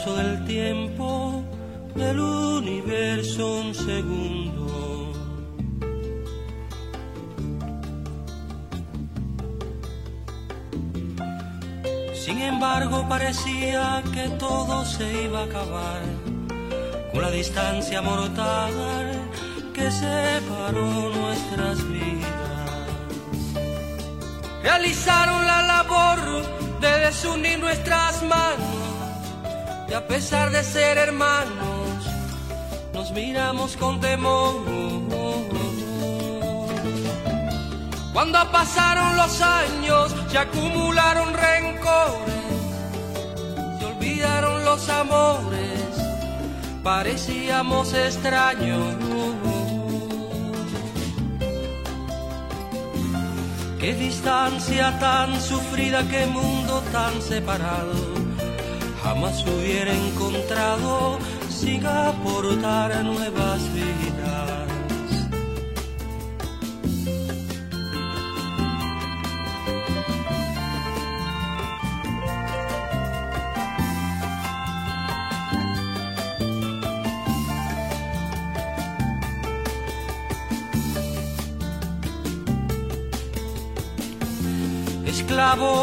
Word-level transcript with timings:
Lapso 0.00 0.16
del 0.16 0.44
tiempo 0.46 1.44
del 1.94 2.18
universo, 2.18 3.60
un 3.60 3.74
segundo. 3.74 5.12
Sin 12.14 12.40
embargo, 12.40 13.06
parecía 13.08 14.02
que 14.12 14.28
todo 14.38 14.84
se 14.84 15.24
iba 15.24 15.40
a 15.40 15.44
acabar 15.44 16.00
con 17.12 17.22
la 17.22 17.30
distancia 17.30 18.00
mortal 18.00 18.72
que 19.74 19.90
separó 19.90 21.10
nuestras 21.10 21.88
vidas 21.88 22.30
realizaron 24.62 25.46
la 25.46 25.62
labor 25.62 26.18
de 26.80 26.98
desunir 27.06 27.58
nuestras 27.58 28.22
manos 28.22 28.79
y 29.90 29.92
a 29.92 30.06
pesar 30.06 30.50
de 30.50 30.62
ser 30.62 30.98
hermanos 30.98 32.04
nos 32.94 33.10
miramos 33.10 33.76
con 33.76 34.00
temor. 34.00 34.54
Cuando 38.12 38.38
pasaron 38.52 39.16
los 39.16 39.40
años 39.40 40.14
se 40.30 40.38
acumularon 40.38 41.32
rencores, 41.34 42.44
se 43.78 43.84
olvidaron 43.86 44.64
los 44.64 44.88
amores, 44.88 45.80
parecíamos 46.84 47.92
extraños. 47.94 48.94
Qué 53.80 53.94
distancia 53.94 54.98
tan 54.98 55.40
sufrida, 55.40 56.06
qué 56.08 56.26
mundo 56.26 56.82
tan 56.92 57.22
separado. 57.22 58.19
Jamás 59.02 59.44
hubiera 59.46 59.92
encontrado 59.92 61.18
sin 61.48 61.86
aportar 61.86 63.04
nuevas 63.04 63.60
vidas. 63.72 64.60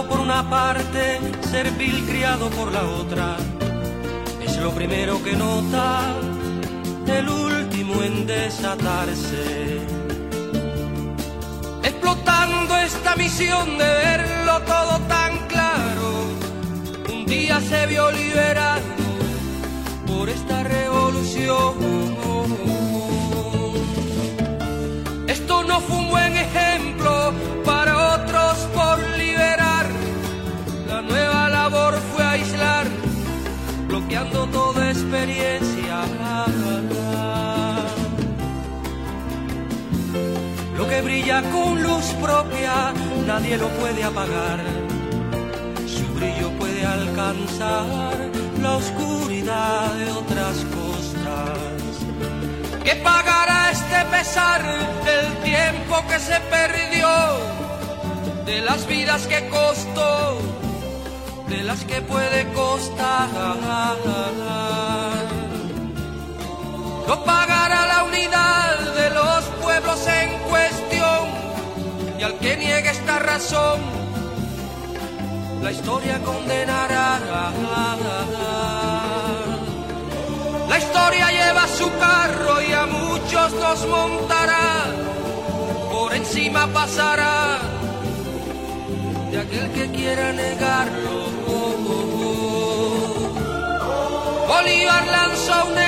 por 0.07 0.19
una 0.19 0.49
parte, 0.49 1.19
servil 1.51 2.05
criado 2.05 2.49
por 2.49 2.71
la 2.71 2.83
otra. 2.83 3.37
Es 4.43 4.57
lo 4.57 4.71
primero 4.71 5.23
que 5.23 5.33
nota, 5.33 6.15
el 7.07 7.29
último 7.29 8.03
en 8.03 8.27
desatarse. 8.27 9.79
Explotando 11.83 12.77
esta 12.77 13.15
misión 13.15 13.77
de 13.77 13.85
verlo 13.85 14.61
todo 14.61 14.99
tan 15.07 15.47
claro, 15.47 16.09
un 17.13 17.25
día 17.25 17.61
se 17.61 17.87
vio 17.87 18.11
liberado 18.11 18.97
por 20.05 20.29
esta 20.29 20.63
revolución. 20.63 21.75
Esto 25.27 25.63
no 25.63 25.79
fue 25.81 25.97
un 25.97 26.09
buen 26.09 26.26
experiencia. 34.97 35.97
Lo 40.77 40.87
que 40.87 41.01
brilla 41.01 41.41
con 41.51 41.83
luz 41.83 42.05
propia, 42.21 42.93
nadie 43.25 43.57
lo 43.57 43.69
puede 43.79 44.03
apagar. 44.03 44.59
Su 45.85 46.05
brillo 46.17 46.49
puede 46.59 46.83
alcanzar 46.85 48.15
la 48.61 48.71
oscuridad 48.77 49.93
de 49.93 50.11
otras 50.11 50.55
costas. 50.77 51.91
¿Qué 52.83 52.95
pagará 52.95 53.71
este 53.71 53.99
pesar 54.15 54.61
del 55.09 55.27
tiempo 55.51 55.95
que 56.09 56.19
se 56.19 56.39
perdió? 56.55 57.09
De 58.45 58.61
las 58.61 58.87
vidas 58.87 59.27
que 59.27 59.47
costó 59.49 60.57
de 61.47 61.63
las 61.63 61.83
que 61.85 62.01
puede 62.01 62.51
costar. 62.53 63.27
No 67.07 67.23
pagará 67.23 67.87
la 67.87 68.03
unidad 68.03 68.79
de 68.95 69.09
los 69.11 69.43
pueblos 69.61 70.05
en 70.07 70.29
cuestión 70.49 71.23
y 72.19 72.23
al 72.23 72.37
que 72.39 72.57
niegue 72.57 72.89
esta 72.89 73.19
razón, 73.19 73.79
la 75.63 75.71
historia 75.71 76.19
condenará. 76.21 77.19
La 80.67 80.77
historia 80.77 81.31
lleva 81.31 81.67
su 81.67 81.89
carro 81.97 82.61
y 82.61 82.73
a 82.73 82.85
muchos 82.85 83.53
nos 83.53 83.87
montará, 83.87 84.85
por 85.91 86.13
encima 86.13 86.67
pasará 86.67 87.59
de 89.31 89.39
aquel 89.39 89.71
que 89.71 89.91
quiera 89.91 90.33
negarlo. 90.33 91.17
Bolívar 94.47 95.07
lanzó 95.07 95.65
una 95.71 95.86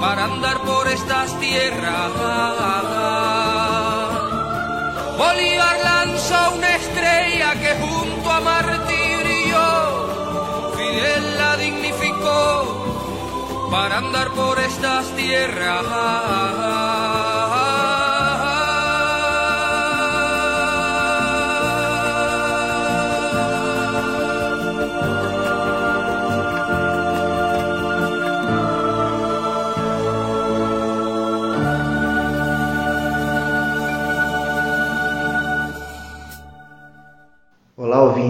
para 0.00 0.24
andar 0.24 0.58
por 0.60 0.88
estas 0.88 1.38
tierras. 1.40 2.12
Bolívar 5.16 5.78
lanzó 5.82 6.50
una 6.56 6.76
estrella 6.76 7.54
que 7.54 7.74
junto 7.80 8.30
a 8.30 8.40
Martí 8.40 9.16
brilló, 9.22 10.72
Fidel 10.76 11.38
la 11.38 11.56
dignificó 11.56 13.68
para 13.70 13.96
andar 13.98 14.28
por 14.30 14.58
estas 14.60 15.06
tierras. 15.16 17.07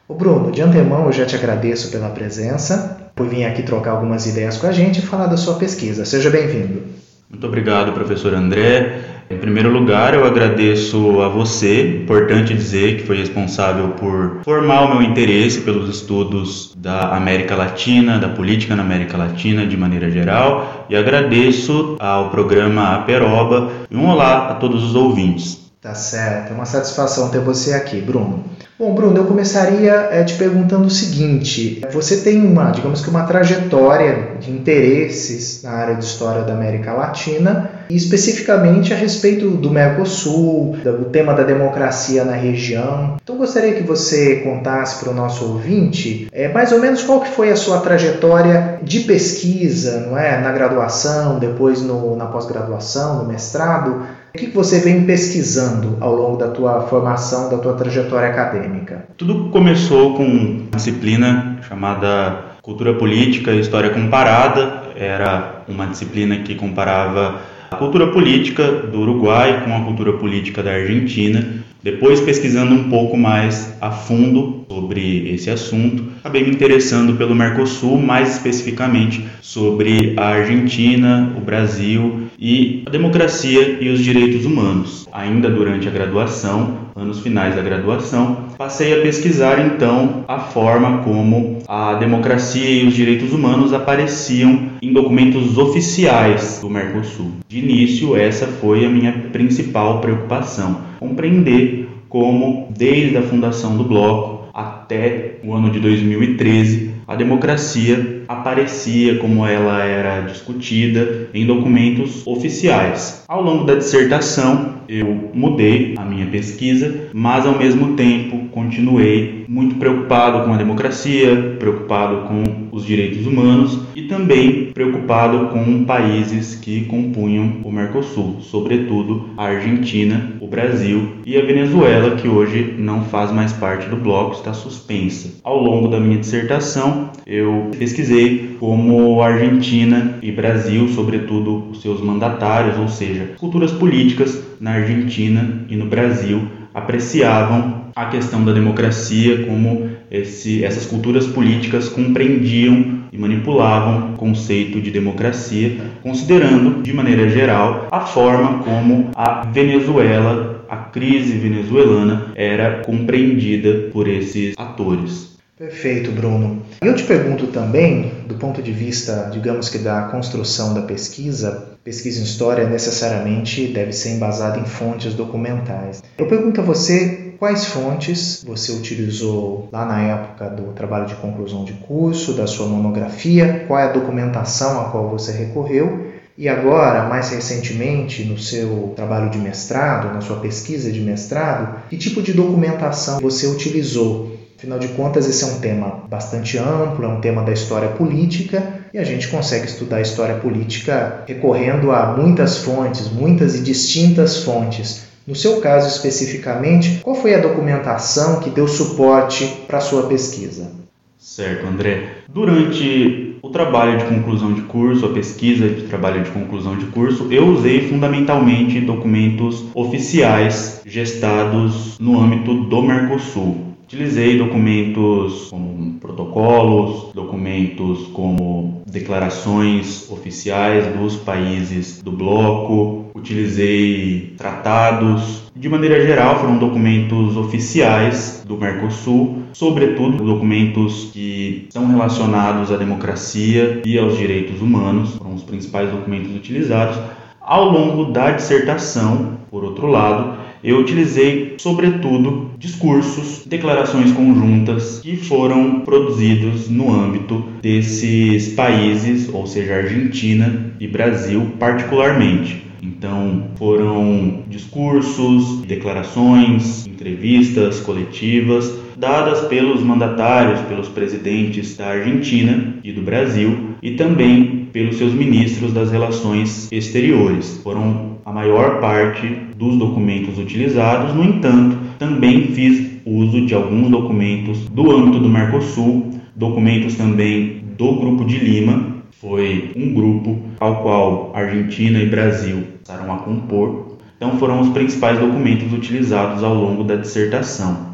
O 0.06 0.14
Bruno, 0.14 0.52
de 0.52 0.62
antemão 0.62 1.06
eu 1.06 1.14
já 1.14 1.26
te 1.26 1.38
agradeço 1.38 1.90
pela 1.92 2.10
presença 2.10 2.98
por 3.16 3.26
vir 3.28 3.46
aqui 3.46 3.64
trocar 3.64 3.92
algumas 3.92 4.26
ideias 4.26 4.58
com 4.58 4.68
a 4.68 4.74
gente 4.74 5.00
e 5.00 5.02
falar 5.02 5.28
da 5.28 5.38
sua 5.38 5.56
pesquisa. 5.56 6.04
Seja 6.04 6.30
bem-vindo. 6.30 6.84
Muito 7.32 7.48
obrigado, 7.48 7.94
professor 7.94 8.34
André. 8.34 9.06
Em 9.30 9.38
primeiro 9.38 9.72
lugar, 9.72 10.14
eu 10.14 10.26
agradeço 10.26 11.22
a 11.22 11.30
você, 11.30 12.02
importante 12.04 12.54
dizer 12.54 12.98
que 12.98 13.08
foi 13.08 13.18
responsável 13.18 13.92
por 13.92 14.42
formar 14.44 14.82
o 14.82 14.90
meu 14.90 15.02
interesse 15.02 15.62
pelos 15.62 15.90
estudos 15.90 16.74
da 16.76 17.16
América 17.16 17.56
Latina, 17.56 18.20
da 18.20 18.28
política 18.28 18.76
na 18.76 18.84
América 18.84 19.16
Latina 19.16 19.66
de 19.66 19.78
maneira 19.78 20.12
geral, 20.12 20.86
e 20.90 20.96
agradeço 20.98 21.96
ao 21.98 22.30
programa 22.30 22.96
Aperoba 22.96 23.72
e 23.90 23.96
um 23.96 24.10
olá 24.10 24.50
a 24.50 24.56
todos 24.56 24.84
os 24.84 24.94
ouvintes. 24.94 25.72
Tá 25.82 25.96
certo, 25.96 26.52
é 26.52 26.54
uma 26.54 26.66
satisfação 26.66 27.32
ter 27.32 27.40
você 27.40 27.74
aqui, 27.74 28.02
Bruno. 28.02 28.44
Bom, 28.82 28.96
Bruno, 28.96 29.16
eu 29.16 29.26
começaria 29.26 30.10
é, 30.12 30.24
te 30.24 30.34
perguntando 30.34 30.88
o 30.88 30.90
seguinte: 30.90 31.84
você 31.94 32.18
tem 32.18 32.44
uma, 32.44 32.72
digamos 32.72 33.04
que 33.04 33.12
uma 33.12 33.28
trajetória 33.28 34.38
de 34.40 34.50
interesses 34.50 35.62
na 35.62 35.70
área 35.70 35.94
de 35.94 36.04
história 36.04 36.42
da 36.42 36.54
América 36.54 36.92
Latina 36.92 37.70
e 37.92 37.96
especificamente 37.96 38.92
a 38.92 38.96
respeito 38.96 39.52
do 39.52 39.70
Mercosul, 39.70 40.76
do 40.84 41.06
tema 41.06 41.36
da 41.36 41.44
democracia 41.44 42.26
na 42.26 42.34
região. 42.34 43.18
Então, 43.22 43.38
gostaria 43.38 43.74
que 43.74 43.84
você 43.84 44.38
contasse 44.38 45.04
para 45.04 45.12
o 45.12 45.16
nosso 45.16 45.46
ouvinte 45.46 46.28
é, 46.32 46.48
mais 46.48 46.72
ou 46.72 46.80
menos 46.80 47.04
qual 47.04 47.22
que 47.22 47.30
foi 47.30 47.52
a 47.52 47.56
sua 47.56 47.82
trajetória 47.82 48.80
de 48.82 49.02
pesquisa, 49.02 50.08
não 50.08 50.18
é, 50.18 50.42
na 50.42 50.52
graduação, 50.52 51.38
depois 51.38 51.84
no, 51.84 52.16
na 52.16 52.26
pós-graduação, 52.26 53.20
no 53.20 53.28
mestrado. 53.28 54.02
O 54.34 54.38
que 54.38 54.48
você 54.48 54.80
vem 54.80 55.04
pesquisando 55.04 55.98
ao 56.00 56.16
longo 56.16 56.38
da 56.38 56.48
tua 56.48 56.84
formação, 56.88 57.50
da 57.50 57.58
tua 57.58 57.74
trajetória 57.74 58.30
acadêmica? 58.30 59.06
Tudo 59.18 59.50
começou 59.50 60.16
com 60.16 60.24
uma 60.24 60.78
disciplina 60.78 61.58
chamada 61.68 62.56
Cultura 62.62 62.94
Política 62.94 63.52
e 63.52 63.60
História 63.60 63.90
Comparada. 63.90 64.84
Era 64.96 65.64
uma 65.68 65.86
disciplina 65.88 66.38
que 66.38 66.56
comparava 66.56 67.42
a 67.70 67.76
cultura 67.76 68.08
política 68.08 68.72
do 68.72 69.02
Uruguai 69.02 69.66
com 69.66 69.76
a 69.76 69.84
cultura 69.84 70.14
política 70.14 70.64
da 70.64 70.72
Argentina. 70.72 71.46
Depois, 71.84 72.22
pesquisando 72.22 72.76
um 72.76 72.90
pouco 72.90 73.18
mais 73.18 73.76
a 73.82 73.90
fundo 73.90 74.64
sobre 74.70 75.34
esse 75.34 75.50
assunto, 75.50 76.04
acabei 76.20 76.44
me 76.44 76.52
interessando 76.52 77.18
pelo 77.18 77.34
Mercosul, 77.34 77.98
mais 77.98 78.36
especificamente 78.36 79.26
sobre 79.42 80.14
a 80.16 80.28
Argentina, 80.28 81.34
o 81.36 81.42
Brasil 81.42 82.28
e 82.40 82.84
a 82.86 82.90
democracia 82.90 83.80
e 83.82 83.90
os 83.90 84.00
direitos 84.00 84.46
humanos. 84.46 85.08
Ainda 85.12 85.50
durante 85.50 85.88
a 85.88 85.92
graduação, 85.92 86.78
anos 86.96 87.20
finais 87.20 87.56
da 87.56 87.62
graduação, 87.64 88.46
passei 88.58 88.94
a 88.94 89.02
pesquisar 89.02 89.60
então 89.60 90.24
a 90.28 90.40
forma 90.40 91.00
como 91.00 91.58
a 91.68 91.96
democracia 91.96 92.70
e 92.70 92.88
os 92.88 92.94
direitos 92.94 93.34
humanos 93.34 93.74
apareciam 93.74 94.70
em 94.82 94.94
documentos 94.94 95.58
oficiais 95.58 96.60
do 96.62 96.70
Mercosul. 96.70 97.32
De 97.48 97.60
início, 97.60 98.16
essa 98.16 98.46
foi 98.46 98.86
a 98.86 98.90
minha 98.90 99.12
principal 99.32 100.00
preocupação: 100.00 100.91
compreender 101.02 101.88
como, 102.08 102.68
desde 102.78 103.18
a 103.18 103.24
fundação 103.24 103.76
do 103.76 103.84
bloco 103.84 104.50
até 104.54 105.40
o 105.44 105.52
ano 105.52 105.72
de 105.72 105.80
2013, 105.80 106.92
a 107.08 107.16
democracia 107.16 108.21
aparecia 108.32 109.18
como 109.18 109.46
ela 109.46 109.84
era 109.84 110.22
discutida 110.22 111.30
em 111.34 111.46
documentos 111.46 112.26
oficiais. 112.26 113.24
Ao 113.28 113.42
longo 113.42 113.64
da 113.64 113.76
dissertação, 113.76 114.82
eu 114.88 115.30
mudei 115.34 115.96
a 115.98 116.04
minha 116.04 116.26
pesquisa, 116.26 117.10
mas 117.14 117.46
ao 117.46 117.58
mesmo 117.58 117.96
tempo 117.96 118.50
continuei 118.52 119.46
muito 119.48 119.76
preocupado 119.76 120.46
com 120.46 120.54
a 120.54 120.58
democracia, 120.58 121.56
preocupado 121.58 122.28
com 122.28 122.68
os 122.72 122.86
direitos 122.86 123.26
humanos 123.26 123.80
e 123.96 124.04
também 124.04 124.72
preocupado 124.74 125.48
com 125.48 125.84
países 125.86 126.56
que 126.56 126.86
compunham 126.86 127.62
o 127.64 127.72
Mercosul, 127.72 128.38
sobretudo 128.42 129.30
a 129.38 129.46
Argentina, 129.46 130.34
o 130.42 130.48
Brasil 130.48 131.18
e 131.26 131.38
a 131.38 131.42
Venezuela, 131.42 132.16
que 132.16 132.28
hoje 132.28 132.76
não 132.78 133.04
faz 133.06 133.32
mais 133.32 133.54
parte 133.54 133.88
do 133.90 133.96
bloco, 133.96 134.36
está 134.36 134.54
suspensa. 134.54 135.40
Ao 135.44 135.62
longo 135.62 135.88
da 135.88 136.00
minha 136.00 136.18
dissertação, 136.18 137.10
eu 137.26 137.72
pesquisei 137.78 138.21
como 138.60 139.22
Argentina 139.22 140.18
e 140.22 140.32
Brasil, 140.32 140.88
sobretudo 140.90 141.70
os 141.72 141.82
seus 141.82 142.02
mandatários, 142.02 142.78
ou 142.78 142.88
seja, 142.88 143.32
culturas 143.38 143.72
políticas 143.72 144.42
na 144.60 144.72
Argentina 144.72 145.66
e 145.70 145.76
no 145.76 145.86
Brasil 145.86 146.48
apreciavam 146.74 147.82
a 147.96 148.06
questão 148.06 148.44
da 148.44 148.54
democracia, 148.54 149.46
como 149.46 149.90
esse, 150.10 150.64
essas 150.64 150.86
culturas 150.86 151.28
políticas 151.28 151.90
compreendiam 151.90 153.02
e 153.12 153.18
manipulavam 153.18 154.14
o 154.14 154.18
conceito 154.18 154.80
de 154.80 154.90
democracia, 154.90 155.78
considerando, 156.02 156.82
de 156.82 156.94
maneira 156.94 157.30
geral, 157.30 157.88
a 157.92 158.02
forma 158.02 158.60
como 158.64 159.10
a 159.14 159.46
Venezuela, 159.46 160.66
a 160.70 160.78
crise 160.78 161.38
venezuelana, 161.38 162.28
era 162.36 162.82
compreendida 162.86 163.90
por 163.92 164.08
esses 164.08 164.56
atores. 164.58 165.31
Perfeito, 165.62 166.12
Bruno. 166.12 166.64
E 166.84 166.88
eu 166.88 166.96
te 166.96 167.04
pergunto 167.04 167.46
também, 167.46 168.14
do 168.26 168.34
ponto 168.34 168.64
de 168.64 168.72
vista, 168.72 169.30
digamos 169.32 169.70
que 169.70 169.78
da 169.78 170.02
construção 170.08 170.74
da 170.74 170.82
pesquisa, 170.82 171.76
pesquisa 171.84 172.20
em 172.20 172.24
história 172.24 172.68
necessariamente 172.68 173.68
deve 173.68 173.94
ser 173.94 174.10
embasada 174.10 174.58
em 174.58 174.66
fontes 174.66 175.14
documentais. 175.14 176.02
Eu 176.18 176.26
pergunto 176.26 176.62
a 176.62 176.64
você 176.64 177.36
quais 177.38 177.66
fontes 177.66 178.44
você 178.44 178.72
utilizou 178.72 179.70
lá 179.72 179.86
na 179.86 180.02
época 180.02 180.50
do 180.50 180.74
trabalho 180.74 181.06
de 181.06 181.14
conclusão 181.14 181.64
de 181.64 181.74
curso, 181.74 182.34
da 182.34 182.48
sua 182.48 182.66
monografia, 182.66 183.64
qual 183.68 183.80
é 183.80 183.84
a 183.84 183.92
documentação 183.92 184.82
a 184.82 184.86
qual 184.86 185.10
você 185.10 185.32
recorreu 185.32 186.10
e 186.42 186.50
agora, 186.50 187.08
mais 187.08 187.30
recentemente, 187.30 188.24
no 188.24 188.40
seu 188.40 188.94
trabalho 188.96 189.30
de 189.30 189.38
mestrado, 189.38 190.12
na 190.12 190.22
sua 190.22 190.38
pesquisa 190.38 190.92
de 190.92 191.00
mestrado, 191.00 191.82
que 191.88 191.98
tipo 191.98 192.20
de 192.20 192.34
documentação 192.34 193.20
você 193.20 193.46
utilizou 193.46 194.31
Afinal 194.62 194.78
de 194.78 194.90
contas, 194.90 195.28
esse 195.28 195.44
é 195.44 195.48
um 195.48 195.60
tema 195.60 196.04
bastante 196.08 196.56
amplo, 196.60 197.04
é 197.04 197.08
um 197.08 197.20
tema 197.20 197.42
da 197.42 197.52
história 197.52 197.90
política 197.90 198.62
e 198.94 199.00
a 199.00 199.04
gente 199.04 199.28
consegue 199.28 199.66
estudar 199.66 199.98
a 199.98 200.02
história 200.02 200.36
política 200.36 201.24
recorrendo 201.28 201.92
a 201.92 202.16
muitas 202.16 202.60
fontes, 202.60 203.10
muitas 203.12 203.56
e 203.56 203.64
distintas 203.64 204.44
fontes. 204.44 205.08
No 205.26 205.34
seu 205.34 205.60
caso 205.62 205.88
especificamente, 205.88 207.00
qual 207.02 207.16
foi 207.16 207.34
a 207.34 207.40
documentação 207.40 208.40
que 208.40 208.52
deu 208.52 208.68
suporte 208.68 209.48
para 209.66 209.80
a 209.80 209.82
sua 209.82 210.04
pesquisa? 210.04 210.70
Certo, 211.18 211.66
André. 211.66 212.18
Durante 212.30 213.40
o 213.42 213.50
trabalho 213.50 213.98
de 213.98 214.06
conclusão 214.06 214.54
de 214.54 214.62
curso, 214.62 215.08
a 215.08 215.10
pesquisa 215.10 215.68
de 215.70 215.88
trabalho 215.88 216.24
de 216.24 216.30
conclusão 216.30 216.78
de 216.78 216.86
curso, 216.86 217.30
eu 217.32 217.48
usei 217.48 217.90
fundamentalmente 217.90 218.80
documentos 218.80 219.66
oficiais 219.74 220.82
gestados 220.86 221.98
no 221.98 222.20
âmbito 222.20 222.66
do 222.66 222.82
Mercosul 222.84 223.71
Utilizei 223.92 224.38
documentos 224.38 225.50
como 225.50 226.00
protocolos, 226.00 227.12
documentos 227.14 228.08
como 228.14 228.82
declarações 228.90 230.10
oficiais 230.10 230.88
dos 230.96 231.18
países 231.18 232.02
do 232.02 232.10
bloco, 232.10 233.08
utilizei 233.14 234.34
tratados. 234.38 235.52
De 235.54 235.68
maneira 235.68 236.00
geral, 236.06 236.40
foram 236.40 236.58
documentos 236.58 237.36
oficiais 237.36 238.42
do 238.48 238.56
Mercosul, 238.56 239.40
sobretudo 239.52 240.24
documentos 240.24 241.10
que 241.12 241.68
são 241.70 241.86
relacionados 241.86 242.72
à 242.72 242.78
democracia 242.78 243.82
e 243.86 243.98
aos 243.98 244.18
direitos 244.18 244.62
humanos, 244.62 245.18
foram 245.18 245.34
os 245.34 245.44
principais 245.44 245.92
documentos 245.92 246.34
utilizados. 246.34 246.98
Ao 247.42 247.70
longo 247.70 248.06
da 248.06 248.32
dissertação, 248.32 249.38
por 249.50 249.66
outro 249.66 249.88
lado, 249.88 250.38
eu 250.64 250.78
utilizei, 250.78 251.56
sobretudo, 251.58 252.51
discursos, 252.62 253.44
declarações 253.48 254.12
conjuntas 254.12 255.00
que 255.00 255.18
foram 255.18 255.80
produzidos 255.80 256.70
no 256.70 256.94
âmbito 256.94 257.44
desses 257.60 258.54
países, 258.54 259.28
ou 259.34 259.48
seja, 259.48 259.78
Argentina 259.78 260.72
e 260.80 260.88
Brasil, 260.88 261.54
particularmente. 261.60 262.62
Então, 262.84 263.48
foram 263.56 264.44
discursos, 264.48 265.62
declarações, 265.62 266.86
entrevistas 266.86 267.80
coletivas 267.80 268.72
dadas 268.96 269.42
pelos 269.48 269.82
mandatários, 269.82 270.62
pelos 270.62 270.88
presidentes 270.88 271.76
da 271.76 271.88
Argentina 271.88 272.76
e 272.84 272.92
do 272.92 273.02
Brasil 273.02 273.72
e 273.82 273.92
também 273.92 274.68
pelos 274.72 274.98
seus 274.98 275.14
ministros 275.14 275.74
das 275.74 275.92
relações 275.92 276.72
exteriores. 276.72 277.60
Foram 277.64 278.18
a 278.24 278.32
maior 278.32 278.80
parte 278.80 279.28
dos 279.56 279.78
documentos 279.78 280.38
utilizados, 280.38 281.16
no 281.16 281.24
entanto, 281.24 281.91
também 282.02 282.48
fiz 282.48 282.94
uso 283.06 283.46
de 283.46 283.54
alguns 283.54 283.92
documentos 283.92 284.68
do 284.70 284.90
âmbito 284.90 285.20
do 285.20 285.30
Mercosul, 285.30 286.10
documentos 286.36 286.96
também 286.96 287.64
do 287.78 287.94
Grupo 287.94 288.26
de 288.26 288.40
Lima, 288.40 289.04
foi 289.22 289.72
um 289.76 289.94
grupo 289.94 290.40
ao 290.60 290.82
qual 290.82 291.32
Argentina 291.36 292.00
e 292.00 292.10
Brasil 292.10 292.64
passaram 292.84 293.14
a 293.14 293.18
compor. 293.20 293.98
Então 294.18 294.40
foram 294.40 294.62
os 294.62 294.70
principais 294.70 295.20
documentos 295.20 295.72
utilizados 295.72 296.44
ao 296.44 296.56
longo 296.56 296.84
da 296.84 296.96
dissertação. 296.96 297.92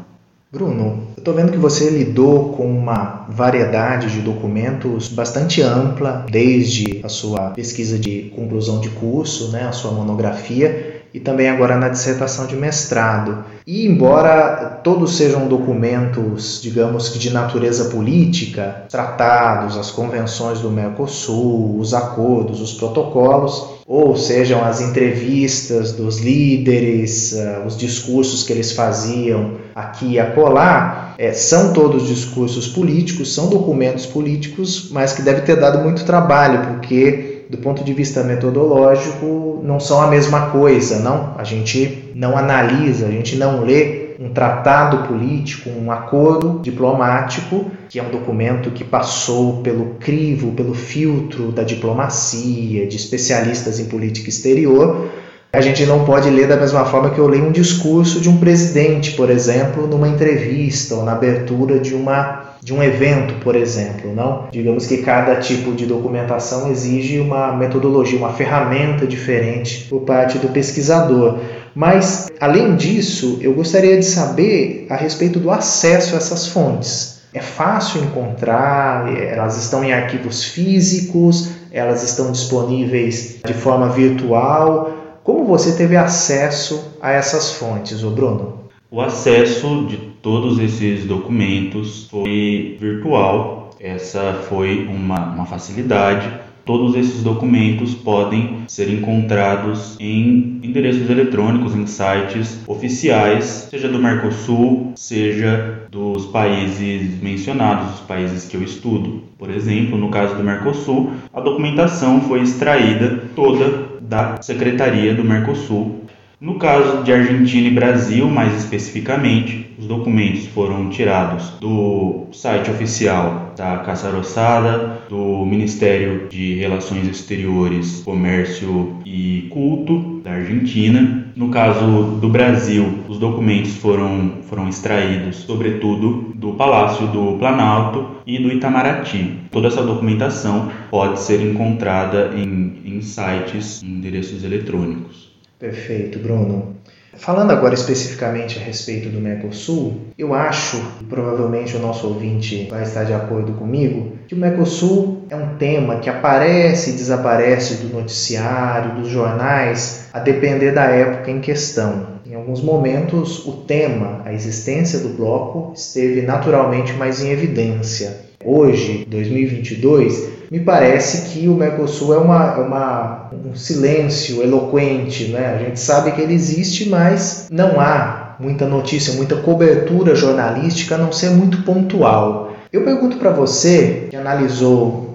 Bruno, 0.50 1.08
eu 1.14 1.18
estou 1.18 1.34
vendo 1.34 1.52
que 1.52 1.58
você 1.58 1.90
lidou 1.90 2.54
com 2.54 2.64
uma 2.66 3.26
variedade 3.28 4.10
de 4.10 4.22
documentos 4.22 5.08
bastante 5.08 5.60
ampla, 5.60 6.24
desde 6.30 7.00
a 7.04 7.10
sua 7.10 7.50
pesquisa 7.50 7.98
de 7.98 8.32
conclusão 8.34 8.80
de 8.80 8.88
curso, 8.88 9.52
né, 9.52 9.64
a 9.64 9.72
sua 9.72 9.92
monografia, 9.92 10.97
e 11.12 11.20
também 11.20 11.48
agora 11.48 11.76
na 11.76 11.88
dissertação 11.88 12.46
de 12.46 12.56
mestrado. 12.56 13.44
E 13.66 13.86
embora 13.86 14.80
todos 14.82 15.16
sejam 15.16 15.46
documentos, 15.46 16.60
digamos 16.62 17.08
que 17.08 17.18
de 17.18 17.30
natureza 17.30 17.86
política, 17.86 18.84
tratados, 18.88 19.76
as 19.76 19.90
convenções 19.90 20.60
do 20.60 20.70
Mercosul, 20.70 21.78
os 21.78 21.92
acordos, 21.92 22.60
os 22.60 22.72
protocolos, 22.72 23.78
ou 23.86 24.16
sejam 24.16 24.62
as 24.62 24.80
entrevistas 24.80 25.92
dos 25.92 26.18
líderes, 26.20 27.32
uh, 27.32 27.66
os 27.66 27.76
discursos 27.76 28.42
que 28.42 28.52
eles 28.52 28.72
faziam 28.72 29.52
aqui 29.74 30.12
e 30.12 30.20
acolá, 30.20 31.14
é, 31.18 31.32
são 31.32 31.72
todos 31.72 32.06
discursos 32.06 32.68
políticos, 32.68 33.34
são 33.34 33.48
documentos 33.48 34.06
políticos, 34.06 34.88
mas 34.92 35.12
que 35.12 35.22
deve 35.22 35.40
ter 35.40 35.56
dado 35.56 35.82
muito 35.82 36.04
trabalho, 36.04 36.74
porque 36.74 37.27
do 37.48 37.58
ponto 37.58 37.82
de 37.82 37.92
vista 37.94 38.22
metodológico, 38.22 39.60
não 39.64 39.80
são 39.80 40.02
a 40.02 40.06
mesma 40.06 40.50
coisa, 40.50 40.98
não. 40.98 41.34
A 41.38 41.44
gente 41.44 42.12
não 42.14 42.36
analisa, 42.36 43.06
a 43.06 43.10
gente 43.10 43.36
não 43.36 43.64
lê 43.64 44.08
um 44.20 44.30
tratado 44.30 45.08
político, 45.08 45.70
um 45.70 45.90
acordo 45.90 46.60
diplomático, 46.60 47.70
que 47.88 47.98
é 47.98 48.02
um 48.02 48.10
documento 48.10 48.70
que 48.70 48.84
passou 48.84 49.62
pelo 49.62 49.94
crivo, 50.00 50.52
pelo 50.52 50.74
filtro 50.74 51.52
da 51.52 51.62
diplomacia, 51.62 52.86
de 52.86 52.96
especialistas 52.96 53.78
em 53.78 53.84
política 53.86 54.28
exterior. 54.28 55.08
A 55.50 55.60
gente 55.62 55.86
não 55.86 56.04
pode 56.04 56.28
ler 56.28 56.48
da 56.48 56.56
mesma 56.56 56.84
forma 56.84 57.10
que 57.10 57.18
eu 57.18 57.26
leio 57.26 57.46
um 57.46 57.52
discurso 57.52 58.20
de 58.20 58.28
um 58.28 58.36
presidente, 58.36 59.12
por 59.12 59.30
exemplo, 59.30 59.86
numa 59.86 60.08
entrevista 60.08 60.96
ou 60.96 61.04
na 61.04 61.12
abertura 61.12 61.78
de 61.78 61.94
uma 61.94 62.47
de 62.68 62.74
um 62.74 62.82
evento, 62.82 63.32
por 63.42 63.56
exemplo, 63.56 64.14
não? 64.14 64.46
Digamos 64.52 64.86
que 64.86 64.98
cada 64.98 65.36
tipo 65.36 65.72
de 65.72 65.86
documentação 65.86 66.70
exige 66.70 67.18
uma 67.18 67.50
metodologia, 67.56 68.18
uma 68.18 68.34
ferramenta 68.34 69.06
diferente 69.06 69.86
por 69.88 70.02
parte 70.02 70.36
do 70.36 70.50
pesquisador. 70.50 71.38
Mas, 71.74 72.30
além 72.38 72.76
disso, 72.76 73.38
eu 73.40 73.54
gostaria 73.54 73.96
de 73.96 74.04
saber 74.04 74.86
a 74.90 74.96
respeito 74.96 75.38
do 75.38 75.50
acesso 75.50 76.14
a 76.14 76.18
essas 76.18 76.48
fontes. 76.48 77.22
É 77.32 77.40
fácil 77.40 78.02
encontrar, 78.02 79.16
elas 79.16 79.56
estão 79.56 79.82
em 79.82 79.94
arquivos 79.94 80.44
físicos, 80.44 81.48
elas 81.72 82.02
estão 82.02 82.30
disponíveis 82.30 83.38
de 83.46 83.54
forma 83.54 83.88
virtual. 83.88 84.92
Como 85.24 85.46
você 85.46 85.72
teve 85.72 85.96
acesso 85.96 86.98
a 87.00 87.12
essas 87.12 87.50
fontes, 87.50 88.02
Bruno? 88.02 88.58
O 88.90 89.00
acesso 89.00 89.86
de 89.86 90.07
todos 90.22 90.58
esses 90.58 91.04
documentos 91.04 92.06
foi 92.10 92.76
virtual. 92.80 93.70
Essa 93.80 94.34
foi 94.48 94.86
uma, 94.86 95.34
uma 95.34 95.46
facilidade. 95.46 96.28
Todos 96.64 96.94
esses 96.96 97.22
documentos 97.22 97.94
podem 97.94 98.64
ser 98.68 98.92
encontrados 98.92 99.96
em 99.98 100.60
endereços 100.62 101.08
eletrônicos, 101.08 101.74
em 101.74 101.86
sites 101.86 102.60
oficiais, 102.66 103.68
seja 103.70 103.88
do 103.88 103.98
Mercosul, 103.98 104.92
seja 104.94 105.86
dos 105.90 106.26
países 106.26 107.22
mencionados, 107.22 107.94
os 107.94 108.00
países 108.00 108.44
que 108.44 108.54
eu 108.54 108.62
estudo. 108.62 109.22
Por 109.38 109.48
exemplo, 109.48 109.96
no 109.96 110.10
caso 110.10 110.34
do 110.34 110.44
Mercosul, 110.44 111.12
a 111.32 111.40
documentação 111.40 112.20
foi 112.20 112.42
extraída 112.42 113.22
toda 113.34 113.88
da 114.02 114.42
Secretaria 114.42 115.14
do 115.14 115.24
Mercosul 115.24 116.07
no 116.40 116.54
caso 116.54 117.02
de 117.02 117.12
Argentina 117.12 117.66
e 117.66 117.70
Brasil, 117.70 118.28
mais 118.28 118.54
especificamente, 118.54 119.74
os 119.76 119.86
documentos 119.86 120.46
foram 120.46 120.88
tirados 120.88 121.50
do 121.60 122.26
site 122.32 122.70
oficial 122.70 123.52
da 123.56 123.78
Caça 123.78 124.08
Roçada, 124.08 125.02
do 125.08 125.44
Ministério 125.44 126.28
de 126.28 126.54
Relações 126.54 127.08
Exteriores, 127.08 128.02
Comércio 128.04 128.96
e 129.04 129.48
Culto 129.50 130.20
da 130.22 130.30
Argentina. 130.32 131.26
No 131.34 131.48
caso 131.48 132.18
do 132.20 132.28
Brasil, 132.28 133.00
os 133.08 133.18
documentos 133.18 133.74
foram, 133.74 134.34
foram 134.48 134.68
extraídos, 134.68 135.38
sobretudo, 135.38 136.32
do 136.36 136.52
Palácio 136.52 137.08
do 137.08 137.36
Planalto 137.36 138.06
e 138.24 138.38
do 138.38 138.52
Itamaraty. 138.52 139.40
Toda 139.50 139.66
essa 139.66 139.82
documentação 139.82 140.70
pode 140.88 141.20
ser 141.20 141.40
encontrada 141.40 142.30
em, 142.36 142.74
em 142.84 143.00
sites, 143.02 143.82
em 143.82 143.88
endereços 143.88 144.44
eletrônicos. 144.44 145.27
Perfeito, 145.58 146.18
Bruno. 146.20 146.76
Falando 147.14 147.50
agora 147.50 147.74
especificamente 147.74 148.58
a 148.58 148.62
respeito 148.62 149.08
do 149.08 149.20
Mercosul, 149.20 150.02
eu 150.16 150.32
acho, 150.32 150.80
provavelmente 151.08 151.76
o 151.76 151.80
nosso 151.80 152.06
ouvinte 152.06 152.68
vai 152.70 152.84
estar 152.84 153.02
de 153.02 153.12
acordo 153.12 153.54
comigo, 153.54 154.12
que 154.28 154.34
o 154.34 154.38
Mercosul 154.38 155.24
é 155.28 155.34
um 155.34 155.56
tema 155.56 155.98
que 155.98 156.08
aparece 156.08 156.90
e 156.90 156.92
desaparece 156.92 157.82
do 157.82 157.92
noticiário, 157.92 159.00
dos 159.00 159.08
jornais, 159.08 160.08
a 160.12 160.20
depender 160.20 160.70
da 160.70 160.84
época 160.84 161.30
em 161.30 161.40
questão. 161.40 162.18
Em 162.24 162.36
alguns 162.36 162.62
momentos, 162.62 163.44
o 163.44 163.52
tema, 163.52 164.22
a 164.24 164.32
existência 164.32 165.00
do 165.00 165.08
bloco, 165.08 165.72
esteve 165.74 166.22
naturalmente 166.22 166.92
mais 166.92 167.20
em 167.20 167.30
evidência. 167.30 168.27
Hoje, 168.44 169.04
2022, 169.10 170.28
me 170.50 170.60
parece 170.60 171.30
que 171.30 171.48
o 171.48 171.54
Mercosul 171.54 172.14
é 172.14 172.18
uma, 172.18 172.54
é 172.56 172.60
uma, 172.60 173.30
um 173.32 173.54
silêncio 173.54 174.42
eloquente. 174.42 175.28
Né? 175.28 175.54
A 175.54 175.58
gente 175.58 175.80
sabe 175.80 176.12
que 176.12 176.20
ele 176.20 176.34
existe, 176.34 176.88
mas 176.88 177.48
não 177.50 177.80
há 177.80 178.36
muita 178.38 178.64
notícia, 178.66 179.14
muita 179.14 179.36
cobertura 179.36 180.14
jornalística, 180.14 180.94
a 180.94 180.98
não 180.98 181.10
ser 181.10 181.30
muito 181.30 181.62
pontual. 181.62 182.52
Eu 182.72 182.84
pergunto 182.84 183.16
para 183.16 183.30
você, 183.30 184.06
que 184.10 184.16
analisou 184.16 185.07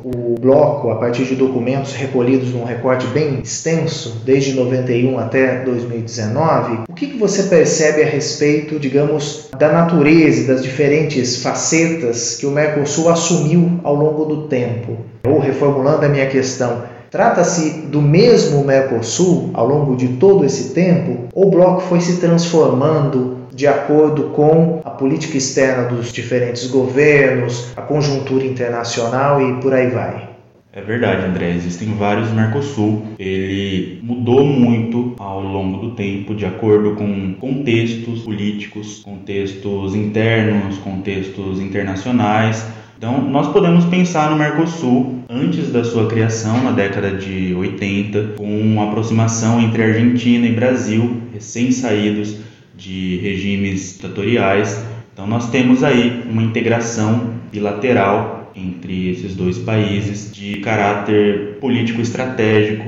bloco 0.43 0.91
a 0.91 0.97
partir 0.97 1.23
de 1.23 1.35
documentos 1.35 1.93
recolhidos 1.93 2.53
num 2.53 2.65
recorte 2.65 3.07
bem 3.07 3.39
extenso, 3.39 4.21
desde 4.25 4.53
91 4.53 5.17
até 5.17 5.63
2019, 5.63 6.83
o 6.89 6.93
que, 6.93 7.07
que 7.07 7.17
você 7.17 7.43
percebe 7.43 8.03
a 8.03 8.05
respeito, 8.05 8.77
digamos, 8.77 9.49
da 9.57 9.71
natureza 9.71 10.41
e 10.41 10.47
das 10.47 10.61
diferentes 10.61 11.41
facetas 11.41 12.35
que 12.35 12.45
o 12.45 12.51
Mercosul 12.51 13.09
assumiu 13.09 13.79
ao 13.83 13.95
longo 13.95 14.25
do 14.25 14.47
tempo? 14.49 14.97
Ou 15.25 15.39
reformulando 15.39 16.05
a 16.05 16.09
minha 16.09 16.27
questão, 16.27 16.91
Trata-se 17.09 17.69
do 17.91 18.01
mesmo 18.01 18.63
Mercosul 18.63 19.51
ao 19.53 19.67
longo 19.67 19.95
de 19.95 20.07
todo 20.17 20.43
esse 20.43 20.73
tempo? 20.73 21.27
Ou 21.31 21.45
o 21.45 21.51
bloco 21.51 21.81
foi 21.81 22.01
se 22.01 22.19
transformando 22.19 23.37
de 23.53 23.67
acordo 23.67 24.31
com 24.31 24.81
a 24.83 24.89
política 24.89 25.37
externa 25.37 25.83
dos 25.83 26.11
diferentes 26.11 26.65
governos, 26.65 27.67
a 27.75 27.83
conjuntura 27.83 28.43
internacional 28.43 29.39
e 29.39 29.61
por 29.61 29.75
aí 29.75 29.91
vai? 29.91 30.32
É 30.75 30.81
verdade, 30.81 31.27
André. 31.27 31.51
Existem 31.51 31.93
vários 31.93 32.31
Mercosul. 32.31 33.03
Ele 33.19 33.99
mudou 34.01 34.43
muito 34.43 35.13
ao 35.19 35.39
longo 35.39 35.77
do 35.77 35.91
tempo, 35.91 36.33
de 36.33 36.47
acordo 36.47 36.95
com 36.95 37.35
contextos 37.35 38.21
políticos, 38.21 39.03
contextos 39.05 39.93
internos, 39.93 40.79
contextos 40.79 41.61
internacionais. 41.61 42.65
Então, 42.97 43.21
nós 43.21 43.49
podemos 43.49 43.85
pensar 43.85 44.31
no 44.31 44.35
Mercosul 44.35 45.19
antes 45.29 45.71
da 45.71 45.83
sua 45.83 46.07
criação, 46.07 46.63
na 46.63 46.71
década 46.71 47.11
de 47.11 47.53
80, 47.53 48.33
com 48.35 48.59
uma 48.59 48.87
aproximação 48.87 49.61
entre 49.61 49.83
Argentina 49.83 50.47
e 50.47 50.53
Brasil, 50.53 51.21
recém-saídos 51.31 52.37
de 52.75 53.17
regimes 53.17 53.97
ditatoriais. 53.97 54.83
Então, 55.13 55.27
nós 55.27 55.51
temos 55.51 55.83
aí 55.83 56.23
uma 56.27 56.41
integração 56.41 57.35
bilateral 57.51 58.42
entre 58.55 59.09
esses 59.09 59.35
dois 59.35 59.57
países 59.57 60.31
de 60.33 60.57
caráter 60.57 61.57
político 61.59 62.01
estratégico. 62.01 62.85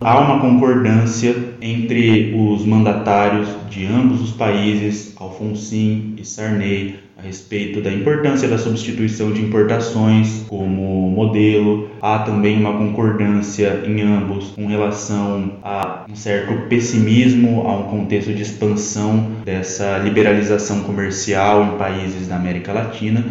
Há 0.00 0.20
uma 0.20 0.40
concordância 0.40 1.34
entre 1.60 2.34
os 2.36 2.64
mandatários 2.66 3.48
de 3.70 3.86
ambos 3.86 4.20
os 4.20 4.32
países, 4.32 5.14
Alfonsin 5.16 6.14
e 6.18 6.24
Sarney, 6.24 6.96
a 7.18 7.22
respeito 7.22 7.80
da 7.80 7.90
importância 7.90 8.46
da 8.46 8.58
substituição 8.58 9.32
de 9.32 9.40
importações 9.40 10.44
como 10.48 11.10
modelo. 11.10 11.88
Há 12.02 12.18
também 12.18 12.58
uma 12.58 12.76
concordância 12.76 13.82
em 13.86 14.02
ambos 14.02 14.50
com 14.50 14.66
relação 14.66 15.52
a 15.64 16.04
um 16.10 16.14
certo 16.14 16.68
pessimismo, 16.68 17.66
a 17.66 17.74
um 17.74 17.84
contexto 17.84 18.34
de 18.34 18.42
expansão 18.42 19.30
dessa 19.46 19.96
liberalização 19.98 20.80
comercial 20.80 21.64
em 21.64 21.78
países 21.78 22.28
da 22.28 22.36
América 22.36 22.72
Latina. 22.72 23.24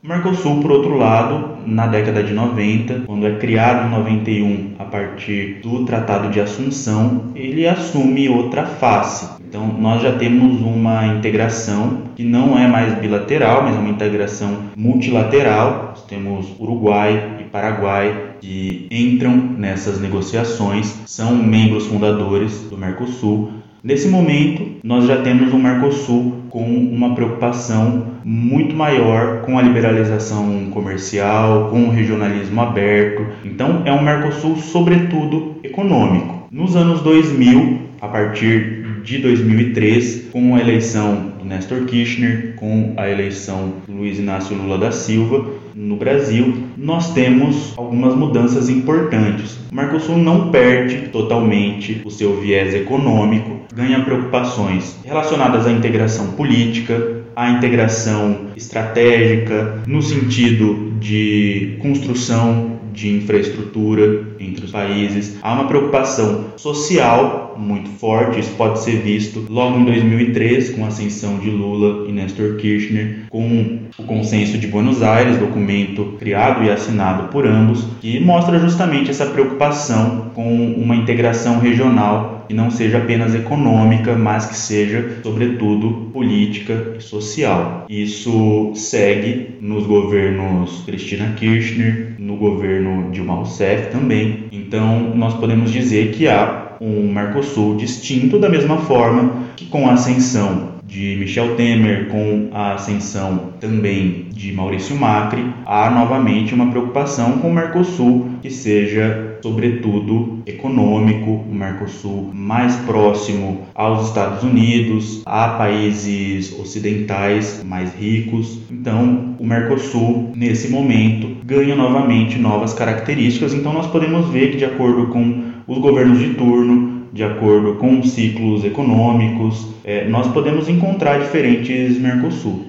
O 0.00 0.06
Mercosul, 0.06 0.60
por 0.60 0.70
outro 0.70 0.96
lado, 0.96 1.58
na 1.66 1.88
década 1.88 2.22
de 2.22 2.32
90, 2.32 3.00
quando 3.04 3.26
é 3.26 3.34
criado 3.34 3.88
em 3.88 3.90
91 3.90 4.74
a 4.78 4.84
partir 4.84 5.58
do 5.60 5.84
Tratado 5.84 6.30
de 6.30 6.40
Assunção, 6.40 7.32
ele 7.34 7.66
assume 7.66 8.28
outra 8.28 8.64
face. 8.64 9.28
Então, 9.40 9.66
nós 9.66 10.00
já 10.00 10.12
temos 10.12 10.60
uma 10.60 11.04
integração 11.04 12.02
que 12.14 12.22
não 12.22 12.56
é 12.56 12.68
mais 12.68 12.96
bilateral, 13.00 13.64
mas 13.64 13.74
é 13.74 13.78
uma 13.80 13.90
integração 13.90 14.58
multilateral. 14.76 15.86
Nós 15.88 16.04
temos 16.04 16.46
Uruguai 16.60 17.38
e 17.40 17.44
Paraguai 17.44 18.36
que 18.40 18.86
entram 18.92 19.32
nessas 19.36 20.00
negociações, 20.00 20.94
são 21.06 21.34
membros 21.34 21.86
fundadores 21.86 22.60
do 22.70 22.78
Mercosul. 22.78 23.50
Nesse 23.88 24.06
momento, 24.06 24.66
nós 24.84 25.06
já 25.06 25.16
temos 25.22 25.50
um 25.54 25.58
Mercosul 25.58 26.42
com 26.50 26.62
uma 26.62 27.14
preocupação 27.14 28.18
muito 28.22 28.76
maior 28.76 29.40
com 29.40 29.58
a 29.58 29.62
liberalização 29.62 30.66
comercial, 30.70 31.70
com 31.70 31.84
o 31.84 31.90
regionalismo 31.90 32.60
aberto. 32.60 33.24
Então, 33.46 33.80
é 33.86 33.92
um 33.94 34.02
Mercosul, 34.02 34.58
sobretudo, 34.58 35.56
econômico. 35.62 36.48
Nos 36.52 36.76
anos 36.76 37.00
2000, 37.00 37.78
a 37.98 38.08
partir 38.08 39.00
de 39.02 39.16
2003, 39.22 40.28
com 40.32 40.54
a 40.54 40.60
eleição 40.60 41.32
Néstor 41.48 41.86
Kirchner, 41.86 42.52
com 42.56 42.92
a 42.98 43.08
eleição 43.08 43.72
do 43.86 43.94
Luiz 43.94 44.18
Inácio 44.18 44.54
Lula 44.54 44.76
da 44.76 44.92
Silva, 44.92 45.46
no 45.74 45.96
Brasil, 45.96 46.64
nós 46.76 47.14
temos 47.14 47.72
algumas 47.74 48.14
mudanças 48.14 48.68
importantes. 48.68 49.58
O 49.72 49.74
Mercosul 49.74 50.18
não 50.18 50.50
perde 50.50 51.08
totalmente 51.08 52.02
o 52.04 52.10
seu 52.10 52.38
viés 52.38 52.74
econômico, 52.74 53.60
ganha 53.74 54.04
preocupações 54.04 54.98
relacionadas 55.02 55.66
à 55.66 55.72
integração 55.72 56.32
política, 56.32 57.22
à 57.34 57.48
integração 57.50 58.48
estratégica, 58.54 59.80
no 59.86 60.02
sentido 60.02 60.92
de 61.00 61.78
construção 61.80 62.78
de 62.92 63.08
infraestrutura 63.08 64.27
entre 64.40 64.64
os 64.64 64.70
países. 64.70 65.36
Há 65.42 65.52
uma 65.52 65.66
preocupação 65.66 66.46
social 66.56 67.56
muito 67.58 67.90
forte, 67.90 68.38
isso 68.38 68.52
pode 68.52 68.80
ser 68.80 69.02
visto 69.02 69.44
logo 69.50 69.78
em 69.80 69.84
2003 69.84 70.70
com 70.70 70.84
a 70.84 70.88
ascensão 70.88 71.38
de 71.38 71.50
Lula 71.50 72.08
e 72.08 72.12
Nestor 72.12 72.56
Kirchner, 72.56 73.26
com 73.28 73.78
o 73.98 74.02
Consenso 74.04 74.56
de 74.58 74.66
Buenos 74.68 75.02
Aires, 75.02 75.38
documento 75.38 76.16
criado 76.18 76.64
e 76.64 76.70
assinado 76.70 77.28
por 77.28 77.46
ambos, 77.46 77.84
que 78.00 78.20
mostra 78.20 78.58
justamente 78.58 79.10
essa 79.10 79.26
preocupação 79.26 80.30
com 80.34 80.72
uma 80.74 80.94
integração 80.94 81.58
regional 81.58 82.38
que 82.48 82.54
não 82.54 82.70
seja 82.70 82.96
apenas 82.96 83.34
econômica, 83.34 84.14
mas 84.16 84.46
que 84.46 84.56
seja, 84.56 85.18
sobretudo, 85.22 86.10
política 86.12 86.94
e 86.98 87.02
social. 87.02 87.84
Isso 87.90 88.72
segue 88.74 89.58
nos 89.60 89.86
governos 89.86 90.82
Cristina 90.86 91.34
Kirchner, 91.36 92.14
no 92.18 92.36
governo 92.36 93.10
Dilma 93.10 93.34
Rousseff 93.34 93.90
também. 93.90 94.27
Então, 94.52 95.14
nós 95.14 95.34
podemos 95.34 95.70
dizer 95.70 96.12
que 96.12 96.28
há 96.28 96.76
um 96.80 97.12
Mercosul 97.12 97.76
distinto 97.76 98.38
da 98.38 98.48
mesma 98.48 98.78
forma 98.78 99.48
que 99.56 99.66
com 99.66 99.88
a 99.88 99.92
ascensão 99.92 100.78
de 100.88 101.16
Michel 101.16 101.54
Temer, 101.54 102.08
com 102.08 102.48
a 102.52 102.72
ascensão 102.72 103.52
também 103.60 104.26
de 104.30 104.52
Maurício 104.52 104.96
Macri, 104.96 105.44
há 105.66 105.90
novamente 105.90 106.54
uma 106.54 106.70
preocupação 106.70 107.38
com 107.38 107.50
o 107.50 107.54
Mercosul 107.54 108.30
que 108.40 108.50
seja, 108.50 109.27
sobretudo, 109.42 110.38
econômico, 110.46 111.30
o 111.30 111.54
Mercosul 111.54 112.30
mais 112.32 112.76
próximo 112.76 113.62
aos 113.74 114.08
Estados 114.08 114.42
Unidos, 114.42 115.22
a 115.24 115.48
países 115.50 116.58
ocidentais 116.58 117.62
mais 117.64 117.94
ricos. 117.94 118.58
Então, 118.70 119.36
o 119.38 119.46
Mercosul, 119.46 120.32
nesse 120.34 120.70
momento, 120.70 121.28
ganha 121.44 121.74
novamente 121.74 122.38
novas 122.38 122.72
características. 122.72 123.54
Então, 123.54 123.72
nós 123.72 123.86
podemos 123.86 124.28
ver 124.28 124.50
que, 124.50 124.56
de 124.56 124.64
acordo 124.64 125.06
com 125.08 125.44
os 125.66 125.78
governos 125.78 126.18
de 126.18 126.34
turno, 126.34 126.98
de 127.12 127.24
acordo 127.24 127.74
com 127.74 128.02
ciclos 128.02 128.64
econômicos, 128.64 129.68
é, 129.84 130.08
nós 130.08 130.28
podemos 130.28 130.68
encontrar 130.68 131.20
diferentes 131.20 131.98
Mercosul. 131.98 132.67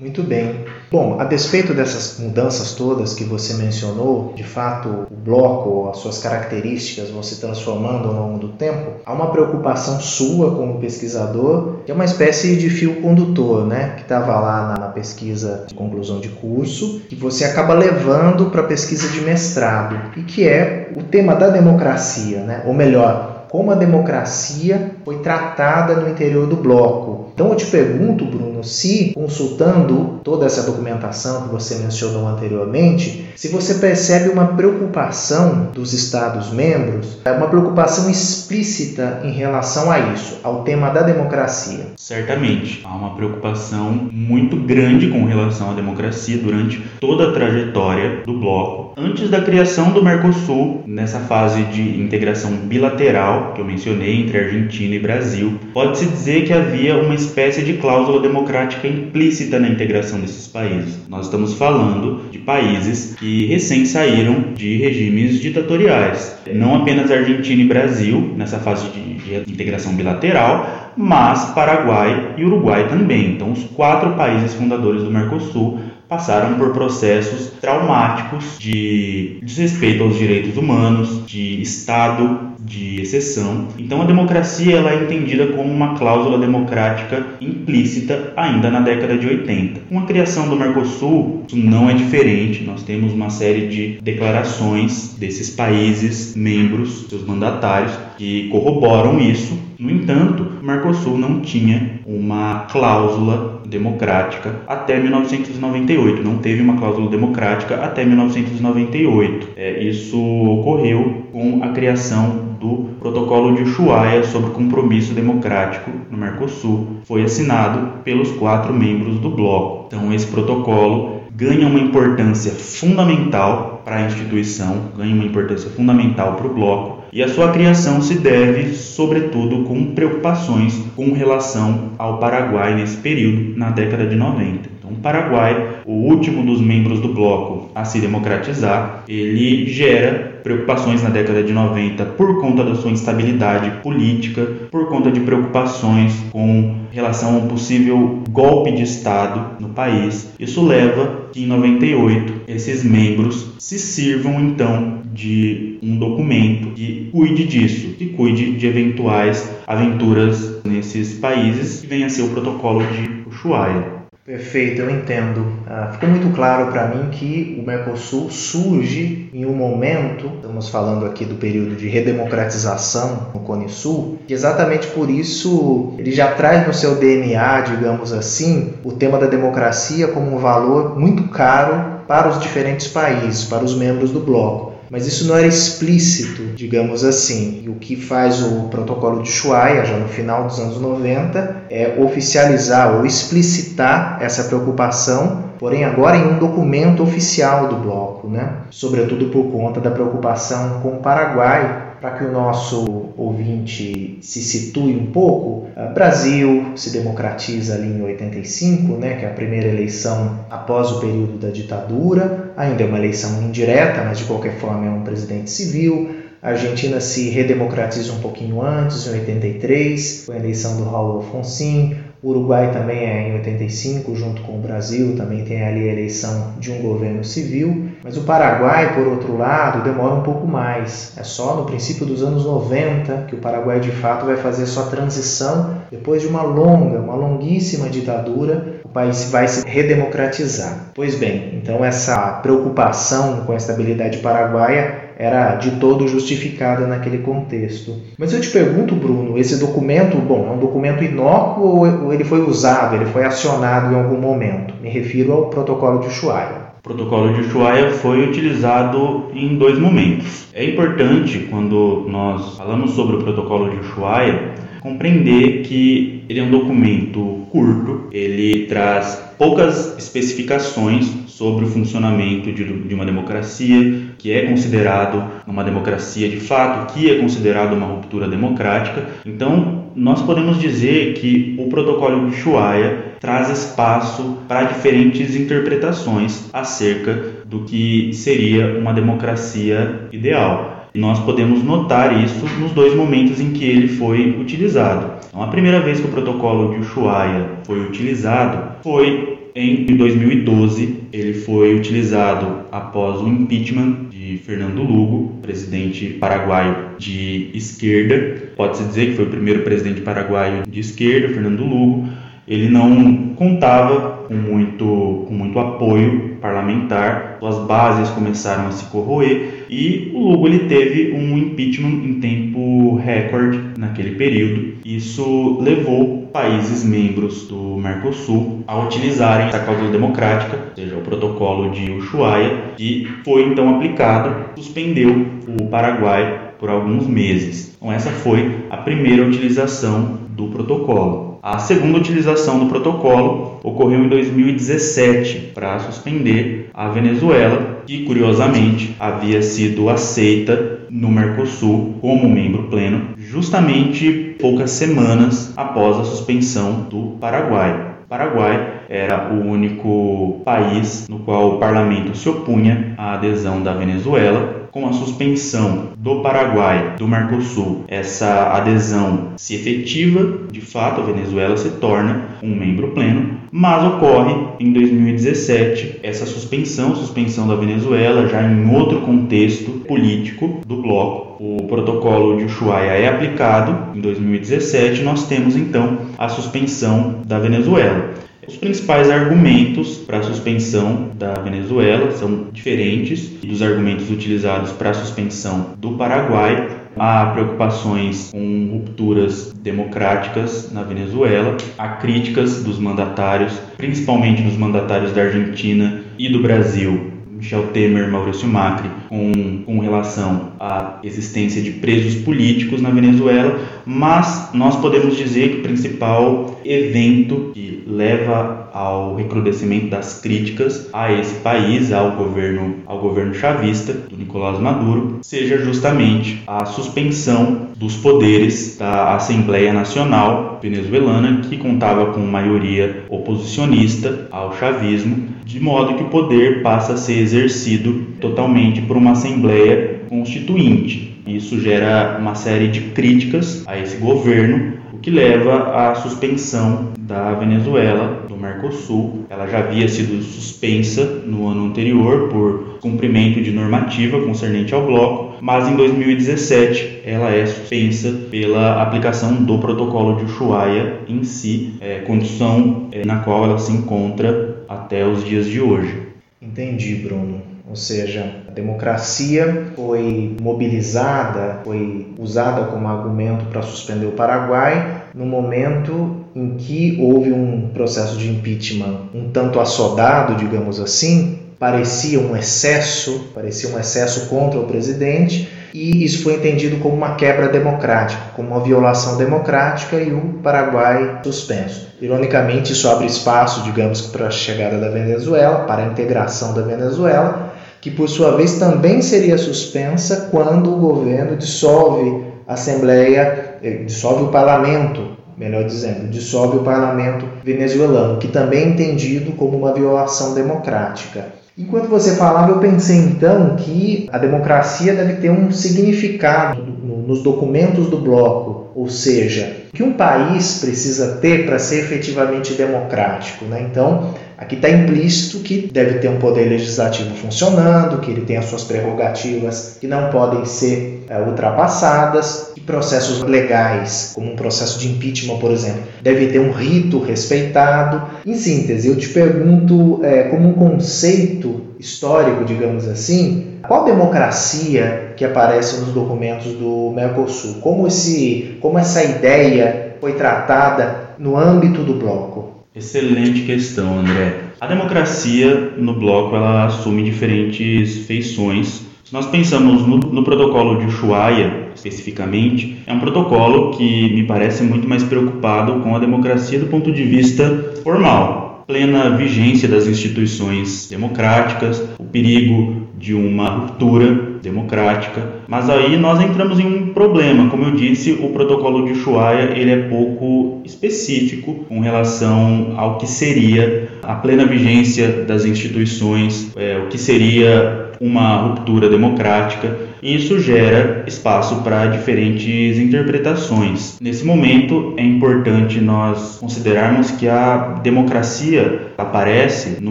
Muito 0.00 0.22
bem. 0.22 0.64
Bom, 0.90 1.20
a 1.20 1.24
despeito 1.24 1.74
dessas 1.74 2.18
mudanças 2.18 2.72
todas 2.72 3.12
que 3.12 3.22
você 3.22 3.52
mencionou, 3.52 4.32
de 4.34 4.42
fato 4.42 5.06
o 5.10 5.14
bloco, 5.14 5.90
as 5.90 5.98
suas 5.98 6.22
características 6.22 7.10
vão 7.10 7.22
se 7.22 7.38
transformando 7.38 8.08
ao 8.08 8.14
longo 8.14 8.38
do 8.38 8.48
tempo, 8.48 8.92
há 9.04 9.12
uma 9.12 9.30
preocupação 9.30 10.00
sua 10.00 10.56
como 10.56 10.80
pesquisador, 10.80 11.80
que 11.84 11.92
é 11.92 11.94
uma 11.94 12.06
espécie 12.06 12.56
de 12.56 12.70
fio 12.70 13.02
condutor, 13.02 13.66
né? 13.66 13.92
Que 13.96 14.02
estava 14.02 14.40
lá 14.40 14.68
na, 14.68 14.86
na, 14.86 14.88
pesquisa 14.88 15.66
de 15.68 15.74
conclusão 15.74 16.18
de 16.18 16.30
curso, 16.30 17.02
que 17.06 17.14
você 17.14 17.44
acaba 17.44 17.74
levando 17.74 18.46
para 18.46 18.62
a 18.62 18.66
pesquisa 18.66 19.06
de 19.08 19.20
mestrado, 19.20 20.00
e 20.16 20.22
que 20.22 20.48
é 20.48 20.92
o 20.96 21.02
tema 21.02 21.34
da 21.34 21.50
democracia, 21.50 22.40
né? 22.40 22.62
Ou 22.64 22.72
melhor, 22.72 23.39
como 23.50 23.72
a 23.72 23.74
democracia 23.74 24.92
foi 25.04 25.18
tratada 25.18 25.96
no 25.96 26.08
interior 26.08 26.46
do 26.46 26.56
bloco. 26.56 27.30
Então 27.34 27.48
eu 27.48 27.56
te 27.56 27.66
pergunto, 27.66 28.24
Bruno, 28.24 28.62
se 28.62 29.12
consultando 29.14 30.20
toda 30.22 30.46
essa 30.46 30.62
documentação 30.62 31.42
que 31.42 31.48
você 31.48 31.76
mencionou 31.76 32.28
anteriormente, 32.28 33.30
se 33.34 33.48
você 33.48 33.74
percebe 33.74 34.28
uma 34.28 34.48
preocupação 34.48 35.68
dos 35.74 35.92
Estados-membros, 35.92 37.18
é 37.24 37.32
uma 37.32 37.48
preocupação 37.48 38.10
explícita 38.10 39.20
em 39.24 39.32
relação 39.32 39.90
a 39.90 39.98
isso, 39.98 40.38
ao 40.42 40.62
tema 40.62 40.90
da 40.90 41.02
democracia. 41.02 41.86
Certamente, 41.96 42.82
há 42.84 42.94
uma 42.94 43.16
preocupação 43.16 43.90
muito 44.12 44.56
grande 44.56 45.08
com 45.08 45.24
relação 45.24 45.70
à 45.70 45.74
democracia 45.74 46.36
durante 46.38 46.82
toda 47.00 47.30
a 47.30 47.32
trajetória 47.32 48.22
do 48.24 48.38
bloco. 48.38 48.89
Antes 48.96 49.30
da 49.30 49.40
criação 49.40 49.92
do 49.92 50.02
Mercosul, 50.02 50.82
nessa 50.86 51.20
fase 51.20 51.62
de 51.64 52.00
integração 52.00 52.52
bilateral, 52.52 53.52
que 53.54 53.60
eu 53.60 53.64
mencionei 53.64 54.20
entre 54.20 54.38
Argentina 54.38 54.94
e 54.94 54.98
Brasil, 54.98 55.58
pode-se 55.72 56.06
dizer 56.06 56.44
que 56.44 56.52
havia 56.52 56.96
uma 56.96 57.14
espécie 57.14 57.62
de 57.62 57.74
cláusula 57.74 58.20
democrática 58.20 58.86
implícita 58.88 59.58
na 59.58 59.68
integração 59.68 60.20
desses 60.20 60.48
países. 60.48 60.98
Nós 61.08 61.26
estamos 61.26 61.54
falando 61.54 62.30
de 62.30 62.38
países 62.38 63.14
que 63.14 63.46
recém 63.46 63.84
saíram 63.86 64.52
de 64.54 64.76
regimes 64.76 65.40
ditatoriais. 65.40 66.38
Não 66.52 66.74
apenas 66.76 67.10
Argentina 67.10 67.62
e 67.62 67.66
Brasil, 67.66 68.34
nessa 68.36 68.58
fase 68.58 68.88
de, 68.88 69.44
de 69.44 69.52
integração 69.52 69.94
bilateral, 69.94 70.92
mas 70.96 71.46
Paraguai 71.52 72.34
e 72.36 72.44
Uruguai 72.44 72.88
também. 72.88 73.32
Então, 73.32 73.52
os 73.52 73.64
quatro 73.64 74.10
países 74.14 74.54
fundadores 74.54 75.02
do 75.02 75.10
Mercosul 75.10 75.78
passaram 76.10 76.58
por 76.58 76.72
processos 76.72 77.52
traumáticos 77.60 78.58
de 78.58 79.38
desrespeito 79.42 80.02
aos 80.02 80.18
direitos 80.18 80.56
humanos, 80.56 81.24
de 81.24 81.62
Estado 81.62 82.50
de 82.70 83.00
exceção. 83.00 83.68
Então 83.78 84.02
a 84.02 84.04
democracia 84.04 84.76
ela 84.76 84.92
é 84.92 85.02
entendida 85.02 85.46
como 85.48 85.72
uma 85.72 85.94
cláusula 85.94 86.38
democrática 86.38 87.24
implícita 87.40 88.32
ainda 88.36 88.70
na 88.70 88.80
década 88.80 89.16
de 89.16 89.26
80. 89.26 89.80
Com 89.88 89.98
a 89.98 90.04
criação 90.04 90.48
do 90.48 90.56
Mercosul, 90.56 91.44
isso 91.46 91.56
não 91.56 91.88
é 91.88 91.94
diferente. 91.94 92.62
Nós 92.62 92.82
temos 92.82 93.12
uma 93.12 93.30
série 93.30 93.68
de 93.68 93.98
declarações 94.02 95.16
desses 95.18 95.50
países 95.50 96.34
membros, 96.36 97.06
seus 97.08 97.26
mandatários, 97.26 97.92
que 98.18 98.48
corroboram 98.48 99.18
isso. 99.18 99.58
No 99.78 99.90
entanto, 99.90 100.46
o 100.60 100.64
Mercosul 100.64 101.16
não 101.16 101.40
tinha 101.40 102.00
uma 102.04 102.66
cláusula 102.70 103.49
democrática 103.66 104.56
até 104.66 104.98
1998. 104.98 106.22
Não 106.22 106.38
teve 106.38 106.62
uma 106.62 106.76
cláusula 106.76 107.10
democrática 107.10 107.76
até 107.76 108.04
1998. 108.04 109.48
É, 109.56 109.82
isso 109.82 110.18
ocorreu 110.18 111.24
com 111.32 111.62
a 111.62 111.68
criação 111.68 112.50
do 112.60 112.90
Protocolo 112.98 113.54
de 113.54 113.62
Ushuaia 113.62 114.22
sobre 114.24 114.50
compromisso 114.50 115.14
democrático 115.14 115.90
no 116.10 116.18
Mercosul. 116.18 116.98
Foi 117.04 117.22
assinado 117.22 118.02
pelos 118.04 118.30
quatro 118.32 118.72
membros 118.72 119.18
do 119.18 119.30
bloco. 119.30 119.86
Então, 119.86 120.12
esse 120.12 120.26
protocolo 120.26 121.20
ganha 121.34 121.66
uma 121.66 121.78
importância 121.78 122.52
fundamental 122.52 123.80
para 123.84 123.96
a 123.96 124.06
instituição, 124.06 124.90
ganha 124.96 125.14
uma 125.14 125.24
importância 125.24 125.70
fundamental 125.70 126.34
para 126.34 126.46
o 126.46 126.54
bloco, 126.54 126.99
e 127.12 127.22
a 127.22 127.28
sua 127.28 127.50
criação 127.50 128.00
se 128.00 128.14
deve, 128.18 128.74
sobretudo, 128.74 129.64
com 129.64 129.86
preocupações 129.94 130.80
com 130.94 131.12
relação 131.12 131.90
ao 131.98 132.18
Paraguai 132.18 132.74
nesse 132.74 132.96
período, 132.98 133.58
na 133.58 133.70
década 133.70 134.06
de 134.06 134.16
90. 134.16 134.68
Então, 134.78 134.90
o 134.92 134.96
Paraguai, 134.96 135.80
o 135.84 135.92
último 135.92 136.44
dos 136.44 136.60
membros 136.60 137.00
do 137.00 137.12
bloco 137.12 137.70
a 137.74 137.84
se 137.84 138.00
democratizar, 138.00 139.04
ele 139.08 139.66
gera 139.66 140.39
preocupações 140.42 141.02
na 141.02 141.10
década 141.10 141.42
de 141.42 141.52
90 141.52 142.04
por 142.04 142.40
conta 142.40 142.64
da 142.64 142.74
sua 142.74 142.90
instabilidade 142.90 143.82
política, 143.82 144.46
por 144.70 144.88
conta 144.88 145.10
de 145.10 145.20
preocupações 145.20 146.12
com 146.30 146.76
relação 146.90 147.34
a 147.34 147.38
um 147.38 147.48
possível 147.48 148.22
golpe 148.30 148.72
de 148.72 148.82
Estado 148.82 149.60
no 149.60 149.70
país. 149.70 150.32
Isso 150.38 150.64
leva 150.64 151.28
que 151.32 151.44
em 151.44 151.46
98 151.46 152.42
esses 152.48 152.82
membros 152.82 153.52
se 153.58 153.78
sirvam 153.78 154.40
então 154.40 155.00
de 155.12 155.78
um 155.82 155.96
documento 155.96 156.70
que 156.74 157.08
cuide 157.12 157.44
disso, 157.44 157.94
que 157.96 158.06
cuide 158.06 158.52
de 158.52 158.66
eventuais 158.66 159.50
aventuras 159.66 160.60
nesses 160.64 161.14
países, 161.14 161.80
que 161.80 161.86
venha 161.86 162.06
a 162.06 162.10
ser 162.10 162.22
o 162.22 162.28
protocolo 162.28 162.84
de 162.86 163.28
Ushuaia. 163.28 163.99
Perfeito, 164.24 164.82
eu 164.82 164.90
entendo. 164.90 165.46
Ah, 165.66 165.90
ficou 165.92 166.08
muito 166.08 166.32
claro 166.34 166.70
para 166.70 166.88
mim 166.88 167.08
que 167.10 167.56
o 167.58 167.66
Mercosul 167.66 168.30
surge 168.30 169.30
em 169.32 169.46
um 169.46 169.54
momento, 169.54 170.30
estamos 170.36 170.68
falando 170.68 171.06
aqui 171.06 171.24
do 171.24 171.36
período 171.36 171.74
de 171.74 171.88
redemocratização 171.88 173.28
no 173.32 173.40
Cone 173.40 173.70
Sul, 173.70 174.18
e 174.28 174.32
exatamente 174.32 174.88
por 174.88 175.10
isso 175.10 175.94
ele 175.98 176.12
já 176.12 176.34
traz 176.34 176.66
no 176.66 176.74
seu 176.74 176.96
DNA, 176.96 177.62
digamos 177.62 178.12
assim, 178.12 178.74
o 178.84 178.92
tema 178.92 179.18
da 179.18 179.26
democracia 179.26 180.08
como 180.08 180.36
um 180.36 180.38
valor 180.38 180.98
muito 180.98 181.24
caro 181.28 182.00
para 182.06 182.28
os 182.28 182.40
diferentes 182.40 182.88
países, 182.88 183.44
para 183.44 183.64
os 183.64 183.74
membros 183.74 184.10
do 184.10 184.20
bloco. 184.20 184.69
Mas 184.90 185.06
isso 185.06 185.28
não 185.28 185.36
era 185.36 185.46
explícito, 185.46 186.42
digamos 186.56 187.04
assim. 187.04 187.62
E 187.64 187.68
o 187.68 187.76
que 187.76 187.94
faz 187.94 188.42
o 188.42 188.68
protocolo 188.68 189.22
de 189.22 189.30
Ushuaia, 189.30 189.84
já 189.84 189.96
no 189.96 190.08
final 190.08 190.46
dos 190.46 190.58
anos 190.58 190.80
90, 190.80 191.64
é 191.70 191.96
oficializar 191.98 192.96
ou 192.96 193.06
explicitar 193.06 194.18
essa 194.20 194.44
preocupação, 194.44 195.44
porém 195.60 195.84
agora 195.84 196.16
em 196.16 196.26
um 196.26 196.38
documento 196.38 197.02
oficial 197.02 197.68
do 197.68 197.76
bloco, 197.76 198.28
né? 198.28 198.56
sobretudo 198.70 199.26
por 199.26 199.44
conta 199.52 199.80
da 199.80 199.90
preocupação 199.90 200.80
com 200.80 200.96
o 200.96 201.00
Paraguai, 201.00 201.79
para 202.00 202.12
que 202.12 202.24
o 202.24 202.32
nosso 202.32 203.12
ouvinte 203.16 204.18
se 204.22 204.40
situe 204.40 204.96
um 204.96 205.06
pouco, 205.12 205.68
o 205.76 205.94
Brasil 205.94 206.72
se 206.74 206.90
democratiza 206.90 207.74
ali 207.74 207.88
em 207.88 208.02
85, 208.02 208.94
né, 208.94 209.16
que 209.16 209.24
é 209.26 209.28
a 209.28 209.34
primeira 209.34 209.68
eleição 209.68 210.40
após 210.48 210.90
o 210.92 211.00
período 211.00 211.38
da 211.38 211.50
ditadura, 211.50 212.52
ainda 212.56 212.82
é 212.82 212.86
uma 212.86 212.98
eleição 212.98 213.42
indireta, 213.42 214.02
mas 214.02 214.18
de 214.18 214.24
qualquer 214.24 214.54
forma 214.54 214.86
é 214.86 214.90
um 214.90 215.02
presidente 215.02 215.50
civil. 215.50 216.10
A 216.42 216.50
Argentina 216.50 217.00
se 217.00 217.28
redemocratiza 217.28 218.14
um 218.14 218.20
pouquinho 218.20 218.62
antes, 218.62 219.06
em 219.06 219.10
83, 219.10 220.24
com 220.24 220.32
a 220.32 220.36
eleição 220.36 220.78
do 220.78 220.84
Raul 220.84 221.16
Alfonsin. 221.16 221.96
O 222.22 222.30
Uruguai 222.30 222.72
também 222.72 223.00
é 223.00 223.28
em 223.28 223.34
85, 223.34 224.14
junto 224.14 224.40
com 224.42 224.56
o 224.56 224.58
Brasil, 224.58 225.14
também 225.16 225.44
tem 225.44 225.62
ali 225.62 225.86
a 225.86 225.92
eleição 225.92 226.54
de 226.58 226.70
um 226.72 226.80
governo 226.80 227.22
civil. 227.22 227.89
Mas 228.02 228.16
o 228.16 228.22
Paraguai, 228.22 228.94
por 228.94 229.06
outro 229.06 229.36
lado, 229.36 229.82
demora 229.82 230.14
um 230.14 230.22
pouco 230.22 230.46
mais. 230.46 231.12
É 231.18 231.22
só 231.22 231.56
no 231.56 231.66
princípio 231.66 232.06
dos 232.06 232.22
anos 232.22 232.44
90 232.44 233.26
que 233.28 233.34
o 233.34 233.38
Paraguai 233.38 233.78
de 233.78 233.90
fato 233.90 234.24
vai 234.24 234.36
fazer 234.36 234.64
sua 234.66 234.86
transição. 234.86 235.74
Depois 235.90 236.22
de 236.22 236.28
uma 236.28 236.42
longa, 236.42 236.98
uma 236.98 237.14
longuíssima 237.14 237.90
ditadura, 237.90 238.80
o 238.84 238.88
país 238.88 239.30
vai 239.30 239.46
se 239.46 239.66
redemocratizar. 239.68 240.90
Pois 240.94 241.14
bem, 241.16 241.60
então 241.62 241.84
essa 241.84 242.40
preocupação 242.42 243.42
com 243.44 243.52
a 243.52 243.56
estabilidade 243.56 244.18
paraguaia 244.18 245.10
era 245.18 245.56
de 245.56 245.72
todo 245.72 246.08
justificada 246.08 246.86
naquele 246.86 247.18
contexto. 247.18 247.94
Mas 248.16 248.32
eu 248.32 248.40
te 248.40 248.48
pergunto, 248.48 248.94
Bruno, 248.94 249.36
esse 249.36 249.58
documento, 249.58 250.16
bom, 250.16 250.46
é 250.48 250.50
um 250.52 250.58
documento 250.58 251.04
inócuo 251.04 251.86
ou 252.04 252.14
ele 252.14 252.24
foi 252.24 252.40
usado, 252.40 252.96
ele 252.96 253.04
foi 253.04 253.24
acionado 253.24 253.92
em 253.92 253.98
algum 253.98 254.18
momento? 254.18 254.72
Me 254.80 254.88
refiro 254.88 255.32
ao 255.32 255.46
protocolo 255.50 256.00
de 256.00 256.06
Ushuaia. 256.06 256.69
O 256.80 256.82
protocolo 256.82 257.34
de 257.34 257.42
Ushuaia 257.42 257.90
foi 257.90 258.26
utilizado 258.26 259.26
em 259.34 259.54
dois 259.58 259.78
momentos. 259.78 260.46
É 260.54 260.64
importante, 260.64 261.40
quando 261.50 262.06
nós 262.08 262.56
falamos 262.56 262.92
sobre 262.92 263.16
o 263.16 263.18
protocolo 263.18 263.68
de 263.68 263.80
Ushuaia, 263.80 264.54
compreender 264.80 265.60
que 265.60 266.24
ele 266.26 266.40
é 266.40 266.42
um 266.42 266.50
documento 266.50 267.46
curto, 267.50 268.08
ele 268.10 268.64
traz 268.64 269.34
poucas 269.36 269.94
especificações 269.98 271.04
sobre 271.26 271.66
o 271.66 271.68
funcionamento 271.68 272.50
de, 272.50 272.94
uma 272.94 273.04
democracia, 273.04 274.14
que 274.16 274.32
é 274.32 274.46
considerado 274.46 275.22
uma 275.46 275.62
democracia 275.62 276.30
de 276.30 276.40
fato, 276.40 276.94
que 276.94 277.10
é 277.10 277.18
considerado 277.18 277.74
uma 277.74 277.88
ruptura 277.88 278.26
democrática. 278.26 279.06
Então, 279.26 279.84
nós 279.94 280.22
podemos 280.22 280.58
dizer 280.58 281.12
que 281.12 281.56
o 281.58 281.68
protocolo 281.68 282.30
de 282.30 282.36
Ushuaia 282.36 283.09
traz 283.20 283.50
espaço 283.50 284.38
para 284.48 284.64
diferentes 284.64 285.36
interpretações 285.36 286.48
acerca 286.52 287.12
do 287.44 287.64
que 287.64 288.10
seria 288.14 288.78
uma 288.78 288.94
democracia 288.94 290.08
ideal. 290.10 290.88
E 290.94 290.98
nós 290.98 291.20
podemos 291.20 291.62
notar 291.62 292.24
isso 292.24 292.44
nos 292.58 292.72
dois 292.72 292.94
momentos 292.96 293.38
em 293.40 293.52
que 293.52 293.64
ele 293.64 293.86
foi 293.86 294.36
utilizado. 294.40 295.20
Então, 295.28 295.42
a 295.42 295.46
primeira 295.46 295.80
vez 295.80 296.00
que 296.00 296.06
o 296.06 296.10
protocolo 296.10 296.74
de 296.74 296.80
Ushuaia 296.80 297.46
foi 297.64 297.80
utilizado 297.80 298.82
foi 298.82 299.38
em 299.54 299.84
2012. 299.86 300.96
Ele 301.12 301.34
foi 301.34 301.74
utilizado 301.76 302.66
após 302.72 303.20
o 303.20 303.28
impeachment 303.28 304.08
de 304.10 304.38
Fernando 304.38 304.82
Lugo, 304.82 305.38
presidente 305.42 306.08
paraguaio 306.08 306.76
de 306.98 307.50
esquerda. 307.54 308.50
Pode-se 308.56 308.84
dizer 308.84 309.06
que 309.10 309.16
foi 309.16 309.26
o 309.26 309.30
primeiro 309.30 309.62
presidente 309.62 310.00
paraguaio 310.00 310.64
de 310.68 310.80
esquerda, 310.80 311.28
Fernando 311.28 311.64
Lugo. 311.64 312.08
Ele 312.50 312.68
não 312.68 313.28
contava 313.36 314.24
com 314.26 314.34
muito, 314.34 315.24
com 315.28 315.32
muito 315.32 315.56
apoio 315.56 316.36
parlamentar, 316.40 317.36
suas 317.38 317.58
bases 317.58 318.10
começaram 318.10 318.66
a 318.66 318.72
se 318.72 318.86
corroer 318.86 319.66
e 319.70 320.10
o 320.12 320.30
Lugo 320.30 320.48
ele 320.48 320.60
teve 320.60 321.12
um 321.12 321.38
impeachment 321.38 322.04
em 322.04 322.14
tempo 322.14 322.96
recorde 322.96 323.78
naquele 323.78 324.16
período. 324.16 324.74
Isso 324.84 325.58
levou 325.60 326.28
países 326.32 326.84
membros 326.84 327.46
do 327.46 327.76
Mercosul 327.76 328.64
a 328.66 328.80
utilizarem 328.80 329.46
a 329.48 329.58
cláusula 329.60 329.90
democrática, 329.90 330.56
ou 330.70 330.76
seja, 330.76 330.96
o 330.96 331.02
protocolo 331.02 331.70
de 331.70 331.92
Ushuaia, 331.92 332.72
que 332.76 333.06
foi 333.24 333.44
então 333.44 333.76
aplicado, 333.76 334.50
suspendeu 334.56 335.26
o 335.46 335.66
Paraguai 335.66 336.50
por 336.58 336.68
alguns 336.68 337.06
meses. 337.06 337.76
Então 337.76 337.92
essa 337.92 338.10
foi 338.10 338.64
a 338.70 338.76
primeira 338.78 339.24
utilização 339.24 340.18
do 340.30 340.48
protocolo. 340.48 341.29
A 341.42 341.58
segunda 341.58 341.96
utilização 341.96 342.58
do 342.58 342.66
protocolo 342.66 343.60
ocorreu 343.64 344.04
em 344.04 344.08
2017 344.10 345.52
para 345.54 345.78
suspender 345.78 346.68
a 346.74 346.90
Venezuela, 346.90 347.82
que 347.86 348.04
curiosamente 348.04 348.94
havia 349.00 349.40
sido 349.40 349.88
aceita 349.88 350.80
no 350.90 351.08
Mercosul 351.08 351.94
como 351.98 352.28
membro 352.28 352.64
pleno, 352.64 353.14
justamente 353.16 354.36
poucas 354.38 354.72
semanas 354.72 355.54
após 355.56 355.98
a 355.98 356.04
suspensão 356.04 356.86
do 356.90 357.16
Paraguai. 357.18 357.86
O 358.04 358.08
Paraguai 358.08 358.82
era 358.90 359.32
o 359.32 359.40
único 359.48 360.42
país 360.44 361.08
no 361.08 361.20
qual 361.20 361.54
o 361.54 361.58
parlamento 361.58 362.14
se 362.14 362.28
opunha 362.28 362.92
à 362.98 363.14
adesão 363.14 363.62
da 363.62 363.72
Venezuela 363.72 364.59
com 364.70 364.86
a 364.86 364.92
suspensão 364.92 365.88
do 365.96 366.20
Paraguai 366.20 366.94
do 366.96 367.08
Mercosul, 367.08 367.84
essa 367.88 368.52
adesão 368.52 369.32
se 369.36 369.54
efetiva, 369.54 370.46
de 370.50 370.60
fato 370.60 371.00
a 371.00 371.04
Venezuela 371.04 371.56
se 371.56 371.70
torna 371.70 372.22
um 372.42 372.54
membro 372.54 372.88
pleno, 372.88 373.40
mas 373.50 373.84
ocorre 373.84 374.34
em 374.60 374.72
2017 374.72 376.00
essa 376.02 376.24
suspensão, 376.24 376.94
suspensão 376.94 377.48
da 377.48 377.56
Venezuela 377.56 378.28
já 378.28 378.42
em 378.42 378.72
outro 378.72 379.00
contexto 379.00 379.70
político 379.86 380.60
do 380.64 380.76
bloco. 380.76 381.42
O 381.42 381.66
protocolo 381.66 382.36
de 382.36 382.44
Ushuaia 382.44 382.92
é 382.92 383.08
aplicado 383.08 383.96
em 383.96 384.00
2017, 384.00 385.02
nós 385.02 385.26
temos 385.26 385.56
então 385.56 385.98
a 386.16 386.28
suspensão 386.28 387.22
da 387.24 387.38
Venezuela. 387.38 388.14
Os 388.50 388.56
principais 388.56 389.08
argumentos 389.08 389.98
para 389.98 390.18
a 390.18 390.22
suspensão 390.24 391.10
da 391.14 391.34
Venezuela 391.34 392.10
são 392.10 392.48
diferentes 392.52 393.28
dos 393.28 393.62
argumentos 393.62 394.10
utilizados 394.10 394.72
para 394.72 394.90
a 394.90 394.94
suspensão 394.94 395.74
do 395.78 395.92
Paraguai. 395.92 396.68
Há 396.98 397.26
preocupações 397.26 398.30
com 398.32 398.70
rupturas 398.72 399.52
democráticas 399.52 400.72
na 400.72 400.82
Venezuela, 400.82 401.56
há 401.78 401.90
críticas 401.90 402.64
dos 402.64 402.76
mandatários, 402.80 403.52
principalmente 403.76 404.42
dos 404.42 404.56
mandatários 404.56 405.12
da 405.12 405.22
Argentina 405.22 406.02
e 406.18 406.28
do 406.28 406.42
Brasil, 406.42 407.09
Michel 407.40 407.68
Temer, 407.72 408.10
Maurício 408.10 408.46
Macri, 408.46 408.90
com, 409.08 409.62
com 409.64 409.78
relação 409.80 410.52
à 410.60 410.98
existência 411.02 411.62
de 411.62 411.70
presos 411.72 412.22
políticos 412.22 412.82
na 412.82 412.90
Venezuela, 412.90 413.58
mas 413.86 414.50
nós 414.52 414.76
podemos 414.76 415.16
dizer 415.16 415.48
que 415.50 415.58
o 415.58 415.62
principal 415.62 416.60
evento 416.64 417.50
que 417.54 417.82
leva 417.86 418.68
ao 418.72 419.16
recrudescimento 419.16 419.88
das 419.88 420.20
críticas 420.20 420.88
a 420.92 421.12
esse 421.12 421.36
país, 421.36 421.92
ao 421.92 422.12
governo, 422.12 422.76
ao 422.86 423.00
governo 423.00 423.34
chavista 423.34 423.92
do 423.92 424.16
Nicolás 424.16 424.58
Maduro, 424.60 425.18
seja 425.22 425.58
justamente 425.58 426.42
a 426.46 426.66
suspensão 426.66 427.68
dos 427.76 427.96
poderes 427.96 428.76
da 428.78 429.14
Assembleia 429.14 429.72
Nacional 429.72 430.58
venezuelana, 430.62 431.40
que 431.40 431.56
contava 431.56 432.12
com 432.12 432.20
maioria 432.20 433.04
oposicionista 433.08 434.28
ao 434.30 434.56
chavismo, 434.56 435.28
de 435.50 435.58
modo 435.58 435.94
que 435.94 436.04
o 436.04 436.08
poder 436.08 436.62
passa 436.62 436.92
a 436.92 436.96
ser 436.96 437.18
exercido 437.18 438.06
totalmente 438.20 438.80
por 438.82 438.96
uma 438.96 439.12
Assembleia 439.12 440.02
Constituinte. 440.08 441.20
Isso 441.26 441.60
gera 441.60 442.18
uma 442.20 442.36
série 442.36 442.68
de 442.68 442.80
críticas 442.80 443.64
a 443.66 443.76
esse 443.76 443.96
governo, 443.96 444.74
o 444.92 444.98
que 444.98 445.10
leva 445.10 445.74
à 445.74 445.94
suspensão 445.96 446.90
da 447.00 447.32
Venezuela 447.34 448.26
do 448.28 448.36
Mercosul. 448.36 449.26
Ela 449.28 449.48
já 449.48 449.58
havia 449.58 449.88
sido 449.88 450.22
suspensa 450.22 451.04
no 451.26 451.48
ano 451.48 451.66
anterior 451.66 452.28
por 452.28 452.78
cumprimento 452.80 453.40
de 453.40 453.50
normativa 453.50 454.20
concernente 454.20 454.72
ao 454.72 454.86
bloco, 454.86 455.34
mas 455.40 455.68
em 455.68 455.74
2017 455.74 457.00
ela 457.04 457.30
é 457.30 457.44
suspensa 457.46 458.12
pela 458.30 458.80
aplicação 458.82 459.34
do 459.34 459.58
protocolo 459.58 460.16
de 460.16 460.24
Ushuaia 460.24 461.00
em 461.08 461.24
si, 461.24 461.74
é, 461.80 461.98
condição 462.00 462.88
é, 462.92 463.04
na 463.04 463.18
qual 463.18 463.44
ela 463.44 463.58
se 463.58 463.72
encontra 463.72 464.49
até 464.70 465.04
os 465.04 465.24
dias 465.24 465.46
de 465.46 465.60
hoje. 465.60 466.00
Entendi, 466.40 466.94
Bruno. 466.94 467.42
Ou 467.68 467.74
seja, 467.74 468.42
a 468.48 468.50
democracia 468.52 469.72
foi 469.74 470.36
mobilizada, 470.40 471.60
foi 471.64 472.06
usada 472.16 472.64
como 472.66 472.86
argumento 472.88 473.44
para 473.46 473.62
suspender 473.62 474.06
o 474.06 474.12
Paraguai 474.12 475.02
no 475.12 475.26
momento 475.26 476.24
em 476.34 476.56
que 476.56 476.98
houve 477.00 477.32
um 477.32 477.70
processo 477.74 478.16
de 478.16 478.28
impeachment 478.28 479.08
um 479.12 479.30
tanto 479.30 479.60
assodado, 479.60 480.36
digamos 480.36 480.80
assim, 480.80 481.40
parecia 481.58 482.18
um 482.18 482.36
excesso, 482.36 483.30
parecia 483.34 483.68
um 483.70 483.78
excesso 483.78 484.28
contra 484.28 484.58
o 484.58 484.66
presidente, 484.66 485.48
e 485.72 486.04
isso 486.04 486.22
foi 486.22 486.34
entendido 486.34 486.78
como 486.78 486.94
uma 486.94 487.14
quebra 487.14 487.48
democrática, 487.48 488.22
como 488.34 488.48
uma 488.48 488.60
violação 488.60 489.16
democrática 489.16 489.96
e 489.96 490.12
o 490.12 490.40
Paraguai 490.42 491.20
suspenso. 491.22 491.88
Ironicamente, 492.00 492.72
isso 492.72 492.88
abre 492.88 493.06
espaço, 493.06 493.62
digamos, 493.62 494.02
para 494.02 494.26
a 494.26 494.30
chegada 494.30 494.78
da 494.78 494.88
Venezuela, 494.88 495.64
para 495.64 495.82
a 495.82 495.86
integração 495.86 496.54
da 496.54 496.62
Venezuela, 496.62 497.52
que 497.80 497.90
por 497.90 498.08
sua 498.08 498.36
vez 498.36 498.58
também 498.58 499.00
seria 499.00 499.38
suspensa 499.38 500.28
quando 500.30 500.74
o 500.74 500.78
governo 500.78 501.36
dissolve 501.36 502.24
a 502.46 502.54
Assembleia, 502.54 503.56
eh, 503.62 503.84
dissolve 503.86 504.24
o 504.24 504.28
parlamento, 504.28 505.16
melhor 505.36 505.64
dizendo, 505.64 506.10
dissolve 506.10 506.58
o 506.58 506.62
parlamento 506.64 507.24
venezuelano, 507.44 508.18
que 508.18 508.28
também 508.28 508.64
é 508.64 508.68
entendido 508.68 509.32
como 509.32 509.56
uma 509.56 509.72
violação 509.72 510.34
democrática. 510.34 511.39
Enquanto 511.58 511.88
você 511.88 512.16
falava, 512.16 512.52
eu 512.52 512.58
pensei 512.58 512.96
então 512.96 513.56
que 513.56 514.08
a 514.12 514.18
democracia 514.18 514.94
deve 514.94 515.14
ter 515.14 515.30
um 515.30 515.50
significado 515.50 516.62
nos 516.62 517.22
documentos 517.22 517.88
do 517.88 517.98
bloco, 517.98 518.70
ou 518.74 518.88
seja, 518.88 519.59
que 519.72 519.82
um 519.82 519.92
país 519.92 520.58
precisa 520.60 521.16
ter 521.16 521.46
para 521.46 521.58
ser 521.58 521.84
efetivamente 521.84 522.54
democrático. 522.54 523.44
Né? 523.44 523.66
Então, 523.70 524.14
aqui 524.36 524.56
está 524.56 524.68
implícito 524.68 525.40
que 525.40 525.70
deve 525.72 525.98
ter 525.98 526.08
um 526.08 526.18
poder 526.18 526.48
legislativo 526.48 527.14
funcionando, 527.14 528.00
que 528.00 528.10
ele 528.10 528.22
tem 528.22 528.36
as 528.36 528.46
suas 528.46 528.64
prerrogativas 528.64 529.76
que 529.80 529.86
não 529.86 530.10
podem 530.10 530.44
ser 530.44 531.04
é, 531.08 531.20
ultrapassadas, 531.20 532.52
e 532.56 532.60
processos 532.60 533.22
legais, 533.22 534.12
como 534.14 534.32
um 534.32 534.36
processo 534.36 534.78
de 534.78 534.88
impeachment, 534.88 535.38
por 535.38 535.50
exemplo, 535.50 535.82
deve 536.02 536.28
ter 536.28 536.40
um 536.40 536.52
rito 536.52 537.00
respeitado. 537.00 538.02
Em 538.24 538.34
síntese, 538.34 538.88
eu 538.88 538.96
te 538.96 539.08
pergunto, 539.08 540.00
é, 540.04 540.24
como 540.24 540.48
um 540.48 540.52
conceito 540.52 541.62
histórico, 541.78 542.44
digamos 542.44 542.86
assim, 542.86 543.50
qual 543.66 543.84
democracia 543.84 545.12
que 545.16 545.24
aparece 545.24 545.80
nos 545.80 545.90
documentos 545.90 546.52
do 546.52 546.90
Mercosul? 546.94 547.60
Como, 547.60 547.86
esse, 547.86 548.58
como 548.60 548.78
essa 548.78 549.02
ideia 549.02 549.69
foi 550.00 550.14
tratada 550.14 551.10
no 551.18 551.36
âmbito 551.36 551.82
do 551.82 551.94
bloco? 551.94 552.64
Excelente 552.74 553.42
questão, 553.42 553.98
André. 553.98 554.40
A 554.60 554.66
democracia 554.66 555.72
no 555.76 555.92
bloco 555.94 556.36
ela 556.36 556.66
assume 556.66 557.02
diferentes 557.02 558.06
feições. 558.06 558.82
Se 559.04 559.12
nós 559.12 559.26
pensamos 559.26 559.86
no, 559.86 559.98
no 559.98 560.22
protocolo 560.22 560.78
de 560.78 560.86
Ushuaia, 560.86 561.68
especificamente, 561.74 562.78
é 562.86 562.92
um 562.92 563.00
protocolo 563.00 563.72
que 563.72 564.14
me 564.14 564.24
parece 564.24 564.62
muito 564.62 564.88
mais 564.88 565.02
preocupado 565.02 565.80
com 565.80 565.96
a 565.96 565.98
democracia 565.98 566.58
do 566.58 566.66
ponto 566.66 566.92
de 566.92 567.02
vista 567.02 567.74
formal. 567.82 568.64
Plena 568.66 569.16
vigência 569.16 569.68
das 569.68 569.88
instituições 569.88 570.88
democráticas, 570.88 571.82
o 571.98 572.04
perigo 572.04 572.86
de 573.00 573.14
uma 573.14 573.48
ruptura 573.48 574.38
democrática, 574.42 575.26
mas 575.48 575.70
aí 575.70 575.96
nós 575.96 576.20
entramos 576.20 576.60
em 576.60 576.66
um 576.66 576.92
problema. 576.92 577.48
Como 577.48 577.64
eu 577.64 577.70
disse, 577.70 578.12
o 578.12 578.28
protocolo 578.28 578.84
de 578.84 578.92
Ushuaia 578.92 579.58
ele 579.58 579.70
é 579.70 579.88
pouco 579.88 580.60
específico 580.66 581.64
com 581.66 581.80
relação 581.80 582.74
ao 582.76 582.98
que 582.98 583.06
seria 583.06 583.88
a 584.02 584.14
plena 584.16 584.44
vigência 584.44 585.24
das 585.26 585.46
instituições, 585.46 586.52
é, 586.54 586.78
o 586.78 586.88
que 586.88 586.98
seria 586.98 587.90
uma 587.98 588.36
ruptura 588.36 588.90
democrática 588.90 589.89
e 590.02 590.14
isso 590.14 590.38
gera 590.40 591.04
espaço 591.06 591.62
para 591.62 591.86
diferentes 591.86 592.78
interpretações. 592.78 593.98
Nesse 594.00 594.24
momento 594.24 594.94
é 594.96 595.04
importante 595.04 595.80
nós 595.80 596.38
considerarmos 596.38 597.10
que 597.12 597.28
a 597.28 597.80
democracia 597.82 598.92
aparece 598.96 599.80
no 599.80 599.90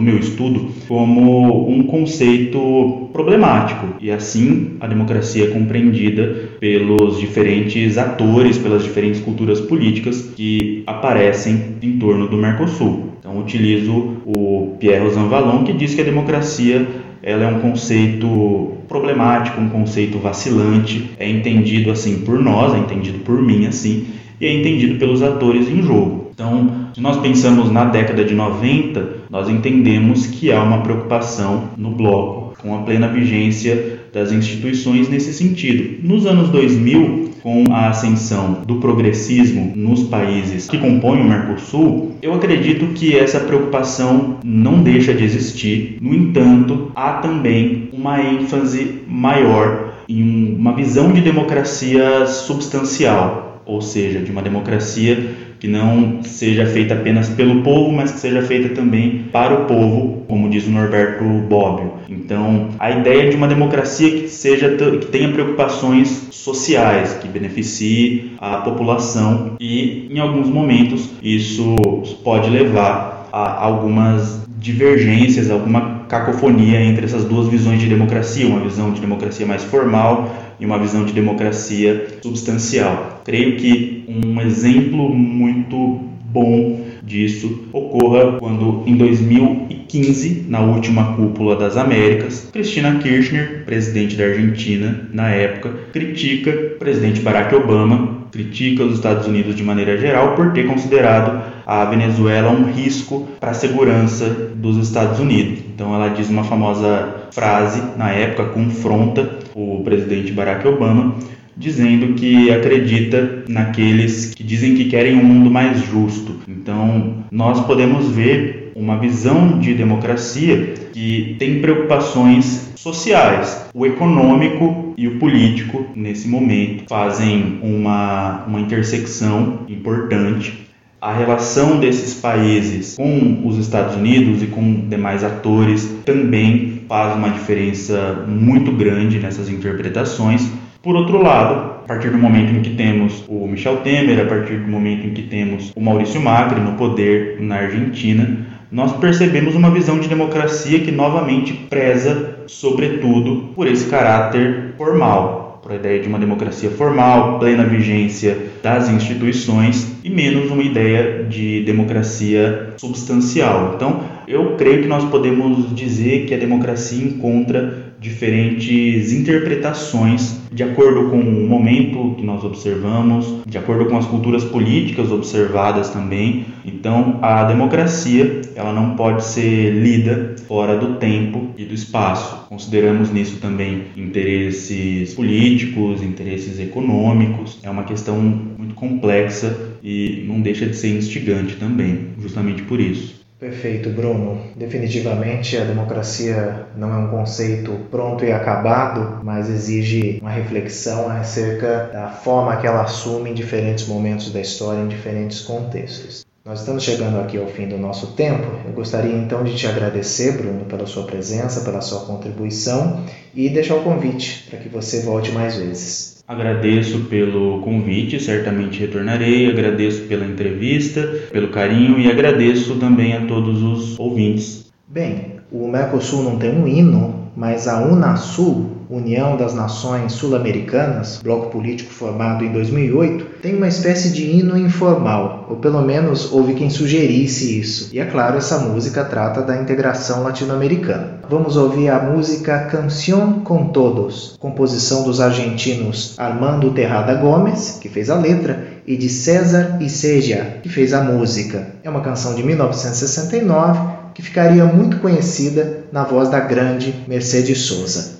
meu 0.00 0.18
estudo 0.18 0.70
como 0.86 1.68
um 1.68 1.82
conceito 1.84 3.08
problemático 3.12 3.94
e 4.00 4.10
assim 4.10 4.76
a 4.80 4.86
democracia 4.86 5.44
é 5.44 5.48
compreendida 5.48 6.50
pelos 6.58 7.18
diferentes 7.18 7.98
atores, 7.98 8.58
pelas 8.58 8.84
diferentes 8.84 9.20
culturas 9.20 9.60
políticas 9.60 10.22
que 10.36 10.82
aparecem 10.86 11.76
em 11.82 11.98
torno 11.98 12.28
do 12.28 12.36
Mercosul. 12.36 13.10
Então 13.18 13.38
utilizo 13.38 14.16
o 14.24 14.76
Pierre 14.78 15.04
Rosanvallon 15.04 15.64
que 15.64 15.72
diz 15.72 15.94
que 15.94 16.00
a 16.00 16.04
democracia 16.04 16.86
ela 17.22 17.44
é 17.44 17.46
um 17.46 17.60
conceito 17.60 18.72
problemático, 18.88 19.60
um 19.60 19.68
conceito 19.68 20.18
vacilante, 20.18 21.10
é 21.18 21.28
entendido 21.28 21.90
assim 21.90 22.20
por 22.20 22.38
nós, 22.38 22.74
é 22.74 22.78
entendido 22.78 23.18
por 23.20 23.40
mim 23.42 23.66
assim, 23.66 24.06
e 24.40 24.46
é 24.46 24.52
entendido 24.52 24.98
pelos 24.98 25.22
atores 25.22 25.68
em 25.68 25.82
jogo. 25.82 26.30
Então, 26.32 26.88
se 26.94 27.00
nós 27.00 27.18
pensamos 27.18 27.70
na 27.70 27.84
década 27.84 28.24
de 28.24 28.34
90, 28.34 29.20
nós 29.28 29.48
entendemos 29.48 30.26
que 30.26 30.50
há 30.50 30.62
uma 30.62 30.80
preocupação 30.80 31.70
no 31.76 31.90
bloco 31.90 32.54
com 32.60 32.74
a 32.74 32.82
plena 32.82 33.08
vigência 33.08 34.00
das 34.12 34.32
instituições 34.32 35.08
nesse 35.08 35.32
sentido. 35.32 36.06
Nos 36.06 36.26
anos 36.26 36.48
2000, 36.48 37.29
com 37.42 37.72
a 37.72 37.88
ascensão 37.88 38.62
do 38.66 38.76
progressismo 38.76 39.72
nos 39.74 40.04
países 40.04 40.68
que 40.68 40.78
compõem 40.78 41.20
o 41.20 41.24
Mercosul, 41.24 42.12
eu 42.22 42.34
acredito 42.34 42.86
que 42.88 43.16
essa 43.16 43.40
preocupação 43.40 44.38
não 44.44 44.82
deixa 44.82 45.14
de 45.14 45.24
existir. 45.24 45.98
No 46.00 46.14
entanto, 46.14 46.92
há 46.94 47.14
também 47.14 47.88
uma 47.92 48.20
ênfase 48.20 49.00
maior 49.06 49.94
em 50.08 50.54
uma 50.54 50.74
visão 50.74 51.12
de 51.12 51.20
democracia 51.20 52.26
substancial, 52.26 53.62
ou 53.64 53.80
seja, 53.80 54.20
de 54.20 54.30
uma 54.30 54.42
democracia 54.42 55.49
que 55.60 55.68
não 55.68 56.22
seja 56.22 56.64
feita 56.64 56.94
apenas 56.94 57.28
pelo 57.28 57.62
povo, 57.62 57.92
mas 57.92 58.10
que 58.10 58.18
seja 58.18 58.40
feita 58.42 58.70
também 58.70 59.26
para 59.30 59.54
o 59.54 59.66
povo, 59.66 60.24
como 60.26 60.48
diz 60.48 60.66
o 60.66 60.70
Norberto 60.70 61.22
Bobbio. 61.22 61.92
Então, 62.08 62.70
a 62.78 62.90
ideia 62.90 63.28
de 63.28 63.36
uma 63.36 63.46
democracia 63.46 64.10
que 64.10 64.28
seja 64.28 64.70
que 64.70 65.06
tenha 65.06 65.28
preocupações 65.30 66.28
sociais, 66.30 67.14
que 67.14 67.28
beneficie 67.28 68.32
a 68.38 68.56
população 68.58 69.56
e 69.60 70.08
em 70.10 70.18
alguns 70.18 70.48
momentos 70.48 71.10
isso 71.22 71.76
pode 72.24 72.48
levar 72.48 73.28
a 73.30 73.62
algumas 73.62 74.40
divergências, 74.58 75.50
alguma 75.50 76.00
cacofonia 76.08 76.80
entre 76.82 77.04
essas 77.04 77.24
duas 77.24 77.48
visões 77.48 77.80
de 77.80 77.88
democracia, 77.88 78.46
uma 78.46 78.60
visão 78.60 78.92
de 78.92 79.00
democracia 79.00 79.46
mais 79.46 79.62
formal 79.64 80.34
e 80.58 80.66
uma 80.66 80.78
visão 80.78 81.04
de 81.04 81.12
democracia 81.12 82.18
substancial. 82.22 83.19
Creio 83.30 83.54
que 83.58 84.04
um 84.08 84.40
exemplo 84.40 85.08
muito 85.08 86.00
bom 86.24 86.84
disso 87.00 87.68
ocorra 87.72 88.38
quando, 88.40 88.82
em 88.84 88.96
2015, 88.96 90.46
na 90.48 90.58
última 90.58 91.14
cúpula 91.14 91.54
das 91.54 91.76
Américas, 91.76 92.48
Cristina 92.52 92.98
Kirchner, 92.98 93.62
presidente 93.64 94.16
da 94.16 94.24
Argentina 94.24 95.08
na 95.12 95.30
época, 95.30 95.72
critica 95.92 96.50
o 96.50 96.78
presidente 96.80 97.20
Barack 97.20 97.54
Obama, 97.54 98.26
critica 98.32 98.82
os 98.82 98.94
Estados 98.94 99.28
Unidos 99.28 99.54
de 99.54 99.62
maneira 99.62 99.96
geral 99.96 100.34
por 100.34 100.52
ter 100.52 100.66
considerado 100.66 101.40
a 101.64 101.84
Venezuela 101.84 102.50
um 102.50 102.72
risco 102.72 103.28
para 103.38 103.52
a 103.52 103.54
segurança 103.54 104.28
dos 104.56 104.76
Estados 104.76 105.20
Unidos. 105.20 105.60
Então 105.72 105.94
ela 105.94 106.08
diz 106.08 106.28
uma 106.28 106.42
famosa 106.42 107.28
frase 107.30 107.80
na 107.96 108.10
época 108.10 108.46
confronta 108.46 109.38
o 109.54 109.82
presidente 109.84 110.32
Barack 110.32 110.66
Obama 110.66 111.14
dizendo 111.56 112.14
que 112.14 112.50
acredita 112.50 113.44
naqueles 113.48 114.34
que 114.34 114.42
dizem 114.42 114.74
que 114.74 114.86
querem 114.86 115.16
um 115.16 115.24
mundo 115.24 115.50
mais 115.50 115.84
justo. 115.84 116.36
Então, 116.48 117.24
nós 117.30 117.60
podemos 117.66 118.08
ver 118.10 118.72
uma 118.74 118.98
visão 118.98 119.58
de 119.58 119.74
democracia 119.74 120.74
que 120.92 121.36
tem 121.38 121.60
preocupações 121.60 122.70
sociais. 122.76 123.68
O 123.74 123.84
econômico 123.84 124.94
e 124.96 125.06
o 125.06 125.18
político, 125.18 125.86
nesse 125.94 126.28
momento, 126.28 126.84
fazem 126.88 127.58
uma, 127.62 128.44
uma 128.46 128.60
intersecção 128.60 129.60
importante 129.68 130.70
a 131.00 131.14
relação 131.14 131.80
desses 131.80 132.14
países 132.14 132.94
com 132.94 133.46
os 133.46 133.56
Estados 133.56 133.96
Unidos 133.96 134.42
e 134.42 134.46
com 134.46 134.86
demais 134.86 135.24
atores 135.24 135.90
também 136.04 136.82
faz 136.86 137.16
uma 137.16 137.30
diferença 137.30 138.26
muito 138.28 138.70
grande 138.72 139.18
nessas 139.18 139.48
interpretações. 139.48 140.46
Por 140.82 140.96
outro 140.96 141.22
lado, 141.22 141.82
a 141.84 141.86
partir 141.86 142.08
do 142.08 142.16
momento 142.16 142.52
em 142.54 142.62
que 142.62 142.70
temos 142.70 143.22
o 143.28 143.46
Michel 143.46 143.78
Temer, 143.78 144.18
a 144.18 144.24
partir 144.24 144.56
do 144.56 144.66
momento 144.66 145.06
em 145.06 145.10
que 145.10 145.24
temos 145.24 145.70
o 145.76 145.80
Maurício 145.80 146.18
Macri 146.18 146.58
no 146.58 146.72
poder 146.72 147.36
na 147.38 147.56
Argentina, 147.56 148.46
nós 148.72 148.96
percebemos 148.96 149.54
uma 149.54 149.70
visão 149.70 149.98
de 149.98 150.08
democracia 150.08 150.80
que 150.80 150.90
novamente 150.90 151.52
preza, 151.52 152.38
sobretudo, 152.46 153.52
por 153.54 153.66
esse 153.66 153.90
caráter 153.90 154.72
formal, 154.78 155.60
para 155.62 155.74
a 155.74 155.76
ideia 155.76 156.00
de 156.00 156.08
uma 156.08 156.18
democracia 156.18 156.70
formal, 156.70 157.38
plena 157.38 157.64
vigência 157.64 158.38
das 158.62 158.88
instituições 158.88 159.96
e 160.02 160.08
menos 160.08 160.50
uma 160.50 160.62
ideia 160.62 161.24
de 161.24 161.62
democracia 161.62 162.72
substancial. 162.78 163.74
Então, 163.76 164.00
eu 164.26 164.56
creio 164.56 164.80
que 164.80 164.88
nós 164.88 165.04
podemos 165.04 165.74
dizer 165.74 166.24
que 166.24 166.32
a 166.32 166.38
democracia 166.38 167.04
encontra 167.04 167.89
diferentes 168.00 169.12
interpretações 169.12 170.40
de 170.52 170.64
acordo 170.64 171.10
com 171.10 171.20
o 171.20 171.48
momento 171.48 172.14
que 172.16 172.24
nós 172.24 172.42
observamos, 172.42 173.42
de 173.46 173.56
acordo 173.56 173.86
com 173.86 173.96
as 173.96 174.06
culturas 174.06 174.42
políticas 174.42 175.12
observadas 175.12 175.90
também. 175.90 176.46
Então, 176.64 177.18
a 177.22 177.44
democracia, 177.44 178.40
ela 178.56 178.72
não 178.72 178.96
pode 178.96 179.24
ser 179.24 179.70
lida 179.70 180.34
fora 180.48 180.76
do 180.76 180.96
tempo 180.96 181.50
e 181.56 181.64
do 181.64 181.74
espaço. 181.74 182.46
Consideramos 182.48 183.12
nisso 183.12 183.38
também 183.40 183.84
interesses 183.96 185.14
políticos, 185.14 186.02
interesses 186.02 186.58
econômicos. 186.58 187.58
É 187.62 187.70
uma 187.70 187.84
questão 187.84 188.16
muito 188.18 188.74
complexa 188.74 189.56
e 189.82 190.24
não 190.26 190.40
deixa 190.40 190.66
de 190.66 190.74
ser 190.74 190.96
instigante 190.96 191.56
também, 191.56 192.08
justamente 192.20 192.62
por 192.62 192.80
isso. 192.80 193.19
Perfeito, 193.40 193.88
Bruno. 193.88 194.38
Definitivamente 194.54 195.56
a 195.56 195.64
democracia 195.64 196.66
não 196.76 196.92
é 196.92 196.98
um 196.98 197.08
conceito 197.08 197.72
pronto 197.90 198.22
e 198.22 198.30
acabado, 198.30 199.24
mas 199.24 199.48
exige 199.48 200.18
uma 200.20 200.30
reflexão 200.30 201.08
acerca 201.08 201.88
da 201.90 202.10
forma 202.10 202.58
que 202.58 202.66
ela 202.66 202.82
assume 202.82 203.30
em 203.30 203.34
diferentes 203.34 203.88
momentos 203.88 204.30
da 204.30 204.42
história, 204.42 204.82
em 204.82 204.88
diferentes 204.88 205.40
contextos. 205.40 206.26
Nós 206.44 206.60
estamos 206.60 206.82
chegando 206.82 207.18
aqui 207.18 207.38
ao 207.38 207.46
fim 207.46 207.66
do 207.66 207.78
nosso 207.78 208.08
tempo. 208.08 208.46
Eu 208.66 208.72
gostaria 208.72 209.16
então 209.16 209.42
de 209.42 209.56
te 209.56 209.66
agradecer, 209.66 210.36
Bruno, 210.36 210.66
pela 210.66 210.86
sua 210.86 211.04
presença, 211.04 211.62
pela 211.62 211.80
sua 211.80 212.00
contribuição 212.00 213.06
e 213.34 213.48
deixar 213.48 213.76
o 213.76 213.84
convite 213.84 214.48
para 214.50 214.58
que 214.58 214.68
você 214.68 215.00
volte 215.00 215.32
mais 215.32 215.56
vezes. 215.56 216.19
Agradeço 216.30 217.06
pelo 217.06 217.60
convite, 217.60 218.22
certamente 218.22 218.78
retornarei. 218.78 219.50
Agradeço 219.50 220.02
pela 220.02 220.24
entrevista, 220.24 221.02
pelo 221.32 221.48
carinho 221.48 221.98
e 221.98 222.08
agradeço 222.08 222.76
também 222.76 223.14
a 223.14 223.26
todos 223.26 223.60
os 223.60 223.98
ouvintes. 223.98 224.70
Bem, 224.86 225.40
o 225.50 225.66
Mercosul 225.66 226.22
não 226.22 226.38
tem 226.38 226.52
um 226.52 226.68
hino, 226.68 227.32
mas 227.36 227.66
a 227.66 227.82
UNASUL, 227.82 228.79
União 228.90 229.36
das 229.36 229.54
Nações 229.54 230.14
Sul-Americanas, 230.14 231.20
bloco 231.22 231.48
político 231.48 231.92
formado 231.92 232.44
em 232.44 232.50
2008, 232.50 233.24
tem 233.40 233.56
uma 233.56 233.68
espécie 233.68 234.10
de 234.10 234.24
hino 234.24 234.58
informal, 234.58 235.46
ou 235.48 235.56
pelo 235.58 235.80
menos 235.80 236.32
houve 236.32 236.54
quem 236.54 236.68
sugerisse 236.68 237.60
isso. 237.60 237.90
E 237.92 238.00
é 238.00 238.04
claro, 238.04 238.36
essa 238.36 238.58
música 238.58 239.04
trata 239.04 239.42
da 239.42 239.56
integração 239.56 240.24
latino-americana. 240.24 241.20
Vamos 241.30 241.56
ouvir 241.56 241.88
a 241.88 242.02
música 242.02 242.64
Canción 242.64 243.44
con 243.44 243.68
Todos, 243.68 244.36
composição 244.40 245.04
dos 245.04 245.20
argentinos 245.20 246.18
Armando 246.18 246.72
Terrada 246.72 247.14
Gomes, 247.14 247.78
que 247.80 247.88
fez 247.88 248.10
a 248.10 248.16
letra, 248.16 248.66
e 248.84 248.96
de 248.96 249.08
César 249.08 249.78
Iseja, 249.80 250.58
que 250.64 250.68
fez 250.68 250.92
a 250.92 251.04
música. 251.04 251.74
É 251.84 251.88
uma 251.88 252.00
canção 252.00 252.34
de 252.34 252.42
1969 252.42 254.00
que 254.14 254.22
ficaria 254.22 254.64
muito 254.64 254.98
conhecida 254.98 255.84
na 255.92 256.02
voz 256.02 256.28
da 256.28 256.40
grande 256.40 256.92
Mercedes 257.06 257.60
Sosa. 257.60 258.19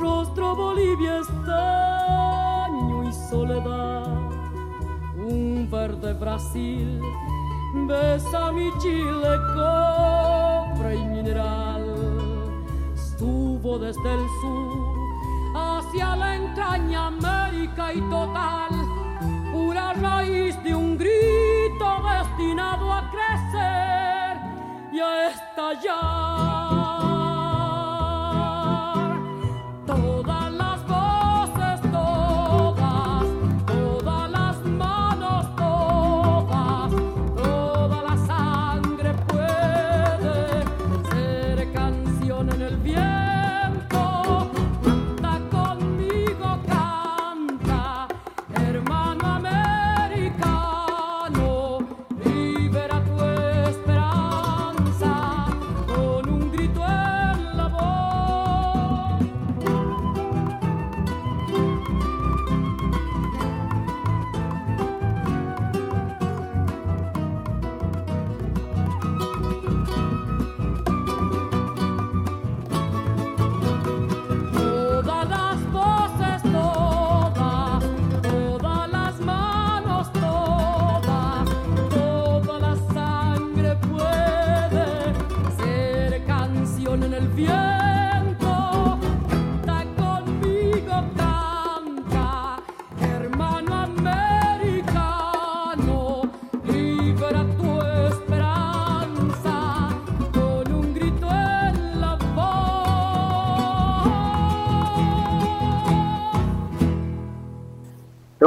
rostro 0.00 0.56
Bolivia 0.56 1.18
estaño 1.18 3.04
y 3.04 3.12
soledad, 3.12 4.06
un 5.16 5.68
verde 5.70 6.14
Brasil 6.14 7.00
besa 7.86 8.50
mi 8.52 8.70
Chile, 8.78 9.36
cobre 9.54 10.96
y 10.96 11.04
mineral, 11.04 11.84
estuvo 12.94 13.78
desde 13.78 14.14
el 14.14 14.26
sur 14.40 15.00
hacia 15.54 16.16
la 16.16 16.36
entraña 16.36 17.06
América 17.06 17.92
y 17.92 18.00
total, 18.02 18.70
pura 19.52 19.92
raíz 19.94 20.60
de 20.62 20.74
un 20.74 20.96
grito 20.96 21.86
destinado 22.02 22.92
a 22.92 23.10
crecer 23.10 24.38
y 24.92 25.00
a 25.00 26.49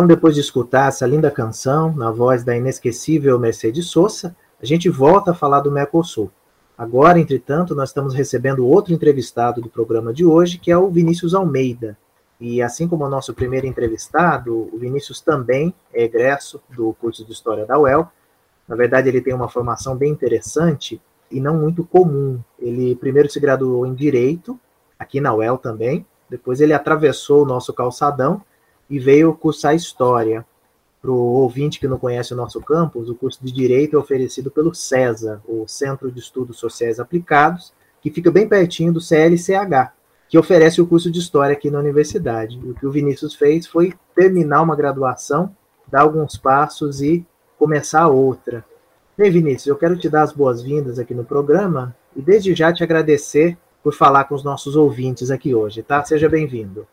Então, 0.04 0.16
depois 0.16 0.36
de 0.36 0.42
escutar 0.42 0.90
essa 0.90 1.08
linda 1.08 1.32
canção, 1.32 1.96
na 1.96 2.12
voz 2.12 2.44
da 2.44 2.58
inesquecível 2.58 3.40
Mercedes 3.40 3.86
Sosa, 3.86 4.36
a 4.62 4.66
gente 4.66 4.90
volta 4.90 5.32
a 5.32 5.34
falar 5.34 5.62
do 5.62 5.72
Mercosul. 5.72 6.30
Agora, 6.78 7.22
entretanto, 7.22 7.74
nós 7.74 7.92
estamos 7.92 8.14
recebendo 8.14 8.68
outro 8.68 8.94
entrevistado 8.94 9.62
do 9.62 9.70
programa 9.70 10.14
de 10.14 10.26
hoje, 10.26 10.58
que 10.58 10.70
é 10.70 10.78
o 10.78 10.90
Vinícius 10.90 11.34
Almeida. 11.34 11.98
E 12.38 12.62
assim 12.62 12.86
como 12.86 13.06
o 13.06 13.10
nosso 13.10 13.34
primeiro 13.34 13.66
entrevistado, 13.66 14.70
o 14.74 14.78
Vinícius 14.78 15.22
também 15.22 15.74
é 15.94 16.04
egresso 16.04 16.62
do 16.76 16.94
curso 17.00 17.24
de 17.24 17.32
História 17.32 17.66
da 17.66 17.80
UEL. 17.80 18.06
Na 18.68 18.76
verdade, 18.76 19.08
ele 19.08 19.22
tem 19.22 19.34
uma 19.34 19.48
formação 19.48 19.96
bem 19.96 20.12
interessante 20.12 21.02
e 21.32 21.40
não 21.40 21.56
muito 21.58 21.86
comum. 21.86 22.42
Ele 22.60 22.94
primeiro 22.98 23.32
se 23.32 23.40
graduou 23.40 23.88
em 23.88 23.94
Direito, 23.94 24.60
aqui 25.00 25.22
na 25.22 25.34
UEL 25.34 25.58
também, 25.58 26.06
depois 26.30 26.60
ele 26.60 26.74
atravessou 26.74 27.44
o 27.44 27.46
nosso 27.46 27.72
calçadão 27.72 28.42
e 28.90 29.00
veio 29.00 29.34
cursar 29.34 29.76
História. 29.76 30.46
Para 31.02 31.12
o 31.12 31.16
ouvinte 31.16 31.80
que 31.80 31.88
não 31.88 32.00
conhece 32.00 32.34
o 32.34 32.38
nosso 32.38 32.62
campus, 32.62 33.10
o 33.10 33.16
curso 33.16 33.40
de 33.44 33.52
Direito 33.52 33.96
é 33.96 34.00
oferecido 34.00 34.50
pelo 34.50 34.74
CESA, 34.74 35.42
o 35.46 35.68
Centro 35.68 36.10
de 36.10 36.20
Estudos 36.20 36.58
Sociais 36.58 37.00
Aplicados, 37.00 37.74
que 38.02 38.10
fica 38.10 38.32
bem 38.32 38.48
pertinho 38.48 38.94
do 38.94 39.02
CLCH, 39.02 39.92
que 40.30 40.38
oferece 40.38 40.82
o 40.82 40.88
curso 40.88 41.12
de 41.12 41.20
História 41.20 41.54
aqui 41.54 41.70
na 41.70 41.80
universidade. 41.80 42.58
O 42.58 42.74
que 42.74 42.86
o 42.86 42.92
Vinícius 42.92 43.36
fez 43.36 43.68
foi 43.68 43.94
terminar 44.16 44.62
uma 44.62 44.76
graduação, 44.76 45.54
dar 45.88 46.02
alguns 46.02 46.38
passos 46.38 47.02
e 47.02 47.26
começar 47.58 48.08
outra. 48.08 48.66
Bem, 49.18 49.30
Vinícius, 49.30 49.68
eu 49.68 49.76
quero 49.76 49.98
te 49.98 50.10
dar 50.10 50.24
as 50.24 50.32
boas-vindas 50.32 50.98
aqui 50.98 51.14
no 51.14 51.24
programa 51.24 51.96
e 52.16 52.22
desde 52.22 52.56
já 52.56 52.74
te 52.74 52.84
agradecer 52.84 53.58
por 53.84 53.94
falar 53.94 54.24
com 54.24 54.36
os 54.36 54.44
nossos 54.44 54.76
ouvintes 54.76 55.30
aqui 55.30 55.54
hoje, 55.54 55.84
tá? 55.84 56.04
Seja 56.04 56.30
bem-vindo. 56.30 56.88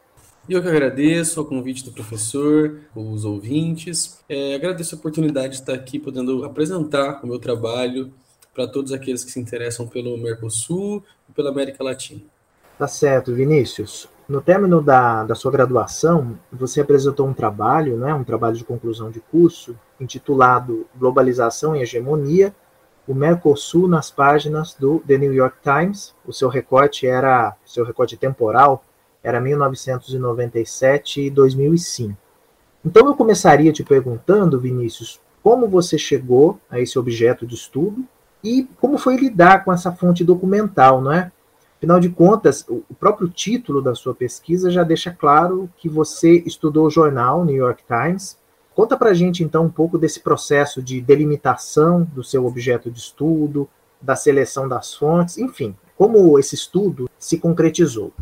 Eu 0.51 0.61
que 0.61 0.67
agradeço 0.67 1.41
o 1.41 1.45
convite 1.45 1.85
do 1.85 1.93
professor, 1.93 2.81
os 2.93 3.25
ouvintes. 3.25 4.19
É, 4.29 4.57
agradeço 4.57 4.97
a 4.97 4.99
oportunidade 4.99 5.51
de 5.51 5.61
estar 5.61 5.75
aqui 5.75 5.97
podendo 5.97 6.45
apresentar 6.45 7.21
o 7.23 7.27
meu 7.29 7.39
trabalho 7.39 8.13
para 8.53 8.67
todos 8.67 8.91
aqueles 8.91 9.23
que 9.23 9.31
se 9.31 9.39
interessam 9.39 9.87
pelo 9.87 10.19
Mercosul 10.19 11.05
e 11.29 11.33
pela 11.33 11.51
América 11.51 11.85
Latina. 11.85 12.23
Tá 12.77 12.89
certo, 12.89 13.33
Vinícius. 13.33 14.09
No 14.29 14.41
término 14.41 14.83
da, 14.83 15.23
da 15.23 15.37
sua 15.37 15.53
graduação, 15.53 16.37
você 16.53 16.81
apresentou 16.81 17.29
um 17.29 17.33
trabalho, 17.33 17.97
né, 17.97 18.13
um 18.13 18.25
trabalho 18.25 18.57
de 18.57 18.65
conclusão 18.65 19.09
de 19.09 19.21
curso, 19.21 19.79
intitulado 20.01 20.85
Globalização 20.97 21.77
e 21.77 21.83
Hegemonia, 21.83 22.53
o 23.07 23.15
Mercosul 23.15 23.87
nas 23.87 24.11
páginas 24.11 24.75
do 24.75 24.99
The 25.07 25.17
New 25.17 25.33
York 25.33 25.59
Times. 25.63 26.13
O 26.27 26.33
seu 26.33 26.49
recorte 26.49 27.07
era, 27.07 27.55
seu 27.65 27.85
recorte 27.85 28.17
temporal 28.17 28.85
era 29.23 29.41
1997 29.41 31.23
e 31.23 31.31
2005. 31.31 32.17
Então 32.85 33.07
eu 33.07 33.15
começaria 33.15 33.73
te 33.73 33.85
perguntando, 33.85 34.59
Vinícius, 34.59 35.21
como 35.43 35.69
você 35.69 35.99
chegou 35.99 36.59
a 36.71 36.81
esse 36.81 36.99
objeto 36.99 37.47
de 37.47 37.55
estudo 37.55 38.05
e 38.43 38.67
como 38.81 38.99
foi 38.99 39.17
lidar 39.17 39.65
com 39.65 39.73
essa 39.73 39.93
fonte 39.93 40.25
documental, 40.25 41.01
não 41.01 41.13
é? 41.13 41.31
Afinal 41.77 41.99
de 41.99 42.11
contas, 42.11 42.65
o 42.69 42.95
próprio 42.95 43.27
título 43.29 43.81
da 43.81 43.95
sua 43.95 44.15
pesquisa 44.15 44.71
já 44.71 44.83
deixa 44.83 45.11
claro 45.11 45.71
que 45.79 45.89
você 45.89 46.43
estudou 46.45 46.87
o 46.87 46.91
jornal 46.91 47.43
New 47.43 47.57
York 47.57 47.83
Times. 47.87 48.37
Conta 48.75 48.99
para 48.99 49.15
gente 49.15 49.43
então 49.43 49.65
um 49.65 49.71
pouco 49.71 49.97
desse 49.97 50.21
processo 50.21 50.83
de 50.83 51.01
delimitação 51.01 52.07
do 52.15 52.23
seu 52.23 52.45
objeto 52.45 52.91
de 52.91 52.99
estudo, 52.99 53.67
da 54.01 54.15
seleção 54.15 54.69
das 54.69 54.95
fontes, 54.95 55.39
enfim, 55.39 55.75
como 55.97 56.39
esse 56.39 56.55
estudo 56.55 57.09
se 57.19 57.39
concretizou. 57.39 58.13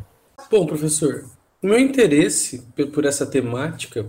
Bom, 0.50 0.64
professor, 0.64 1.26
o 1.62 1.66
meu 1.66 1.78
interesse 1.78 2.62
por 2.92 3.04
essa 3.04 3.26
temática 3.26 4.06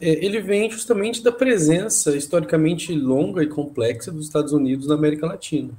é, 0.00 0.24
ele 0.24 0.40
vem 0.40 0.68
justamente 0.68 1.22
da 1.22 1.30
presença 1.30 2.16
historicamente 2.16 2.92
longa 2.92 3.42
e 3.44 3.46
complexa 3.46 4.10
dos 4.10 4.26
Estados 4.26 4.52
Unidos 4.52 4.88
na 4.88 4.94
América 4.94 5.26
Latina. 5.26 5.72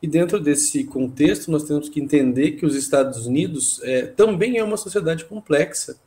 E 0.00 0.06
dentro 0.06 0.40
desse 0.40 0.82
contexto, 0.84 1.50
nós 1.50 1.64
temos 1.64 1.90
que 1.90 2.00
entender 2.00 2.52
que 2.52 2.64
os 2.64 2.74
Estados 2.74 3.26
Unidos 3.26 3.80
é, 3.82 4.06
também 4.06 4.56
é 4.56 4.64
uma 4.64 4.78
sociedade 4.78 5.26
complexa. 5.26 5.98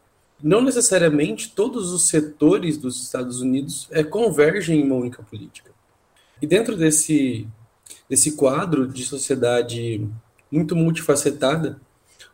Não 0.41 0.61
necessariamente 0.61 1.51
todos 1.51 1.91
os 1.91 2.07
setores 2.07 2.75
dos 2.75 3.03
Estados 3.03 3.39
Unidos 3.39 3.87
é, 3.91 4.03
convergem 4.03 4.79
em 4.79 4.83
uma 4.83 4.95
única 4.95 5.21
política. 5.21 5.69
E 6.41 6.47
dentro 6.47 6.75
desse, 6.75 7.45
desse 8.09 8.31
quadro 8.31 8.87
de 8.87 9.03
sociedade 9.03 10.07
muito 10.49 10.75
multifacetada, 10.75 11.79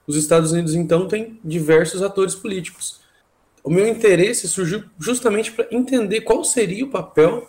os 0.07 0.15
Estados 0.15 0.53
Unidos, 0.53 0.73
então, 0.73 1.07
têm 1.07 1.37
diversos 1.43 2.01
atores 2.01 2.33
políticos. 2.33 3.01
O 3.63 3.69
meu 3.69 3.85
interesse 3.85 4.47
surgiu 4.47 4.85
justamente 4.97 5.51
para 5.51 5.67
entender 5.69 6.21
qual 6.21 6.43
seria 6.45 6.85
o 6.85 6.89
papel 6.89 7.45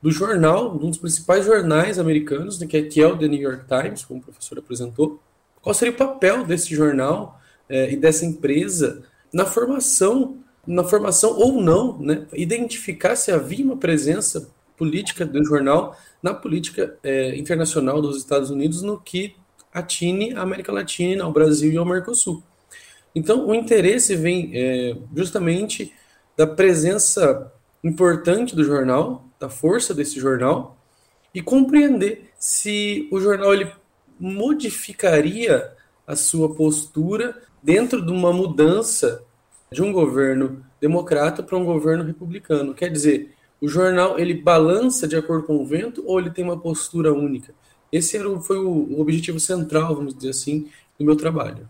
do 0.00 0.10
jornal, 0.10 0.74
um 0.74 0.88
dos 0.88 0.96
principais 0.96 1.44
jornais 1.44 1.98
americanos, 1.98 2.58
né, 2.58 2.66
é, 2.72 2.82
que 2.82 3.02
é 3.02 3.06
o 3.06 3.18
The 3.18 3.28
New 3.28 3.40
York 3.40 3.66
Times, 3.66 4.04
como 4.04 4.20
o 4.20 4.22
professor 4.22 4.58
apresentou. 4.58 5.20
Qual 5.60 5.74
seria 5.74 5.92
o 5.92 5.96
papel 5.96 6.44
desse 6.46 6.74
jornal 6.74 7.38
é, 7.68 7.92
e 7.92 7.96
dessa 7.96 8.24
empresa 8.24 9.02
na 9.30 9.44
formação, 9.44 10.38
na 10.66 10.82
formação 10.84 11.36
ou 11.38 11.60
não, 11.60 11.98
né, 11.98 12.26
identificar 12.32 13.14
se 13.14 13.30
havia 13.30 13.64
uma 13.64 13.76
presença 13.76 14.48
política 14.76 15.26
do 15.26 15.44
jornal 15.44 15.94
na 16.22 16.32
política 16.32 16.96
é, 17.02 17.36
internacional 17.36 18.00
dos 18.00 18.16
Estados 18.16 18.48
Unidos 18.48 18.80
no 18.80 18.98
que 18.98 19.36
atine 19.72 20.34
a 20.34 20.42
América 20.42 20.72
Latina, 20.72 21.24
ao 21.24 21.32
Brasil 21.32 21.72
e 21.72 21.76
ao 21.76 21.84
Mercosul. 21.84 22.42
Então, 23.14 23.46
o 23.46 23.54
interesse 23.54 24.14
vem 24.16 24.50
é, 24.54 24.96
justamente 25.14 25.92
da 26.36 26.46
presença 26.46 27.52
importante 27.82 28.54
do 28.54 28.64
jornal, 28.64 29.24
da 29.38 29.48
força 29.48 29.94
desse 29.94 30.20
jornal, 30.20 30.76
e 31.34 31.40
compreender 31.40 32.30
se 32.38 33.08
o 33.10 33.20
jornal 33.20 33.54
ele 33.54 33.70
modificaria 34.18 35.72
a 36.06 36.16
sua 36.16 36.54
postura 36.54 37.40
dentro 37.62 38.04
de 38.04 38.10
uma 38.10 38.32
mudança 38.32 39.22
de 39.70 39.82
um 39.82 39.92
governo 39.92 40.64
democrata 40.80 41.42
para 41.42 41.56
um 41.56 41.64
governo 41.64 42.04
republicano. 42.04 42.74
Quer 42.74 42.90
dizer, 42.90 43.34
o 43.60 43.68
jornal 43.68 44.18
ele 44.18 44.34
balança 44.34 45.06
de 45.06 45.16
acordo 45.16 45.46
com 45.46 45.56
o 45.56 45.66
vento 45.66 46.02
ou 46.06 46.18
ele 46.18 46.30
tem 46.30 46.44
uma 46.44 46.58
postura 46.58 47.12
única? 47.12 47.54
Esse 47.92 48.16
era, 48.16 48.28
foi 48.40 48.58
o, 48.58 49.00
objetivo 49.00 49.40
central, 49.40 49.94
vamos 49.94 50.14
dizer 50.14 50.30
assim, 50.30 50.68
do 50.98 51.04
meu 51.04 51.16
trabalho. 51.16 51.68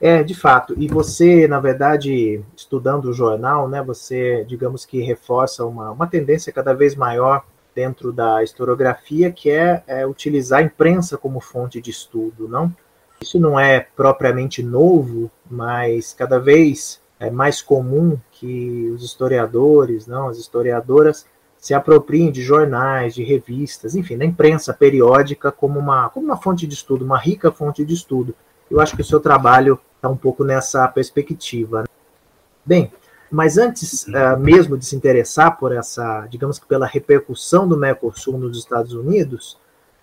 É, 0.00 0.22
de 0.22 0.34
fato. 0.34 0.74
E 0.76 0.88
você, 0.88 1.46
na 1.46 1.60
verdade, 1.60 2.42
estudando 2.56 3.06
o 3.06 3.12
jornal, 3.12 3.68
né, 3.68 3.82
você, 3.82 4.44
digamos 4.44 4.84
que 4.84 5.00
reforça 5.00 5.64
uma, 5.64 5.92
uma 5.92 6.06
tendência 6.06 6.52
cada 6.52 6.74
vez 6.74 6.94
maior 6.94 7.44
dentro 7.74 8.12
da 8.12 8.42
historiografia, 8.42 9.30
que 9.32 9.50
é, 9.50 9.82
é, 9.86 10.06
utilizar 10.06 10.60
a 10.60 10.62
imprensa 10.62 11.16
como 11.16 11.40
fonte 11.40 11.80
de 11.80 11.90
estudo, 11.90 12.48
não? 12.48 12.74
Isso 13.20 13.38
não 13.40 13.58
é 13.58 13.80
propriamente 13.80 14.62
novo, 14.62 15.30
mas 15.50 16.12
cada 16.12 16.38
vez 16.38 17.00
é 17.18 17.30
mais 17.30 17.62
comum 17.62 18.18
que 18.32 18.90
os 18.94 19.02
historiadores, 19.02 20.06
não, 20.06 20.28
as 20.28 20.38
historiadoras 20.38 21.26
se 21.64 21.72
apropriem 21.72 22.30
de 22.30 22.42
jornais, 22.42 23.14
de 23.14 23.24
revistas, 23.24 23.96
enfim, 23.96 24.18
da 24.18 24.24
imprensa 24.26 24.74
periódica 24.74 25.50
como 25.50 25.78
uma, 25.78 26.10
como 26.10 26.26
uma 26.26 26.36
fonte 26.36 26.66
de 26.66 26.74
estudo, 26.74 27.06
uma 27.06 27.18
rica 27.18 27.50
fonte 27.50 27.82
de 27.86 27.94
estudo. 27.94 28.34
Eu 28.70 28.82
acho 28.82 28.94
que 28.94 29.00
o 29.00 29.04
seu 29.04 29.18
trabalho 29.18 29.80
está 29.96 30.06
um 30.06 30.16
pouco 30.16 30.44
nessa 30.44 30.86
perspectiva. 30.88 31.80
Né? 31.80 31.86
Bem, 32.66 32.92
mas 33.30 33.56
antes 33.56 34.06
uh, 34.08 34.38
mesmo 34.38 34.76
de 34.76 34.84
se 34.84 34.94
interessar 34.94 35.56
por 35.56 35.72
essa, 35.72 36.26
digamos 36.26 36.58
que 36.58 36.66
pela 36.66 36.84
repercussão 36.84 37.66
do 37.66 37.78
Mercosul 37.78 38.36
nos 38.36 38.58
Estados 38.58 38.92
Unidos, 38.92 39.58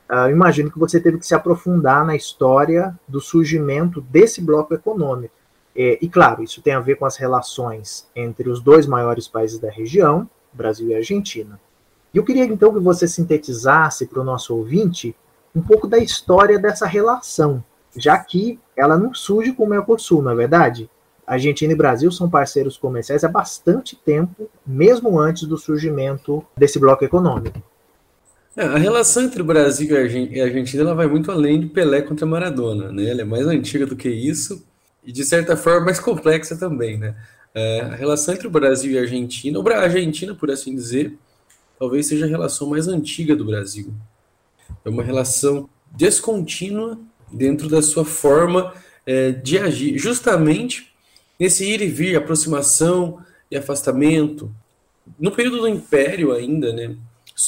uh, 0.10 0.32
imagino 0.32 0.72
que 0.72 0.80
você 0.80 1.00
teve 1.00 1.20
que 1.20 1.28
se 1.28 1.36
aprofundar 1.36 2.04
na 2.04 2.16
história 2.16 3.00
do 3.08 3.22
surgimento 3.22 4.02
desse 4.02 4.42
bloco 4.42 4.74
econômico. 4.74 5.36
E, 5.76 6.00
e, 6.02 6.10
claro, 6.10 6.42
isso 6.42 6.60
tem 6.60 6.74
a 6.74 6.80
ver 6.80 6.96
com 6.96 7.06
as 7.06 7.18
relações 7.18 8.10
entre 8.16 8.50
os 8.50 8.60
dois 8.60 8.88
maiores 8.88 9.28
países 9.28 9.60
da 9.60 9.70
região, 9.70 10.28
Brasil 10.54 10.88
e 10.90 10.96
Argentina. 10.96 11.60
E 12.14 12.18
eu 12.18 12.24
queria 12.24 12.46
então 12.46 12.74
que 12.74 12.80
você 12.80 13.08
sintetizasse 13.08 14.06
para 14.06 14.22
o 14.22 14.24
nosso 14.24 14.56
ouvinte 14.56 15.16
um 15.56 15.62
pouco 15.62 15.88
da 15.88 15.98
história 15.98 16.60
dessa 16.60 16.86
relação, 16.86 17.64
já 17.96 18.18
que 18.18 18.60
ela 18.76 18.98
não 18.98 19.14
surge 19.14 19.54
com 19.54 19.64
o 19.64 19.70
Mercosul, 19.70 20.22
não 20.22 20.32
é 20.32 20.36
verdade? 20.36 20.90
Argentina 21.26 21.72
e 21.72 21.76
Brasil 21.76 22.12
são 22.12 22.30
parceiros 22.30 22.78
comerciais 22.78 23.24
há 23.24 23.28
bastante 23.28 23.96
tempo, 23.96 24.50
mesmo 24.66 25.20
antes 25.20 25.48
do 25.48 25.58
surgimento 25.58 26.46
desse 26.58 26.80
bloco 26.80 27.06
econômico. 27.06 27.62
É, 28.56 28.66
a 28.66 28.78
relação 28.78 29.24
entre 29.24 29.42
o 29.42 29.46
Brasil 29.46 29.90
e 29.90 30.42
a 30.42 30.44
Argentina 30.44 30.84
ela 30.84 30.94
vai 30.94 31.08
muito 31.08 31.32
além 31.32 31.62
de 31.62 31.68
Pelé 31.68 32.02
contra 32.02 32.26
Maradona, 32.26 32.92
né? 32.92 33.10
Ela 33.10 33.22
é 33.22 33.26
mais 33.26 33.48
antiga 33.48 33.86
do 33.86 33.96
que 33.96 34.10
isso 34.10 34.66
e 35.04 35.12
de 35.12 35.24
certa 35.24 35.56
forma 35.56 35.86
mais 35.86 36.00
complexa 36.02 36.58
também, 36.58 36.98
né? 36.98 37.16
É, 37.54 37.82
a 37.82 37.96
relação 37.96 38.34
entre 38.34 38.48
o 38.48 38.52
Brasil 38.52 38.92
e 38.92 38.98
a 38.98 39.02
Argentina, 39.02 39.60
a 39.60 39.82
Argentina, 39.82 40.34
por 40.34 40.50
assim 40.50 40.74
dizer, 40.74 41.18
talvez 41.78 42.08
seja 42.08 42.26
a 42.26 42.30
relação 42.30 42.70
mais 42.70 42.88
antiga 42.88 43.36
do 43.36 43.46
Brasil. 43.46 43.94
É 44.86 44.90
uma 44.90 45.04
relação 45.04 45.70
descontínua 45.92 46.98
dentro 47.32 47.68
da 47.68 47.82
sua 47.82 48.06
forma 48.06 48.74
é, 49.06 49.32
de 49.32 49.58
agir, 49.58 49.98
justamente 49.98 50.94
nesse 51.40 51.66
ir 51.66 51.82
e 51.82 51.88
vir, 51.88 52.16
aproximação 52.16 53.20
e 53.50 53.58
afastamento. 53.58 54.54
No 55.20 55.32
período 55.32 55.60
do 55.60 55.68
Império 55.68 56.32
ainda, 56.32 56.72
né, 56.72 56.96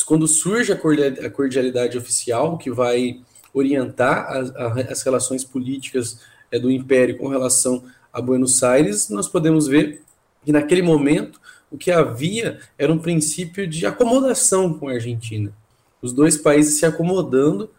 quando 0.06 0.28
surge 0.28 0.72
a 0.72 1.30
cordialidade 1.30 1.98
oficial, 1.98 2.58
que 2.58 2.72
vai 2.72 3.22
orientar 3.54 4.26
as, 4.32 4.50
as 4.90 5.04
relações 5.04 5.44
políticas 5.44 6.20
é, 6.52 6.58
do 6.58 6.72
Império 6.72 7.18
com 7.18 7.28
relação 7.28 7.84
a 8.14 8.22
Buenos 8.22 8.62
Aires, 8.62 9.10
nós 9.10 9.28
podemos 9.28 9.68
ver 9.68 10.04
que 10.46 10.52
naquele 10.52 10.84
momento 10.84 11.42
o 11.72 11.78
que 11.78 11.92
havia 11.92 12.60
era 12.78 12.94
um 12.94 13.00
princípio 13.00 13.68
de 13.68 13.86
acomodação 13.86 14.78
com 14.78 14.88
a 14.88 14.94
Argentina. 14.94 15.52
Os 16.00 16.14
dois 16.14 16.38
países 16.38 16.78
se 16.78 16.86
acomodando, 16.86 17.72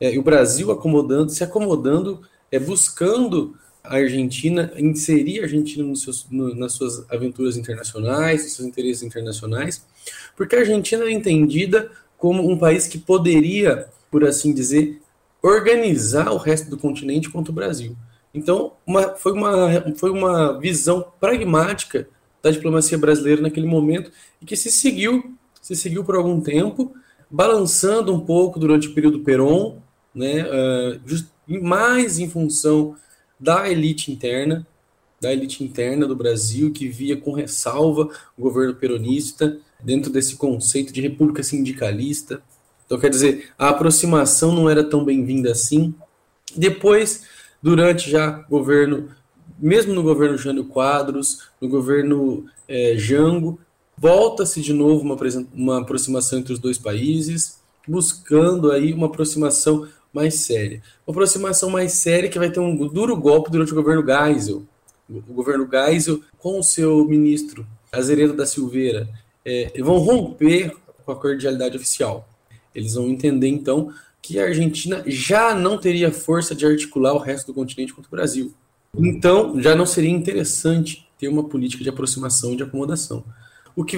é, 0.00 0.14
e 0.14 0.18
o 0.18 0.22
Brasil 0.22 0.70
acomodando, 0.72 1.30
se 1.30 1.44
acomodando, 1.44 2.22
é, 2.50 2.58
buscando 2.58 3.54
a 3.84 3.96
Argentina, 3.96 4.72
inserir 4.78 5.40
a 5.40 5.42
Argentina 5.42 5.94
seus, 5.94 6.26
no, 6.30 6.54
nas 6.54 6.72
suas 6.72 7.04
aventuras 7.10 7.56
internacionais, 7.56 8.44
nos 8.44 8.54
seus 8.54 8.66
interesses 8.66 9.02
internacionais, 9.02 9.84
porque 10.36 10.56
a 10.56 10.60
Argentina 10.60 11.04
é 11.04 11.10
entendida 11.10 11.90
como 12.16 12.48
um 12.48 12.56
país 12.56 12.86
que 12.86 12.98
poderia, 12.98 13.88
por 14.10 14.24
assim 14.24 14.54
dizer, 14.54 15.02
organizar 15.42 16.30
o 16.30 16.36
resto 16.36 16.70
do 16.70 16.78
continente 16.78 17.28
contra 17.28 17.50
o 17.50 17.54
Brasil. 17.54 17.96
Então, 18.34 18.72
uma, 18.86 19.14
foi, 19.14 19.32
uma, 19.32 19.94
foi 19.96 20.10
uma 20.10 20.58
visão 20.58 21.12
pragmática 21.20 22.08
da 22.42 22.50
diplomacia 22.50 22.98
brasileira 22.98 23.42
naquele 23.42 23.66
momento 23.66 24.10
e 24.40 24.46
que 24.46 24.56
se 24.56 24.70
seguiu, 24.70 25.34
se 25.60 25.76
seguiu 25.76 26.04
por 26.04 26.16
algum 26.16 26.40
tempo, 26.40 26.94
balançando 27.30 28.12
um 28.12 28.20
pouco 28.20 28.58
durante 28.58 28.88
o 28.88 28.94
período 28.94 29.20
Peron, 29.20 29.80
né, 30.14 30.44
uh, 30.44 31.00
mais 31.46 32.18
em 32.18 32.28
função 32.28 32.96
da 33.38 33.68
elite 33.70 34.10
interna, 34.10 34.66
da 35.20 35.32
elite 35.32 35.62
interna 35.62 36.06
do 36.06 36.16
Brasil, 36.16 36.72
que 36.72 36.88
via 36.88 37.16
com 37.16 37.32
ressalva 37.32 38.10
o 38.36 38.42
governo 38.42 38.74
peronista 38.74 39.58
dentro 39.82 40.10
desse 40.10 40.36
conceito 40.36 40.92
de 40.92 41.00
república 41.00 41.42
sindicalista. 41.42 42.42
Então, 42.84 42.98
quer 42.98 43.08
dizer, 43.08 43.50
a 43.58 43.68
aproximação 43.68 44.52
não 44.52 44.68
era 44.68 44.82
tão 44.82 45.04
bem-vinda 45.04 45.52
assim. 45.52 45.94
Depois, 46.56 47.24
durante 47.62 48.10
já 48.10 48.30
governo, 48.30 49.08
mesmo 49.58 49.94
no 49.94 50.02
governo 50.02 50.36
Jânio 50.36 50.64
Quadros, 50.64 51.48
no 51.60 51.68
governo 51.68 52.46
é, 52.68 52.94
Jango, 52.96 53.60
volta-se 53.96 54.60
de 54.60 54.72
novo 54.72 55.02
uma, 55.02 55.16
uma 55.54 55.80
aproximação 55.80 56.40
entre 56.40 56.52
os 56.52 56.58
dois 56.58 56.76
países, 56.76 57.60
buscando 57.86 58.72
aí 58.72 58.92
uma 58.92 59.06
aproximação 59.06 59.86
mais 60.12 60.34
séria. 60.34 60.82
Uma 61.06 61.12
aproximação 61.12 61.70
mais 61.70 61.92
séria 61.92 62.28
que 62.28 62.38
vai 62.38 62.50
ter 62.50 62.60
um 62.60 62.86
duro 62.88 63.16
golpe 63.16 63.50
durante 63.50 63.72
o 63.72 63.76
governo 63.76 64.04
Geisel. 64.04 64.62
O 65.08 65.32
governo 65.32 65.68
Geisel, 65.70 66.20
com 66.38 66.58
o 66.58 66.62
seu 66.62 67.04
ministro 67.04 67.66
Azeredo 67.92 68.34
da 68.34 68.46
Silveira, 68.46 69.08
é, 69.44 69.72
vão 69.82 69.98
romper 69.98 70.74
com 71.04 71.12
a 71.12 71.16
cordialidade 71.16 71.76
oficial. 71.76 72.28
Eles 72.74 72.94
vão 72.94 73.08
entender, 73.08 73.48
então, 73.48 73.92
que 74.22 74.38
a 74.38 74.44
Argentina 74.44 75.02
já 75.04 75.52
não 75.52 75.76
teria 75.76 76.12
força 76.12 76.54
de 76.54 76.64
articular 76.64 77.12
o 77.12 77.18
resto 77.18 77.48
do 77.48 77.54
continente 77.54 77.92
contra 77.92 78.08
o 78.08 78.16
Brasil. 78.16 78.54
Então, 78.96 79.60
já 79.60 79.74
não 79.74 79.84
seria 79.84 80.10
interessante 80.10 81.08
ter 81.18 81.26
uma 81.26 81.44
política 81.44 81.82
de 81.82 81.90
aproximação 81.90 82.52
e 82.52 82.56
de 82.56 82.62
acomodação. 82.62 83.24
O 83.74 83.84
que 83.84 83.96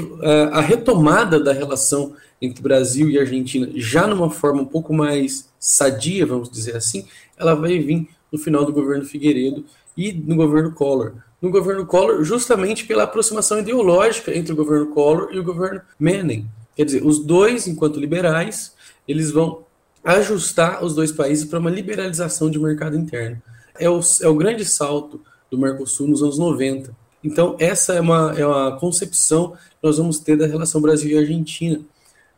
a 0.52 0.60
retomada 0.60 1.38
da 1.38 1.52
relação 1.52 2.14
entre 2.40 2.62
Brasil 2.62 3.10
e 3.10 3.18
Argentina, 3.18 3.68
já 3.74 4.06
numa 4.06 4.30
forma 4.30 4.62
um 4.62 4.66
pouco 4.66 4.94
mais 4.94 5.48
sadia, 5.58 6.24
vamos 6.24 6.48
dizer 6.48 6.76
assim, 6.76 7.06
ela 7.36 7.54
vai 7.54 7.78
vir 7.78 8.08
no 8.30 8.38
final 8.38 8.64
do 8.64 8.72
governo 8.72 9.04
Figueiredo 9.04 9.64
e 9.96 10.12
no 10.12 10.36
governo 10.36 10.72
Collor. 10.72 11.14
No 11.42 11.50
governo 11.50 11.84
Collor, 11.84 12.22
justamente 12.24 12.86
pela 12.86 13.02
aproximação 13.02 13.58
ideológica 13.58 14.36
entre 14.36 14.52
o 14.52 14.56
governo 14.56 14.86
Collor 14.86 15.28
e 15.32 15.38
o 15.38 15.44
governo 15.44 15.82
Menem. 15.98 16.46
Quer 16.76 16.84
dizer, 16.84 17.04
os 17.04 17.18
dois, 17.18 17.66
enquanto 17.66 18.00
liberais, 18.00 18.74
eles 19.06 19.30
vão 19.30 19.63
ajustar 20.04 20.84
os 20.84 20.94
dois 20.94 21.10
países 21.10 21.46
para 21.46 21.58
uma 21.58 21.70
liberalização 21.70 22.50
de 22.50 22.58
mercado 22.58 22.96
interno. 22.96 23.40
É 23.78 23.88
o, 23.88 24.00
é 24.20 24.28
o 24.28 24.36
grande 24.36 24.64
salto 24.64 25.20
do 25.50 25.58
Mercosul 25.58 26.08
nos 26.08 26.22
anos 26.22 26.38
90. 26.38 26.94
Então, 27.22 27.56
essa 27.58 27.94
é 27.94 28.00
uma, 28.00 28.34
é 28.38 28.46
uma 28.46 28.78
concepção 28.78 29.52
que 29.52 29.76
nós 29.82 29.96
vamos 29.96 30.18
ter 30.18 30.36
da 30.36 30.46
relação 30.46 30.80
Brasil 30.80 31.10
e 31.10 31.18
Argentina 31.18 31.80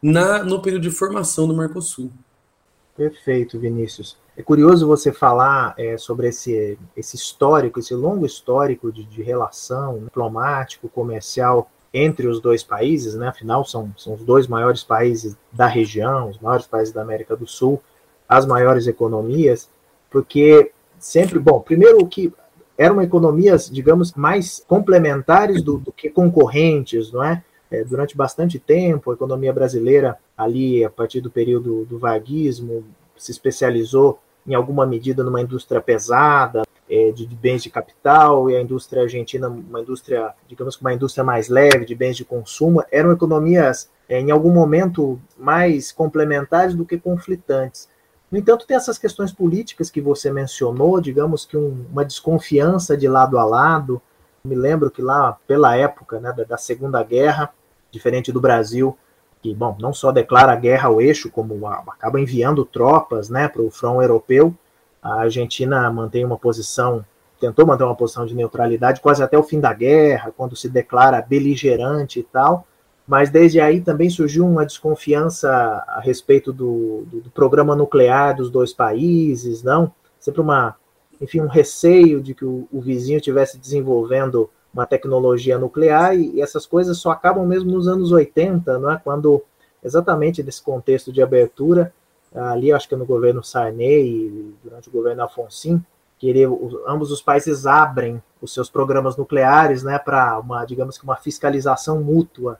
na, 0.00 0.44
no 0.44 0.62
período 0.62 0.82
de 0.82 0.90
formação 0.90 1.48
do 1.48 1.56
Mercosul. 1.56 2.10
Perfeito, 2.96 3.58
Vinícius. 3.58 4.16
É 4.36 4.42
curioso 4.42 4.86
você 4.86 5.12
falar 5.12 5.74
é, 5.76 5.98
sobre 5.98 6.28
esse, 6.28 6.78
esse 6.96 7.16
histórico, 7.16 7.80
esse 7.80 7.94
longo 7.94 8.24
histórico 8.24 8.92
de, 8.92 9.04
de 9.04 9.22
relação 9.22 9.98
diplomático, 10.04 10.88
comercial 10.88 11.70
entre 11.98 12.26
os 12.26 12.42
dois 12.42 12.62
países, 12.62 13.14
né? 13.14 13.28
afinal 13.28 13.64
são, 13.64 13.90
são 13.96 14.12
os 14.12 14.22
dois 14.22 14.46
maiores 14.46 14.84
países 14.84 15.34
da 15.50 15.66
região, 15.66 16.28
os 16.28 16.38
maiores 16.38 16.66
países 16.66 16.92
da 16.92 17.00
América 17.00 17.34
do 17.34 17.46
Sul, 17.46 17.82
as 18.28 18.44
maiores 18.44 18.86
economias, 18.86 19.70
porque 20.10 20.72
sempre, 20.98 21.38
bom, 21.38 21.58
primeiro 21.58 22.06
que 22.06 22.30
eram 22.76 23.00
economias, 23.00 23.70
digamos, 23.70 24.12
mais 24.12 24.62
complementares 24.68 25.62
do, 25.62 25.78
do 25.78 25.90
que 25.90 26.10
concorrentes, 26.10 27.10
não 27.10 27.24
é? 27.24 27.42
é? 27.70 27.82
Durante 27.82 28.14
bastante 28.14 28.58
tempo, 28.58 29.10
a 29.10 29.14
economia 29.14 29.52
brasileira, 29.54 30.18
ali, 30.36 30.84
a 30.84 30.90
partir 30.90 31.22
do 31.22 31.30
período 31.30 31.86
do 31.86 31.98
vaguismo, 31.98 32.84
se 33.16 33.30
especializou 33.30 34.18
em 34.46 34.52
alguma 34.54 34.84
medida 34.84 35.24
numa 35.24 35.40
indústria 35.40 35.80
pesada, 35.80 36.65
é, 36.88 37.10
de, 37.10 37.26
de, 37.26 37.34
bens 37.34 37.62
de 37.62 37.70
capital 37.70 38.50
e 38.50 38.56
a 38.56 38.60
indústria 38.60 39.02
argentina, 39.02 39.48
uma 39.48 39.80
indústria, 39.80 40.32
digamos 40.48 40.76
que 40.76 40.82
uma 40.82 40.92
indústria 40.92 41.24
mais 41.24 41.48
leve 41.48 41.84
de 41.84 41.94
bens 41.94 42.16
de 42.16 42.24
consumo, 42.24 42.82
eram 42.90 43.12
economias 43.12 43.90
é, 44.08 44.20
em 44.20 44.30
algum 44.30 44.50
momento 44.50 45.20
mais 45.36 45.90
complementares 45.90 46.74
do 46.74 46.84
que 46.84 46.98
conflitantes. 46.98 47.88
No 48.30 48.38
entanto, 48.38 48.66
tem 48.66 48.76
essas 48.76 48.98
questões 48.98 49.32
políticas 49.32 49.90
que 49.90 50.00
você 50.00 50.30
mencionou, 50.30 51.00
digamos 51.00 51.44
que 51.44 51.56
um, 51.56 51.84
uma 51.90 52.04
desconfiança 52.04 52.96
de 52.96 53.08
lado 53.08 53.38
a 53.38 53.44
lado. 53.44 54.00
Me 54.44 54.54
lembro 54.54 54.90
que 54.90 55.02
lá, 55.02 55.38
pela 55.46 55.76
época 55.76 56.20
né, 56.20 56.32
da, 56.32 56.44
da 56.44 56.56
Segunda 56.56 57.02
Guerra, 57.02 57.52
diferente 57.90 58.32
do 58.32 58.40
Brasil, 58.40 58.96
que, 59.42 59.54
bom, 59.54 59.76
não 59.80 59.92
só 59.92 60.10
declara 60.10 60.54
guerra 60.56 60.88
ao 60.88 61.00
eixo, 61.00 61.30
como 61.30 61.66
acaba 61.66 62.20
enviando 62.20 62.64
tropas 62.64 63.28
né, 63.28 63.48
para 63.48 63.62
o 63.62 63.70
front 63.70 64.00
europeu, 64.00 64.54
a 65.06 65.20
Argentina 65.20 65.90
mantém 65.90 66.24
uma 66.24 66.36
posição, 66.36 67.04
tentou 67.40 67.66
manter 67.66 67.84
uma 67.84 67.94
posição 67.94 68.26
de 68.26 68.34
neutralidade 68.34 69.00
quase 69.00 69.22
até 69.22 69.38
o 69.38 69.42
fim 69.42 69.60
da 69.60 69.72
guerra, 69.72 70.32
quando 70.36 70.56
se 70.56 70.68
declara 70.68 71.22
beligerante 71.22 72.20
e 72.20 72.22
tal. 72.22 72.66
mas 73.06 73.30
desde 73.30 73.60
aí 73.60 73.80
também 73.80 74.10
surgiu 74.10 74.44
uma 74.44 74.66
desconfiança 74.66 75.48
a 75.86 76.00
respeito 76.00 76.52
do, 76.52 77.04
do, 77.06 77.20
do 77.20 77.30
programa 77.30 77.76
nuclear 77.76 78.34
dos 78.34 78.50
dois 78.50 78.72
países, 78.72 79.62
não? 79.62 79.92
Sempre 80.18 80.40
uma, 80.40 80.74
enfim, 81.20 81.40
um 81.40 81.46
receio 81.46 82.20
de 82.20 82.34
que 82.34 82.44
o, 82.44 82.66
o 82.72 82.80
vizinho 82.80 83.18
estivesse 83.18 83.58
desenvolvendo 83.58 84.50
uma 84.74 84.86
tecnologia 84.86 85.56
nuclear 85.56 86.16
e, 86.16 86.40
essas 86.40 86.66
coisas 86.66 86.98
só 86.98 87.10
acabam 87.10 87.46
mesmo 87.46 87.70
nos 87.70 87.86
anos 87.86 88.10
80, 88.10 88.78
não 88.78 88.90
é? 88.90 89.00
Quando 89.02 89.42
exatamente 89.84 90.42
nesse 90.42 90.62
contexto 90.62 91.12
de 91.12 91.22
abertura, 91.22 91.94
ali 92.36 92.72
acho 92.72 92.88
que 92.88 92.96
no 92.96 93.06
governo 93.06 93.42
Sarney, 93.42 94.54
durante 94.62 94.88
o 94.88 94.92
governo 94.92 95.22
Afonso, 95.22 95.80
que 96.18 96.28
ele, 96.28 96.44
ambos 96.86 97.10
os 97.10 97.20
países 97.20 97.66
abrem 97.66 98.22
os 98.40 98.52
seus 98.52 98.70
programas 98.70 99.16
nucleares, 99.16 99.82
né, 99.82 99.98
para 99.98 100.38
uma, 100.38 100.64
digamos 100.64 100.98
que 100.98 101.04
uma 101.04 101.16
fiscalização 101.16 102.02
mútua. 102.02 102.58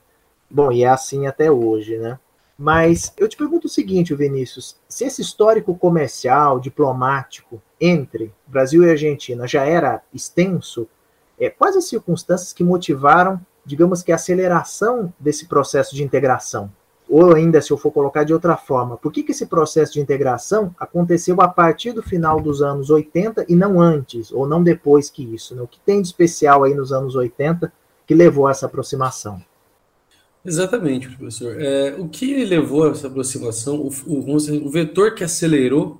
Bom, 0.49 0.71
e 0.71 0.83
é 0.83 0.87
assim 0.87 1.27
até 1.27 1.51
hoje, 1.51 1.97
né? 1.97 2.19
Mas 2.57 3.13
eu 3.17 3.27
te 3.27 3.37
pergunto 3.37 3.67
o 3.67 3.69
seguinte, 3.69 4.15
Vinícius: 4.15 4.77
se 4.89 5.05
esse 5.05 5.21
histórico 5.21 5.75
comercial, 5.75 6.59
diplomático 6.59 7.61
entre 7.79 8.33
Brasil 8.47 8.83
e 8.83 8.89
Argentina 8.89 9.47
já 9.47 9.63
era 9.63 10.01
extenso, 10.11 10.87
é, 11.39 11.49
quais 11.49 11.75
as 11.75 11.87
circunstâncias 11.87 12.51
que 12.51 12.63
motivaram, 12.63 13.39
digamos 13.63 14.01
que, 14.01 14.11
a 14.11 14.15
aceleração 14.15 15.13
desse 15.19 15.45
processo 15.45 15.95
de 15.95 16.03
integração? 16.03 16.71
Ou 17.09 17.33
ainda, 17.33 17.61
se 17.61 17.71
eu 17.71 17.77
for 17.77 17.91
colocar 17.91 18.23
de 18.23 18.33
outra 18.33 18.57
forma, 18.57 18.97
por 18.97 19.11
que, 19.11 19.23
que 19.23 19.31
esse 19.31 19.45
processo 19.45 19.93
de 19.93 20.01
integração 20.01 20.75
aconteceu 20.77 21.39
a 21.39 21.47
partir 21.47 21.93
do 21.93 22.03
final 22.03 22.41
dos 22.41 22.61
anos 22.61 22.89
80 22.89 23.45
e 23.47 23.55
não 23.55 23.79
antes, 23.79 24.31
ou 24.31 24.47
não 24.47 24.61
depois 24.61 25.09
que 25.09 25.23
isso? 25.23 25.55
Né? 25.55 25.61
O 25.61 25.67
que 25.67 25.79
tem 25.79 26.01
de 26.01 26.07
especial 26.07 26.63
aí 26.63 26.73
nos 26.73 26.91
anos 26.91 27.15
80 27.15 27.71
que 28.05 28.13
levou 28.13 28.47
a 28.47 28.51
essa 28.51 28.65
aproximação? 28.65 29.41
Exatamente, 30.45 31.09
professor. 31.09 31.59
É, 31.59 31.95
o 31.97 32.07
que 32.07 32.45
levou 32.45 32.87
a 32.87 32.91
essa 32.91 33.07
aproximação, 33.07 33.75
o, 33.81 33.91
o, 34.05 34.35
o 34.35 34.69
vetor 34.69 35.13
que 35.13 35.23
acelerou 35.23 35.99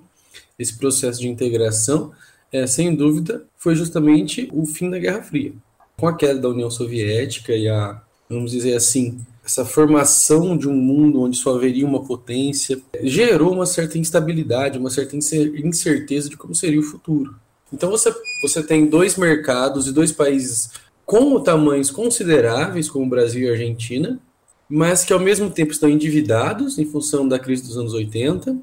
esse 0.57 0.77
processo 0.77 1.19
de 1.19 1.27
integração, 1.27 2.11
é, 2.51 2.65
sem 2.65 2.95
dúvida, 2.95 3.45
foi 3.55 3.75
justamente 3.75 4.49
o 4.53 4.65
fim 4.65 4.89
da 4.89 4.99
Guerra 4.99 5.21
Fria. 5.21 5.53
Com 5.97 6.07
a 6.07 6.15
queda 6.15 6.39
da 6.39 6.49
União 6.49 6.69
Soviética 6.69 7.53
e 7.53 7.67
a, 7.67 8.01
vamos 8.29 8.51
dizer 8.51 8.75
assim, 8.75 9.19
essa 9.47 9.63
formação 9.63 10.57
de 10.57 10.67
um 10.67 10.75
mundo 10.75 11.21
onde 11.21 11.37
só 11.37 11.55
haveria 11.55 11.87
uma 11.87 12.03
potência, 12.03 12.81
gerou 13.01 13.53
uma 13.53 13.65
certa 13.65 13.97
instabilidade, 13.97 14.77
uma 14.77 14.89
certa 14.89 15.15
incerteza 15.15 16.29
de 16.29 16.35
como 16.35 16.53
seria 16.53 16.81
o 16.81 16.83
futuro. 16.83 17.33
Então 17.71 17.89
você, 17.89 18.13
você 18.41 18.61
tem 18.61 18.87
dois 18.87 19.15
mercados 19.15 19.87
e 19.87 19.93
dois 19.93 20.11
países 20.11 20.71
com 21.05 21.39
tamanhos 21.39 21.89
consideráveis, 21.89 22.89
como 22.89 23.05
o 23.05 23.09
Brasil 23.09 23.43
e 23.43 23.47
a 23.47 23.51
Argentina, 23.53 24.19
mas 24.67 25.05
que 25.05 25.13
ao 25.13 25.19
mesmo 25.19 25.49
tempo 25.49 25.71
estão 25.71 25.89
endividados 25.89 26.77
em 26.77 26.85
função 26.85 27.25
da 27.25 27.39
crise 27.39 27.63
dos 27.63 27.77
anos 27.77 27.93
80, 27.93 28.57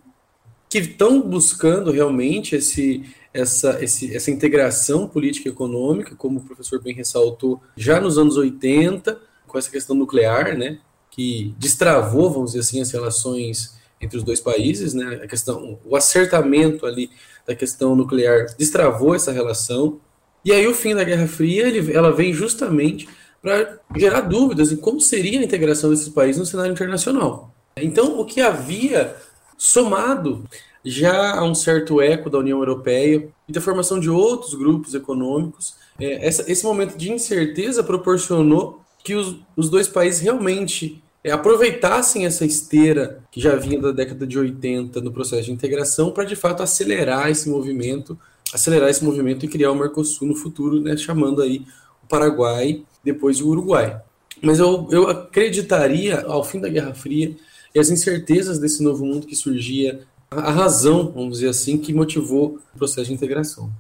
que 0.69 0.81
estão 0.81 1.23
buscando 1.23 1.93
realmente 1.93 2.57
esse, 2.57 3.03
essa, 3.33 3.83
esse, 3.83 4.15
essa 4.15 4.31
integração 4.31 5.09
política 5.09 5.49
e 5.49 5.53
econômica, 5.53 6.15
como 6.15 6.41
o 6.41 6.45
professor 6.45 6.83
bem 6.83 6.95
ressaltou, 6.95 7.63
já 7.75 7.99
nos 7.99 8.19
anos 8.19 8.37
80, 8.37 9.19
com 9.55 9.59
essa 9.59 9.71
questão 9.71 9.95
nuclear, 9.95 10.59
né, 10.59 10.79
que 11.13 11.55
destravou, 11.57 12.29
vamos 12.29 12.51
dizer 12.51 12.61
assim, 12.61 12.81
as 12.81 12.91
relações 12.91 13.79
entre 14.01 14.19
os 14.19 14.25
dois 14.25 14.41
países, 14.41 14.95
né, 14.95 15.21
a 15.23 15.29
questão, 15.29 15.79
o 15.85 15.95
acertamento 15.95 16.85
ali 16.85 17.09
da 17.47 17.55
questão 17.55 17.95
nuclear 17.95 18.47
destravou 18.59 19.15
essa 19.15 19.31
relação, 19.31 20.01
e 20.45 20.51
aí 20.51 20.67
o 20.67 20.75
fim 20.75 20.93
da 20.93 21.05
Guerra 21.05 21.29
Fria, 21.29 21.69
ele, 21.69 21.93
ela 21.93 22.11
vem 22.11 22.33
justamente 22.33 23.09
para 23.41 23.79
gerar 23.97 24.23
dúvidas 24.23 24.73
em 24.73 24.77
como 24.77 25.01
seria 25.01 25.39
a 25.39 25.45
integração 25.45 25.91
desses 25.91 26.09
países 26.09 26.41
no 26.41 26.47
cenário 26.47 26.73
internacional. 26.73 27.55
Então, 27.77 28.19
o 28.19 28.25
que 28.25 28.41
havia 28.41 29.15
somado 29.57 30.45
já 30.85 31.39
a 31.39 31.45
um 31.45 31.55
certo 31.55 32.01
eco 32.01 32.29
da 32.29 32.39
União 32.39 32.59
Europeia 32.59 33.29
e 33.49 33.53
da 33.53 33.61
formação 33.61 34.01
de 34.01 34.11
outros 34.11 34.55
grupos 34.55 34.95
econômicos, 34.95 35.77
é, 36.01 36.27
essa, 36.27 36.51
esse 36.51 36.65
momento 36.65 36.97
de 36.99 37.13
incerteza 37.13 37.85
proporcionou 37.85 38.84
que 39.05 39.15
os, 39.15 39.37
os 39.55 39.69
dois 39.69 39.87
países 39.87 40.23
realmente 40.23 41.05
é, 41.23 41.31
aproveitassem 41.31 42.25
essa 42.25 42.45
esteira 42.45 43.23
que 43.31 43.39
já 43.39 43.55
vinha 43.55 43.79
da 43.79 43.93
década 43.93 44.27
de 44.27 44.39
80 44.39 45.01
no 45.03 45.13
processo 45.13 45.45
de 45.45 45.53
integração 45.53 46.11
para 46.11 46.25
de 46.25 46.35
fato 46.35 46.63
acelerar 46.63 47.31
esse 47.31 47.49
movimento, 47.49 48.19
acelerar 48.53 48.89
esse 48.89 49.05
movimento 49.05 49.45
e 49.45 49.49
criar 49.49 49.71
o 49.71 49.75
Mercosul 49.75 50.27
no 50.27 50.35
futuro, 50.35 50.81
né, 50.81 50.97
chamando 50.97 51.43
aí 51.43 51.67
o 52.03 52.07
Paraguai 52.07 52.83
depois 53.05 53.41
o 53.43 53.49
Uruguai. 53.49 54.01
Mas 54.43 54.59
eu, 54.59 54.89
eu 54.91 55.09
acreditaria, 55.09 56.23
ao 56.23 56.43
fim 56.43 56.59
da 56.59 56.69
Guerra 56.69 56.95
Fria, 56.95 57.37
e 57.75 57.79
as 57.79 57.91
incertezas 57.91 58.59
desse 58.59 58.83
novo 58.83 59.05
mundo 59.05 59.27
que 59.27 59.37
surgia, 59.37 60.01
a 60.31 60.51
razão, 60.51 61.13
vamos 61.13 61.35
dizer 61.35 61.49
assim, 61.49 61.77
que 61.77 61.93
motivou 61.93 62.59
o 62.75 62.79
processo 62.79 63.09
de 63.09 63.15
integração. 63.15 63.71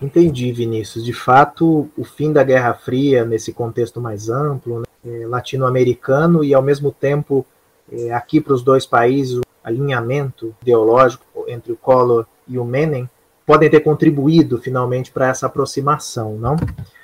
Entendi, 0.00 0.50
Vinícius. 0.50 1.04
De 1.04 1.12
fato, 1.12 1.90
o 1.96 2.04
fim 2.04 2.32
da 2.32 2.42
Guerra 2.42 2.72
Fria, 2.72 3.24
nesse 3.24 3.52
contexto 3.52 4.00
mais 4.00 4.30
amplo, 4.30 4.80
né, 4.80 4.84
é, 5.04 5.26
latino-americano, 5.26 6.42
e 6.42 6.54
ao 6.54 6.62
mesmo 6.62 6.90
tempo, 6.90 7.44
é, 7.92 8.12
aqui 8.12 8.40
para 8.40 8.54
os 8.54 8.62
dois 8.62 8.86
países, 8.86 9.36
o 9.36 9.42
alinhamento 9.62 10.54
ideológico 10.62 11.44
entre 11.46 11.72
o 11.72 11.76
Collor 11.76 12.24
e 12.48 12.58
o 12.58 12.64
Menem, 12.64 13.08
podem 13.44 13.68
ter 13.68 13.80
contribuído 13.80 14.58
finalmente 14.58 15.10
para 15.10 15.28
essa 15.28 15.46
aproximação, 15.46 16.36
não? 16.36 16.56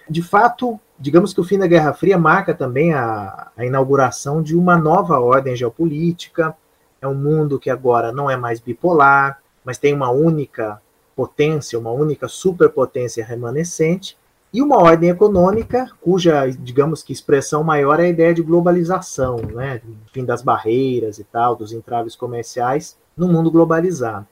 De 0.09 0.22
fato, 0.22 0.78
digamos 0.99 1.34
que 1.34 1.40
o 1.40 1.44
fim 1.44 1.59
da 1.59 1.66
Guerra 1.66 1.92
Fria 1.92 2.16
marca 2.16 2.55
também 2.55 2.94
a, 2.94 3.49
a 3.57 3.66
inauguração 3.66 4.40
de 4.40 4.57
uma 4.57 4.76
nova 4.76 5.18
ordem 5.18 5.57
geopolítica. 5.57 6.57
É 7.01 7.09
um 7.09 7.14
mundo 7.14 7.59
que 7.59 7.68
agora 7.68 8.12
não 8.12 8.30
é 8.30 8.36
mais 8.36 8.61
bipolar, 8.61 9.40
mas 9.64 9.76
tem 9.76 9.92
uma 9.92 10.11
única 10.11 10.80
potência, 11.16 11.78
uma 11.78 11.90
única 11.90 12.28
superpotência 12.28 13.24
remanescente, 13.24 14.16
e 14.52 14.62
uma 14.62 14.78
ordem 14.78 15.10
econômica 15.10 15.90
cuja, 16.00 16.46
digamos 16.48 17.02
que 17.02 17.12
expressão 17.12 17.64
maior 17.64 17.98
é 17.98 18.04
a 18.04 18.08
ideia 18.08 18.32
de 18.32 18.42
globalização, 18.42 19.36
né, 19.36 19.82
fim 20.12 20.24
das 20.24 20.42
barreiras 20.42 21.18
e 21.18 21.24
tal, 21.24 21.56
dos 21.56 21.72
entraves 21.72 22.14
comerciais 22.14 22.96
no 23.16 23.26
mundo 23.26 23.50
globalizado. 23.50 24.26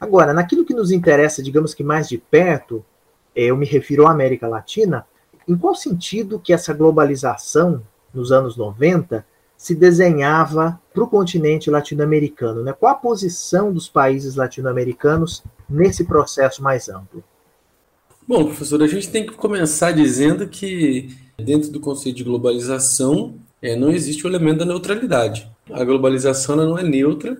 Agora, 0.00 0.32
naquilo 0.32 0.64
que 0.64 0.74
nos 0.74 0.90
interessa, 0.90 1.42
digamos 1.42 1.74
que 1.74 1.84
mais 1.84 2.08
de 2.08 2.18
perto, 2.18 2.84
é, 3.34 3.44
eu 3.44 3.56
me 3.56 3.66
refiro 3.66 4.06
à 4.06 4.10
América 4.10 4.48
Latina, 4.48 5.06
em 5.46 5.56
qual 5.56 5.74
sentido 5.74 6.38
que 6.38 6.52
essa 6.52 6.72
globalização 6.72 7.82
nos 8.12 8.30
anos 8.30 8.56
90 8.56 9.24
se 9.56 9.74
desenhava 9.74 10.80
para 10.92 11.04
o 11.04 11.06
continente 11.06 11.70
latino-americano? 11.70 12.62
Né? 12.62 12.72
Qual 12.72 12.90
a 12.90 12.96
posição 12.96 13.72
dos 13.72 13.88
países 13.88 14.34
latino-americanos 14.34 15.44
nesse 15.72 16.04
processo 16.04 16.62
mais 16.62 16.88
amplo? 16.88 17.22
Bom, 18.26 18.44
professor, 18.44 18.82
a 18.82 18.86
gente 18.86 19.10
tem 19.10 19.26
que 19.26 19.32
começar 19.32 19.92
dizendo 19.92 20.46
que 20.46 21.16
dentro 21.36 21.70
do 21.70 21.80
conceito 21.80 22.16
de 22.16 22.24
globalização 22.24 23.34
é, 23.60 23.76
não 23.76 23.90
existe 23.90 24.26
o 24.26 24.30
elemento 24.30 24.58
da 24.58 24.64
neutralidade. 24.64 25.50
A 25.70 25.84
globalização 25.84 26.56
não 26.56 26.78
é 26.78 26.82
neutra, 26.82 27.36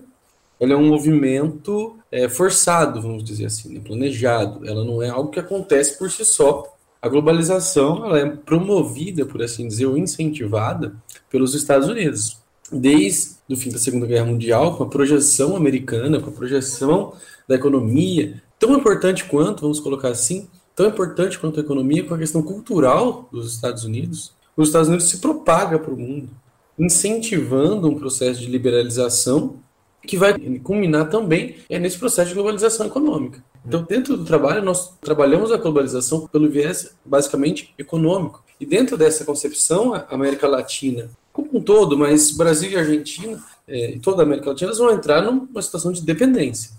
ela 0.59 0.73
é 0.73 0.75
um 0.75 0.87
movimento 0.87 1.97
é, 2.11 2.29
forçado, 2.29 3.01
vamos 3.01 3.23
dizer 3.23 3.45
assim, 3.45 3.73
né, 3.73 3.81
planejado. 3.83 4.65
Ela 4.67 4.83
não 4.83 5.01
é 5.01 5.09
algo 5.09 5.29
que 5.29 5.39
acontece 5.39 5.97
por 5.97 6.09
si 6.09 6.23
só. 6.23 6.73
A 7.01 7.09
globalização 7.09 8.05
ela 8.05 8.19
é 8.19 8.25
promovida, 8.29 9.25
por 9.25 9.41
assim 9.41 9.67
dizer, 9.67 9.87
ou 9.87 9.97
incentivada 9.97 10.95
pelos 11.29 11.53
Estados 11.53 11.89
Unidos. 11.89 12.37
Desde 12.71 13.35
o 13.49 13.57
fim 13.57 13.71
da 13.71 13.77
Segunda 13.77 14.05
Guerra 14.05 14.25
Mundial, 14.25 14.77
com 14.77 14.83
a 14.83 14.89
projeção 14.89 15.55
americana, 15.55 16.21
com 16.21 16.29
a 16.29 16.33
projeção 16.33 17.13
da 17.47 17.55
economia, 17.55 18.41
tão 18.59 18.77
importante 18.77 19.25
quanto, 19.25 19.61
vamos 19.61 19.79
colocar 19.79 20.09
assim, 20.09 20.47
tão 20.75 20.87
importante 20.87 21.37
quanto 21.39 21.59
a 21.59 21.63
economia, 21.63 22.03
com 22.03 22.13
a 22.13 22.17
questão 22.17 22.41
cultural 22.41 23.27
dos 23.31 23.53
Estados 23.53 23.83
Unidos, 23.83 24.33
os 24.55 24.69
Estados 24.69 24.87
Unidos 24.87 25.09
se 25.09 25.17
propaga 25.17 25.79
para 25.79 25.93
o 25.93 25.97
mundo, 25.97 26.29
incentivando 26.77 27.89
um 27.89 27.95
processo 27.95 28.39
de 28.39 28.47
liberalização 28.47 29.59
que 30.05 30.17
vai 30.17 30.37
culminar 30.59 31.09
também 31.09 31.55
é 31.69 31.79
nesse 31.79 31.97
processo 31.97 32.29
de 32.29 32.35
globalização 32.35 32.85
econômica. 32.85 33.43
Então, 33.65 33.83
dentro 33.83 34.17
do 34.17 34.25
trabalho, 34.25 34.61
nós 34.61 34.93
trabalhamos 34.99 35.51
a 35.51 35.57
globalização 35.57 36.27
pelo 36.27 36.49
viés 36.49 36.93
basicamente 37.05 37.73
econômico. 37.77 38.43
E 38.59 38.65
dentro 38.65 38.97
dessa 38.97 39.23
concepção, 39.23 39.93
a 39.93 40.05
América 40.09 40.47
Latina, 40.47 41.09
como 41.31 41.49
um 41.53 41.61
todo, 41.61 41.97
mas 41.97 42.31
Brasil 42.31 42.71
e 42.71 42.75
Argentina, 42.75 43.41
é, 43.67 43.97
toda 44.01 44.21
a 44.21 44.25
América 44.25 44.49
Latina, 44.49 44.73
vão 44.73 44.91
entrar 44.91 45.21
numa 45.21 45.61
situação 45.61 45.93
de 45.93 46.01
dependência. 46.01 46.71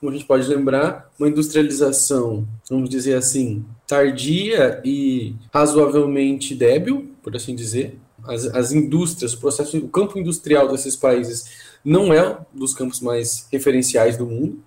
Como 0.00 0.10
a 0.10 0.14
gente 0.14 0.26
pode 0.26 0.48
lembrar, 0.48 1.12
uma 1.18 1.28
industrialização, 1.28 2.48
vamos 2.68 2.88
dizer 2.88 3.14
assim, 3.14 3.64
tardia 3.86 4.80
e 4.82 5.34
razoavelmente 5.52 6.54
débil, 6.54 7.10
por 7.22 7.36
assim 7.36 7.54
dizer. 7.54 7.98
As, 8.24 8.46
as 8.46 8.72
indústrias, 8.72 9.34
o 9.34 9.40
processo, 9.40 9.76
o 9.78 9.88
campo 9.88 10.18
industrial 10.18 10.68
desses 10.68 10.96
países 10.96 11.44
não 11.84 12.12
é 12.12 12.38
dos 12.52 12.74
campos 12.74 13.00
mais 13.00 13.46
referenciais 13.50 14.16
do 14.16 14.26
mundo 14.26 14.62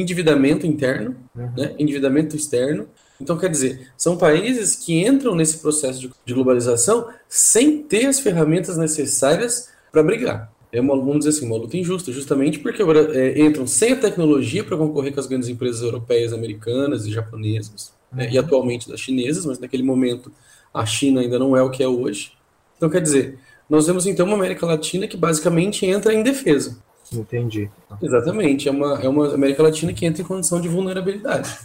endividamento 0.00 0.66
interno, 0.66 1.16
uhum. 1.34 1.50
né, 1.56 1.74
endividamento 1.78 2.36
externo. 2.36 2.86
Então, 3.20 3.38
quer 3.38 3.48
dizer, 3.48 3.88
são 3.96 4.16
países 4.16 4.74
que 4.76 5.06
entram 5.06 5.34
nesse 5.34 5.58
processo 5.58 5.98
de, 5.98 6.12
de 6.24 6.34
globalização 6.34 7.08
sem 7.28 7.82
ter 7.82 8.06
as 8.06 8.20
ferramentas 8.20 8.76
necessárias 8.76 9.70
para 9.90 10.02
brigar. 10.02 10.52
É 10.76 10.80
uma, 10.80 10.96
vamos 10.96 11.24
dizer 11.24 11.30
assim, 11.30 11.46
uma 11.46 11.56
luta 11.56 11.76
injusta, 11.76 12.12
justamente 12.12 12.58
porque 12.58 12.82
é, 12.82 13.40
entram 13.40 13.66
sem 13.66 13.92
a 13.92 13.96
tecnologia 13.96 14.62
para 14.62 14.76
concorrer 14.76 15.12
com 15.12 15.20
as 15.20 15.26
grandes 15.26 15.48
empresas 15.48 15.82
europeias, 15.82 16.32
americanas 16.32 17.06
e 17.06 17.10
japonesas, 17.10 17.92
uhum. 18.12 18.18
né, 18.18 18.28
e 18.30 18.38
atualmente 18.38 18.88
das 18.88 19.00
chinesas, 19.00 19.46
mas 19.46 19.58
naquele 19.58 19.82
momento 19.82 20.30
a 20.72 20.84
China 20.84 21.20
ainda 21.20 21.38
não 21.38 21.56
é 21.56 21.62
o 21.62 21.70
que 21.70 21.82
é 21.82 21.88
hoje. 21.88 22.32
Então, 22.76 22.90
quer 22.90 23.00
dizer, 23.00 23.38
nós 23.68 23.86
vemos 23.86 24.06
então 24.06 24.26
uma 24.26 24.36
América 24.36 24.66
Latina 24.66 25.08
que 25.08 25.16
basicamente 25.16 25.86
entra 25.86 26.12
em 26.12 26.22
defesa. 26.22 26.78
Entendi. 27.12 27.70
Exatamente, 28.02 28.68
é 28.68 28.70
uma, 28.70 29.00
é 29.00 29.08
uma 29.08 29.34
América 29.34 29.62
Latina 29.62 29.92
que 29.92 30.04
entra 30.04 30.22
em 30.22 30.26
condição 30.26 30.60
de 30.60 30.68
vulnerabilidade. 30.68 31.56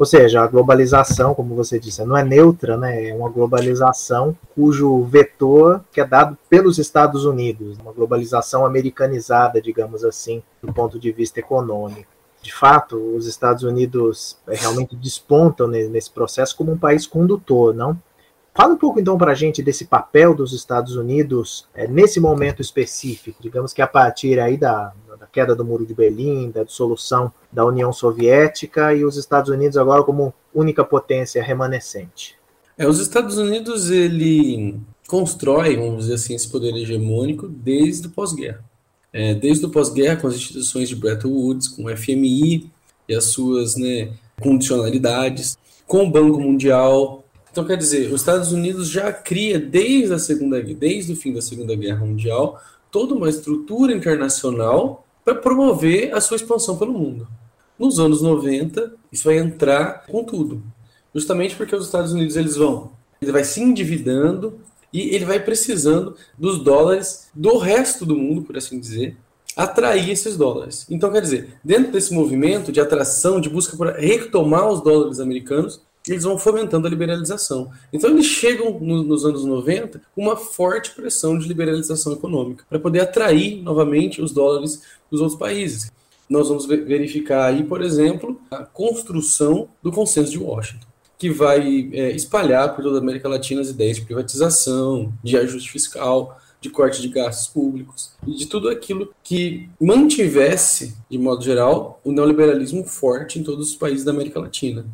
Ou 0.00 0.06
seja, 0.06 0.40
a 0.40 0.46
globalização, 0.46 1.34
como 1.34 1.54
você 1.54 1.78
disse, 1.78 2.02
não 2.06 2.16
é 2.16 2.24
neutra, 2.24 2.74
né? 2.74 3.10
É 3.10 3.14
uma 3.14 3.28
globalização 3.28 4.34
cujo 4.54 5.04
vetor 5.04 5.84
que 5.92 6.00
é 6.00 6.06
dado 6.06 6.38
pelos 6.48 6.78
Estados 6.78 7.26
Unidos, 7.26 7.76
uma 7.78 7.92
globalização 7.92 8.64
americanizada, 8.64 9.60
digamos 9.60 10.02
assim, 10.02 10.42
do 10.62 10.72
ponto 10.72 10.98
de 10.98 11.12
vista 11.12 11.38
econômico. 11.38 12.10
De 12.40 12.50
fato, 12.50 12.96
os 13.14 13.26
Estados 13.26 13.62
Unidos 13.62 14.38
realmente 14.48 14.96
despontam 14.96 15.68
nesse 15.68 16.10
processo 16.10 16.56
como 16.56 16.72
um 16.72 16.78
país 16.78 17.06
condutor, 17.06 17.74
não? 17.74 18.00
Fala 18.54 18.72
um 18.72 18.78
pouco 18.78 18.98
então 18.98 19.18
para 19.18 19.32
a 19.32 19.34
gente 19.34 19.62
desse 19.62 19.84
papel 19.84 20.34
dos 20.34 20.54
Estados 20.54 20.96
Unidos 20.96 21.68
é, 21.74 21.86
nesse 21.86 22.18
momento 22.18 22.62
específico, 22.62 23.42
digamos 23.42 23.74
que 23.74 23.82
a 23.82 23.86
partir 23.86 24.40
aí 24.40 24.56
da, 24.56 24.94
da 25.20 25.26
queda 25.26 25.54
do 25.54 25.64
Muro 25.64 25.84
de 25.84 25.92
Berlim, 25.92 26.50
da 26.50 26.64
dissolução 26.64 27.30
da 27.52 27.64
União 27.64 27.92
Soviética 27.92 28.94
e 28.94 29.04
os 29.04 29.18
Estados 29.18 29.50
Unidos 29.50 29.76
agora 29.76 30.02
como 30.02 30.32
única 30.54 30.82
potência 30.82 31.42
remanescente. 31.42 32.36
É, 32.78 32.86
os 32.88 32.98
Estados 32.98 33.36
Unidos 33.36 33.90
ele 33.90 34.80
constrói, 35.06 35.76
vamos 35.76 36.04
dizer 36.04 36.14
assim, 36.14 36.34
esse 36.34 36.48
poder 36.48 36.74
hegemônico 36.74 37.46
desde 37.46 38.06
o 38.06 38.10
pós-guerra. 38.10 38.64
É, 39.12 39.34
desde 39.34 39.66
o 39.66 39.70
pós-guerra, 39.70 40.16
com 40.16 40.28
as 40.28 40.36
instituições 40.36 40.88
de 40.88 40.96
Bretton 40.96 41.28
Woods, 41.28 41.68
com 41.68 41.84
o 41.84 41.96
FMI 41.96 42.70
e 43.06 43.14
as 43.14 43.24
suas 43.24 43.76
né, 43.76 44.12
condicionalidades, 44.40 45.58
com 45.86 46.04
o 46.04 46.10
Banco 46.10 46.40
Mundial, 46.40 47.24
então, 47.52 47.64
quer 47.64 47.76
dizer, 47.76 48.12
os 48.12 48.20
Estados 48.20 48.52
Unidos 48.52 48.88
já 48.88 49.12
cria, 49.12 49.58
desde 49.58 50.14
a 50.14 50.18
Segunda 50.18 50.62
desde 50.62 51.12
o 51.12 51.16
fim 51.16 51.32
da 51.32 51.42
Segunda 51.42 51.74
Guerra 51.74 52.06
Mundial, 52.06 52.60
toda 52.90 53.14
uma 53.14 53.28
estrutura 53.28 53.92
internacional 53.92 55.04
para 55.34 55.42
promover 55.42 56.14
a 56.14 56.20
sua 56.20 56.36
expansão 56.36 56.76
pelo 56.76 56.92
mundo. 56.92 57.28
Nos 57.78 57.98
anos 57.98 58.20
90, 58.20 58.94
isso 59.12 59.24
vai 59.24 59.38
entrar 59.38 60.06
com 60.06 60.24
tudo. 60.24 60.62
Justamente 61.14 61.56
porque 61.56 61.74
os 61.74 61.86
Estados 61.86 62.12
Unidos 62.12 62.36
eles 62.36 62.56
vão, 62.56 62.92
ele 63.20 63.32
vai 63.32 63.44
se 63.44 63.60
endividando 63.60 64.58
e 64.92 65.14
ele 65.14 65.24
vai 65.24 65.40
precisando 65.40 66.16
dos 66.38 66.62
dólares 66.62 67.28
do 67.34 67.58
resto 67.58 68.04
do 68.04 68.16
mundo, 68.16 68.42
por 68.42 68.56
assim 68.56 68.78
dizer, 68.78 69.16
atrair 69.56 70.10
esses 70.10 70.36
dólares. 70.36 70.86
Então, 70.90 71.10
quer 71.12 71.22
dizer, 71.22 71.58
dentro 71.62 71.92
desse 71.92 72.12
movimento 72.12 72.72
de 72.72 72.80
atração, 72.80 73.40
de 73.40 73.48
busca 73.48 73.76
por 73.76 73.88
retomar 73.88 74.68
os 74.68 74.82
dólares 74.82 75.20
americanos, 75.20 75.80
eles 76.12 76.24
vão 76.24 76.38
fomentando 76.38 76.86
a 76.86 76.90
liberalização. 76.90 77.70
Então 77.92 78.10
eles 78.10 78.26
chegam 78.26 78.78
no, 78.80 79.02
nos 79.02 79.24
anos 79.24 79.44
90 79.44 80.00
com 80.14 80.22
uma 80.22 80.36
forte 80.36 80.90
pressão 80.92 81.38
de 81.38 81.46
liberalização 81.46 82.12
econômica 82.12 82.64
para 82.68 82.78
poder 82.78 83.00
atrair 83.00 83.62
novamente 83.62 84.20
os 84.20 84.32
dólares 84.32 84.82
dos 85.10 85.20
outros 85.20 85.38
países. 85.38 85.92
Nós 86.28 86.48
vamos 86.48 86.66
verificar 86.66 87.46
aí, 87.46 87.64
por 87.64 87.82
exemplo, 87.82 88.40
a 88.50 88.58
construção 88.58 89.68
do 89.82 89.90
consenso 89.90 90.30
de 90.30 90.38
Washington, 90.38 90.86
que 91.18 91.28
vai 91.28 91.90
é, 91.92 92.12
espalhar 92.12 92.74
por 92.74 92.84
toda 92.84 92.98
a 92.98 93.00
América 93.00 93.28
Latina 93.28 93.60
as 93.60 93.68
ideias 93.68 93.96
de 93.96 94.04
privatização, 94.04 95.12
de 95.24 95.36
ajuste 95.36 95.72
fiscal, 95.72 96.38
de 96.60 96.70
corte 96.70 97.00
de 97.00 97.08
gastos 97.08 97.48
públicos 97.48 98.12
e 98.26 98.32
de 98.32 98.46
tudo 98.46 98.68
aquilo 98.68 99.12
que 99.24 99.68
mantivesse, 99.80 100.94
de 101.10 101.18
modo 101.18 101.42
geral, 101.42 102.00
o 102.04 102.12
neoliberalismo 102.12 102.84
forte 102.84 103.38
em 103.38 103.42
todos 103.42 103.70
os 103.70 103.76
países 103.76 104.04
da 104.04 104.12
América 104.12 104.38
Latina. 104.38 104.84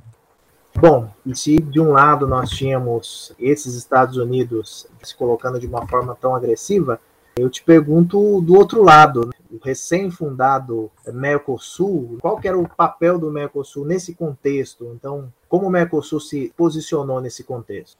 Bom, 0.78 1.10
e 1.24 1.34
se 1.34 1.56
de 1.56 1.80
um 1.80 1.92
lado 1.92 2.26
nós 2.26 2.50
tínhamos 2.50 3.32
esses 3.38 3.74
Estados 3.74 4.18
Unidos 4.18 4.86
se 5.02 5.16
colocando 5.16 5.58
de 5.58 5.66
uma 5.66 5.86
forma 5.86 6.14
tão 6.20 6.34
agressiva, 6.34 7.00
eu 7.34 7.48
te 7.48 7.62
pergunto 7.62 8.42
do 8.42 8.54
outro 8.54 8.82
lado, 8.82 9.26
né? 9.26 9.32
o 9.50 9.58
recém-fundado 9.62 10.90
Mercosul, 11.06 12.18
qual 12.20 12.38
era 12.44 12.58
o 12.58 12.68
papel 12.68 13.18
do 13.18 13.30
Mercosul 13.30 13.86
nesse 13.86 14.14
contexto? 14.14 14.92
Então, 14.94 15.32
como 15.48 15.66
o 15.66 15.70
Mercosul 15.70 16.20
se 16.20 16.52
posicionou 16.56 17.20
nesse 17.20 17.42
contexto? 17.42 17.96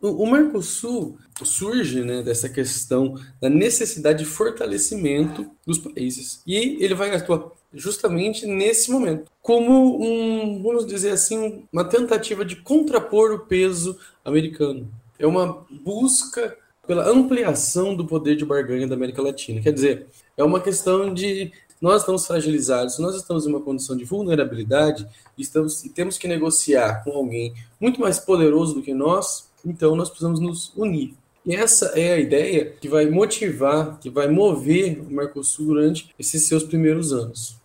O 0.00 0.30
Mercosul 0.30 1.18
surge 1.42 2.02
né, 2.02 2.22
dessa 2.22 2.48
questão 2.48 3.14
da 3.40 3.48
necessidade 3.48 4.20
de 4.20 4.24
fortalecimento 4.26 5.50
dos 5.66 5.78
países. 5.78 6.42
E 6.46 6.82
ele 6.84 6.94
vai 6.94 7.14
atuar 7.14 7.50
justamente 7.76 8.46
nesse 8.46 8.90
momento, 8.90 9.30
como 9.42 10.02
um, 10.02 10.62
vamos 10.62 10.86
dizer 10.86 11.10
assim, 11.10 11.64
uma 11.72 11.84
tentativa 11.84 12.44
de 12.44 12.56
contrapor 12.56 13.32
o 13.32 13.40
peso 13.40 13.96
americano. 14.24 14.90
É 15.18 15.26
uma 15.26 15.64
busca 15.70 16.56
pela 16.86 17.08
ampliação 17.08 17.94
do 17.94 18.06
poder 18.06 18.36
de 18.36 18.44
barganha 18.44 18.86
da 18.86 18.94
América 18.94 19.22
Latina. 19.22 19.60
Quer 19.60 19.72
dizer, 19.72 20.06
é 20.36 20.42
uma 20.42 20.60
questão 20.60 21.12
de 21.12 21.52
nós 21.80 22.00
estamos 22.00 22.26
fragilizados, 22.26 22.98
nós 22.98 23.14
estamos 23.14 23.46
em 23.46 23.50
uma 23.50 23.60
condição 23.60 23.96
de 23.96 24.04
vulnerabilidade 24.04 25.06
estamos, 25.36 25.84
e 25.84 25.90
temos 25.90 26.16
que 26.16 26.26
negociar 26.26 27.04
com 27.04 27.10
alguém 27.10 27.52
muito 27.78 28.00
mais 28.00 28.18
poderoso 28.18 28.74
do 28.74 28.82
que 28.82 28.94
nós, 28.94 29.50
então 29.64 29.94
nós 29.94 30.08
precisamos 30.08 30.40
nos 30.40 30.72
unir. 30.74 31.14
E 31.44 31.54
essa 31.54 31.86
é 31.98 32.14
a 32.14 32.18
ideia 32.18 32.72
que 32.80 32.88
vai 32.88 33.06
motivar, 33.10 33.98
que 34.00 34.08
vai 34.08 34.26
mover 34.26 35.00
o 35.00 35.12
Mercosul 35.12 35.66
durante 35.66 36.10
esses 36.18 36.46
seus 36.46 36.64
primeiros 36.64 37.12
anos 37.12 37.56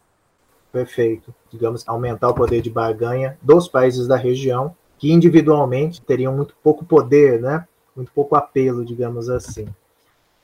perfeito, 0.71 1.33
digamos, 1.49 1.87
aumentar 1.87 2.29
o 2.29 2.33
poder 2.33 2.61
de 2.61 2.69
barganha 2.69 3.37
dos 3.41 3.67
países 3.67 4.07
da 4.07 4.15
região, 4.15 4.75
que 4.97 5.11
individualmente 5.11 6.01
teriam 6.01 6.35
muito 6.35 6.55
pouco 6.63 6.85
poder, 6.85 7.41
né? 7.41 7.67
Muito 7.95 8.11
pouco 8.11 8.35
apelo, 8.35 8.85
digamos 8.85 9.29
assim. 9.29 9.67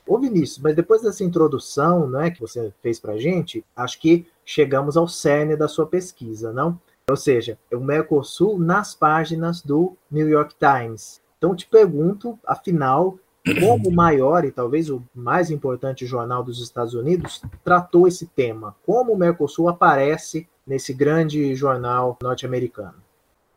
Ô 0.05 0.17
Vinícius, 0.17 0.59
mas 0.59 0.75
depois 0.75 1.01
dessa 1.01 1.23
introdução, 1.23 2.09
né, 2.09 2.31
que 2.31 2.39
você 2.39 2.71
fez 2.81 2.97
para 2.97 3.17
gente, 3.17 3.65
acho 3.75 3.99
que 3.99 4.25
chegamos 4.45 4.95
ao 4.95 5.07
cerne 5.07 5.55
da 5.55 5.67
sua 5.67 5.85
pesquisa, 5.85 6.53
não? 6.53 6.79
Ou 7.09 7.17
seja, 7.17 7.57
o 7.73 7.79
Mercosul 7.79 8.57
nas 8.57 8.95
páginas 8.95 9.61
do 9.61 9.97
New 10.09 10.27
York 10.29 10.55
Times. 10.57 11.21
Então 11.37 11.55
te 11.55 11.67
pergunto, 11.67 12.39
afinal, 12.45 13.19
como 13.55 13.89
o 13.89 13.93
maior 13.93 14.45
e 14.45 14.51
talvez 14.51 14.89
o 14.89 15.01
mais 15.13 15.49
importante 15.51 16.05
jornal 16.05 16.43
dos 16.43 16.61
Estados 16.61 16.93
Unidos 16.93 17.41
tratou 17.63 18.07
esse 18.07 18.25
tema? 18.27 18.75
Como 18.85 19.13
o 19.13 19.17
Mercosul 19.17 19.69
aparece 19.69 20.47
nesse 20.65 20.93
grande 20.93 21.55
jornal 21.55 22.17
norte-americano? 22.21 22.95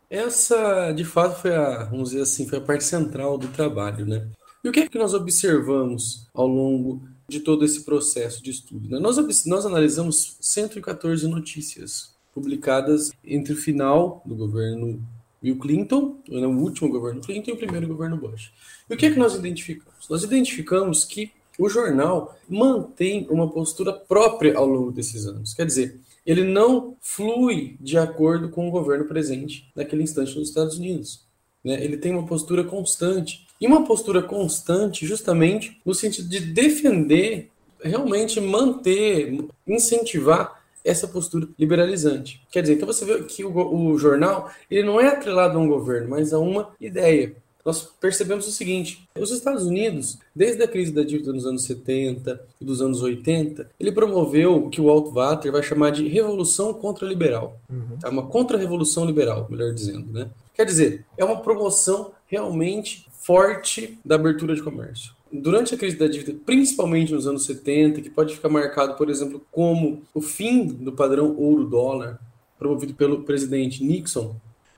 Essa, 0.09 0.91
de 0.91 1.05
fato, 1.05 1.39
foi 1.39 1.55
a, 1.55 1.85
vamos 1.85 2.09
dizer 2.09 2.23
assim, 2.23 2.47
foi 2.47 2.57
a 2.57 2.61
parte 2.61 2.83
central 2.83 3.37
do 3.37 3.47
trabalho, 3.47 4.05
né? 4.05 4.27
E 4.63 4.69
o 4.69 4.71
que 4.71 4.81
é 4.81 4.87
que 4.87 4.97
nós 4.97 5.13
observamos 5.13 6.27
ao 6.33 6.47
longo 6.47 7.01
de 7.27 7.39
todo 7.39 7.65
esse 7.65 7.83
processo 7.83 8.43
de 8.43 8.51
estudo? 8.51 8.89
Né? 8.89 8.99
Nós, 8.99 9.45
nós 9.45 9.65
analisamos 9.65 10.37
114 10.39 11.27
notícias 11.27 12.13
publicadas 12.33 13.11
entre 13.23 13.53
o 13.53 13.57
final 13.57 14.21
do 14.25 14.35
governo 14.35 15.01
Bill 15.41 15.57
Clinton, 15.57 16.17
o 16.29 16.47
último 16.47 16.89
governo 16.89 17.21
Clinton 17.21 17.51
e 17.51 17.53
o 17.53 17.57
primeiro 17.57 17.87
governo 17.87 18.17
Bush. 18.17 18.51
E 18.89 18.93
o 18.93 18.97
que 18.97 19.07
é 19.07 19.11
que 19.11 19.17
nós 19.17 19.33
identificamos? 19.33 20.07
Nós 20.09 20.23
identificamos 20.23 21.03
que 21.03 21.31
o 21.57 21.67
jornal 21.67 22.37
mantém 22.47 23.27
uma 23.29 23.49
postura 23.49 23.91
própria 23.91 24.57
ao 24.57 24.65
longo 24.65 24.91
desses 24.91 25.25
anos. 25.25 25.53
Quer 25.53 25.65
dizer, 25.65 25.99
ele 26.25 26.43
não 26.43 26.95
flui 27.01 27.75
de 27.79 27.97
acordo 27.97 28.49
com 28.49 28.67
o 28.67 28.71
governo 28.71 29.05
presente 29.05 29.69
naquele 29.75 30.03
instante 30.03 30.37
nos 30.37 30.49
Estados 30.49 30.77
Unidos. 30.77 31.25
Né? 31.63 31.83
Ele 31.83 31.97
tem 31.97 32.13
uma 32.13 32.25
postura 32.25 32.63
constante. 32.63 33.47
E 33.59 33.67
uma 33.67 33.83
postura 33.83 34.23
constante, 34.23 35.05
justamente 35.05 35.79
no 35.85 35.93
sentido 35.93 36.27
de 36.29 36.39
defender, 36.39 37.49
realmente 37.83 38.39
manter, 38.39 39.45
incentivar 39.67 40.60
essa 40.83 41.07
postura 41.07 41.47
liberalizante. 41.57 42.41
Quer 42.51 42.61
dizer, 42.61 42.75
então 42.75 42.87
você 42.87 43.05
vê 43.05 43.23
que 43.23 43.43
o, 43.43 43.75
o 43.75 43.97
jornal 43.97 44.51
ele 44.69 44.83
não 44.83 44.99
é 44.99 45.07
atrelado 45.07 45.57
a 45.57 45.61
um 45.61 45.67
governo, 45.67 46.09
mas 46.09 46.33
a 46.33 46.39
uma 46.39 46.69
ideia. 46.79 47.35
Nós 47.63 47.83
percebemos 47.99 48.47
o 48.47 48.51
seguinte: 48.51 49.07
os 49.17 49.31
Estados 49.31 49.65
Unidos, 49.65 50.17
desde 50.35 50.63
a 50.63 50.67
crise 50.67 50.91
da 50.91 51.03
dívida 51.03 51.31
nos 51.31 51.45
anos 51.45 51.63
70 51.65 52.41
e 52.59 52.65
dos 52.65 52.81
anos 52.81 53.01
80, 53.01 53.69
ele 53.79 53.91
promoveu 53.91 54.55
o 54.55 54.69
que 54.69 54.81
o 54.81 54.89
Altvater 54.89 55.51
vai 55.51 55.61
chamar 55.61 55.91
de 55.91 56.07
revolução 56.07 56.73
contra-liberal. 56.73 57.59
Uhum. 57.69 57.97
É 58.03 58.09
uma 58.09 58.25
contra-revolução 58.25 59.05
liberal, 59.05 59.47
melhor 59.49 59.73
dizendo. 59.73 60.11
Né? 60.11 60.29
Quer 60.55 60.65
dizer, 60.65 61.05
é 61.17 61.23
uma 61.23 61.41
promoção 61.41 62.11
realmente 62.25 63.07
forte 63.11 63.99
da 64.03 64.15
abertura 64.15 64.55
de 64.55 64.63
comércio 64.63 65.20
durante 65.31 65.73
a 65.73 65.77
crise 65.77 65.97
da 65.97 66.07
dívida, 66.07 66.37
principalmente 66.45 67.13
nos 67.13 67.27
anos 67.27 67.45
70, 67.45 68.01
que 68.01 68.09
pode 68.09 68.35
ficar 68.35 68.49
marcado, 68.49 68.95
por 68.95 69.09
exemplo, 69.09 69.45
como 69.51 70.01
o 70.13 70.21
fim 70.21 70.65
do 70.65 70.91
padrão 70.91 71.35
ouro-dólar, 71.37 72.19
promovido 72.59 72.93
pelo 72.93 73.23
presidente 73.23 73.83
Nixon, 73.83 74.35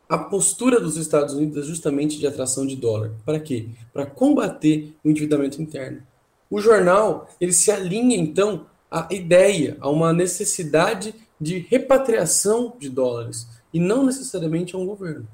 a 0.08 0.18
postura 0.18 0.80
dos 0.80 0.96
Estados 0.96 1.34
Unidos 1.34 1.58
é 1.58 1.68
justamente 1.68 2.20
de 2.20 2.28
atração 2.28 2.68
de 2.68 2.76
dólar. 2.76 3.12
Para 3.26 3.40
quê? 3.40 3.68
Para 3.92 4.06
combater 4.06 4.94
o 5.04 5.10
endividamento 5.10 5.62
interno. 5.62 6.04
O 6.50 6.62
jornal 6.62 7.30
ele 7.42 7.52
se 7.52 7.72
alinha 7.72 8.16
então 8.16 8.68
à 8.92 9.08
ideia, 9.10 9.76
a 9.80 9.90
uma 9.90 10.14
necessidade 10.14 11.16
de 11.42 11.58
repatriação 11.58 12.74
de 12.78 12.90
dólares 12.90 13.48
e 13.74 13.80
não 13.80 14.06
necessariamente 14.06 14.76
a 14.76 14.78
um 14.78 14.86
governo. 14.86 15.28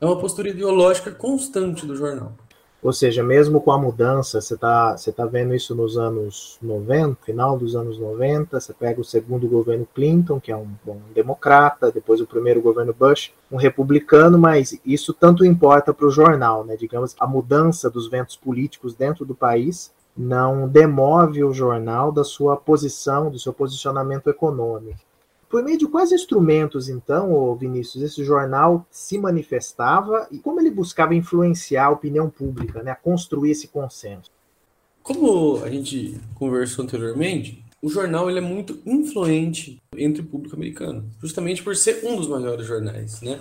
É 0.00 0.04
uma 0.04 0.18
postura 0.18 0.48
ideológica 0.48 1.12
constante 1.12 1.86
do 1.86 1.94
jornal. 1.94 2.36
Ou 2.84 2.92
seja, 2.92 3.22
mesmo 3.22 3.62
com 3.62 3.72
a 3.72 3.78
mudança, 3.78 4.42
você 4.42 4.52
está 4.52 4.94
você 4.94 5.10
tá 5.10 5.24
vendo 5.24 5.54
isso 5.54 5.74
nos 5.74 5.96
anos 5.96 6.58
90, 6.60 7.16
final 7.24 7.56
dos 7.56 7.74
anos 7.74 7.98
90, 7.98 8.60
você 8.60 8.74
pega 8.74 9.00
o 9.00 9.04
segundo 9.04 9.48
governo 9.48 9.88
Clinton, 9.94 10.38
que 10.38 10.52
é 10.52 10.56
um 10.56 10.68
bom 10.84 11.00
democrata, 11.14 11.90
depois 11.90 12.20
o 12.20 12.26
primeiro 12.26 12.60
governo 12.60 12.92
Bush, 12.92 13.32
um 13.50 13.56
republicano, 13.56 14.38
mas 14.38 14.78
isso 14.84 15.14
tanto 15.14 15.46
importa 15.46 15.94
para 15.94 16.06
o 16.06 16.10
jornal, 16.10 16.62
né? 16.62 16.76
Digamos, 16.76 17.16
a 17.18 17.26
mudança 17.26 17.88
dos 17.88 18.06
ventos 18.06 18.36
políticos 18.36 18.94
dentro 18.94 19.24
do 19.24 19.34
país 19.34 19.90
não 20.14 20.68
demove 20.68 21.42
o 21.42 21.54
jornal 21.54 22.12
da 22.12 22.22
sua 22.22 22.54
posição, 22.54 23.30
do 23.30 23.38
seu 23.38 23.54
posicionamento 23.54 24.28
econômico. 24.28 25.00
Por 25.54 25.62
meio 25.62 25.78
de 25.78 25.86
quais 25.86 26.10
instrumentos, 26.10 26.88
então, 26.88 27.54
Vinícius, 27.54 28.02
esse 28.02 28.24
jornal 28.24 28.84
se 28.90 29.16
manifestava 29.16 30.26
e 30.32 30.36
como 30.40 30.58
ele 30.58 30.68
buscava 30.68 31.14
influenciar 31.14 31.84
a 31.84 31.90
opinião 31.90 32.28
pública, 32.28 32.82
né, 32.82 32.90
a 32.90 32.96
construir 32.96 33.52
esse 33.52 33.68
consenso? 33.68 34.32
Como 35.00 35.62
a 35.62 35.70
gente 35.70 36.20
conversou 36.34 36.84
anteriormente, 36.84 37.64
o 37.80 37.88
jornal 37.88 38.28
ele 38.28 38.40
é 38.40 38.42
muito 38.42 38.80
influente 38.84 39.80
entre 39.96 40.22
o 40.22 40.26
público 40.26 40.56
americano, 40.56 41.08
justamente 41.20 41.62
por 41.62 41.76
ser 41.76 42.04
um 42.04 42.16
dos 42.16 42.26
maiores 42.26 42.66
jornais. 42.66 43.22
Né? 43.22 43.38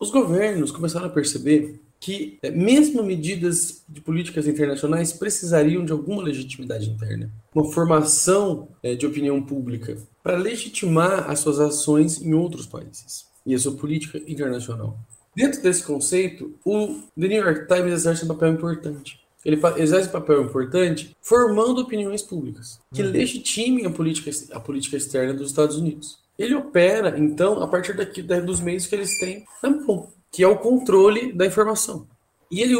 Os 0.00 0.10
governos 0.10 0.70
começaram 0.70 1.04
a 1.04 1.10
perceber 1.10 1.78
que 2.02 2.36
é, 2.42 2.50
mesmo 2.50 3.04
medidas 3.04 3.84
de 3.88 4.00
políticas 4.00 4.48
internacionais 4.48 5.12
precisariam 5.12 5.84
de 5.84 5.92
alguma 5.92 6.20
legitimidade 6.20 6.90
interna, 6.90 7.30
uma 7.54 7.70
formação 7.70 8.68
é, 8.82 8.96
de 8.96 9.06
opinião 9.06 9.40
pública 9.40 9.96
para 10.20 10.36
legitimar 10.36 11.30
as 11.30 11.38
suas 11.38 11.60
ações 11.60 12.20
em 12.20 12.34
outros 12.34 12.66
países 12.66 13.26
e 13.46 13.54
a 13.54 13.58
sua 13.58 13.76
política 13.76 14.20
internacional. 14.26 14.98
Dentro 15.34 15.62
desse 15.62 15.84
conceito, 15.84 16.52
o 16.64 16.88
The 17.18 17.28
New 17.28 17.44
York 17.44 17.68
Times 17.68 17.92
exerce 17.92 18.24
um 18.24 18.28
papel 18.28 18.52
importante. 18.54 19.20
Ele 19.44 19.60
exerce 19.76 20.08
um 20.08 20.12
papel 20.12 20.42
importante 20.42 21.16
formando 21.22 21.82
opiniões 21.82 22.22
públicas 22.22 22.80
que 22.92 23.02
uhum. 23.02 23.10
legitimem 23.10 23.86
a 23.86 23.90
política, 23.90 24.30
a 24.50 24.58
política 24.58 24.96
externa 24.96 25.34
dos 25.34 25.50
Estados 25.50 25.76
Unidos. 25.76 26.18
Ele 26.36 26.56
opera, 26.56 27.16
então, 27.16 27.62
a 27.62 27.68
partir 27.68 27.96
daqui, 27.96 28.22
dos 28.22 28.60
meios 28.60 28.86
que 28.86 28.94
eles 28.96 29.16
têm 29.20 29.44
na 29.62 29.70
mão 29.70 30.08
que 30.32 30.42
é 30.42 30.48
o 30.48 30.58
controle 30.58 31.32
da 31.32 31.46
informação. 31.46 32.06
E 32.50 32.60
ele, 32.60 32.74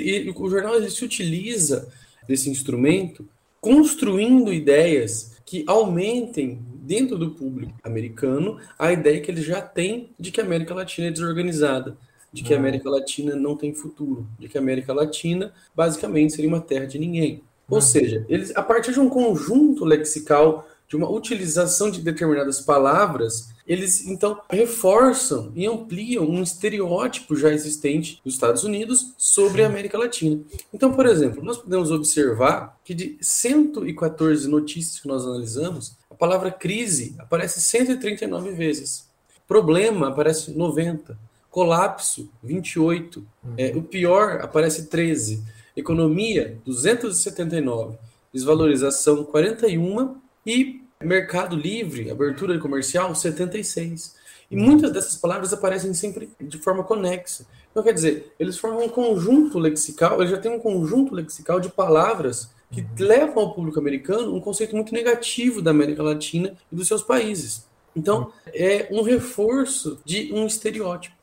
ele 0.00 0.32
o 0.36 0.48
jornal 0.48 0.80
se 0.88 1.04
utiliza 1.04 1.88
desse 2.28 2.50
instrumento 2.50 3.26
construindo 3.60 4.52
ideias 4.52 5.36
que 5.44 5.64
aumentem 5.66 6.60
dentro 6.74 7.18
do 7.18 7.30
público 7.30 7.74
americano 7.82 8.58
a 8.78 8.92
ideia 8.92 9.20
que 9.20 9.30
ele 9.30 9.42
já 9.42 9.60
tem 9.60 10.10
de 10.18 10.30
que 10.30 10.40
a 10.40 10.44
América 10.44 10.74
Latina 10.74 11.08
é 11.08 11.10
desorganizada, 11.10 11.96
de 12.32 12.42
que 12.42 12.54
a 12.54 12.56
América 12.58 12.88
Latina 12.88 13.34
não 13.34 13.56
tem 13.56 13.74
futuro, 13.74 14.26
de 14.38 14.48
que 14.48 14.58
a 14.58 14.60
América 14.60 14.92
Latina 14.92 15.52
basicamente 15.74 16.34
seria 16.34 16.48
uma 16.48 16.60
terra 16.60 16.86
de 16.86 16.98
ninguém. 16.98 17.42
Ou 17.68 17.80
seja, 17.80 18.24
eles 18.28 18.54
a 18.56 18.62
partir 18.62 18.92
de 18.92 19.00
um 19.00 19.08
conjunto 19.08 19.84
lexical, 19.84 20.66
de 20.88 20.96
uma 20.96 21.08
utilização 21.08 21.90
de 21.90 22.00
determinadas 22.00 22.60
palavras, 22.62 23.50
eles 23.66 24.06
então 24.06 24.40
reforçam 24.48 25.52
e 25.54 25.66
ampliam 25.66 26.24
um 26.24 26.42
estereótipo 26.42 27.36
já 27.36 27.52
existente 27.52 28.18
dos 28.24 28.34
Estados 28.34 28.64
Unidos 28.64 29.12
sobre 29.18 29.62
a 29.62 29.66
América 29.66 29.98
Latina. 29.98 30.40
Então, 30.72 30.92
por 30.94 31.04
exemplo, 31.04 31.44
nós 31.44 31.58
podemos 31.58 31.90
observar 31.90 32.78
que 32.82 32.94
de 32.94 33.18
114 33.20 34.48
notícias 34.48 34.98
que 34.98 35.06
nós 35.06 35.26
analisamos, 35.26 35.96
a 36.10 36.14
palavra 36.14 36.50
crise 36.50 37.14
aparece 37.18 37.60
139 37.60 38.52
vezes, 38.52 39.06
problema 39.46 40.08
aparece 40.08 40.52
90, 40.52 41.18
colapso 41.50 42.30
28, 42.42 43.26
é, 43.58 43.76
o 43.76 43.82
pior 43.82 44.40
aparece 44.40 44.86
13, 44.86 45.42
economia 45.76 46.58
279, 46.64 47.98
desvalorização 48.32 49.22
41 49.24 50.16
e 50.48 50.80
Mercado 51.02 51.54
Livre, 51.54 52.10
abertura 52.10 52.58
comercial, 52.58 53.14
76. 53.14 54.16
E 54.50 54.56
muitas 54.56 54.90
dessas 54.90 55.14
palavras 55.14 55.52
aparecem 55.52 55.92
sempre 55.92 56.30
de 56.40 56.56
forma 56.56 56.82
conexa. 56.82 57.46
Então, 57.70 57.82
quer 57.82 57.92
dizer, 57.92 58.32
eles 58.40 58.56
formam 58.56 58.86
um 58.86 58.88
conjunto 58.88 59.58
lexical, 59.58 60.18
eles 60.18 60.30
já 60.30 60.38
têm 60.38 60.50
um 60.50 60.58
conjunto 60.58 61.14
lexical 61.14 61.60
de 61.60 61.68
palavras 61.68 62.50
que 62.72 62.80
uhum. 62.80 62.88
levam 62.98 63.42
ao 63.42 63.54
público 63.54 63.78
americano 63.78 64.34
um 64.34 64.40
conceito 64.40 64.74
muito 64.74 64.94
negativo 64.94 65.60
da 65.60 65.70
América 65.70 66.02
Latina 66.02 66.56
e 66.72 66.76
dos 66.76 66.88
seus 66.88 67.02
países. 67.02 67.68
Então, 67.94 68.32
é 68.46 68.88
um 68.90 69.02
reforço 69.02 70.00
de 70.02 70.32
um 70.32 70.46
estereótipo. 70.46 71.14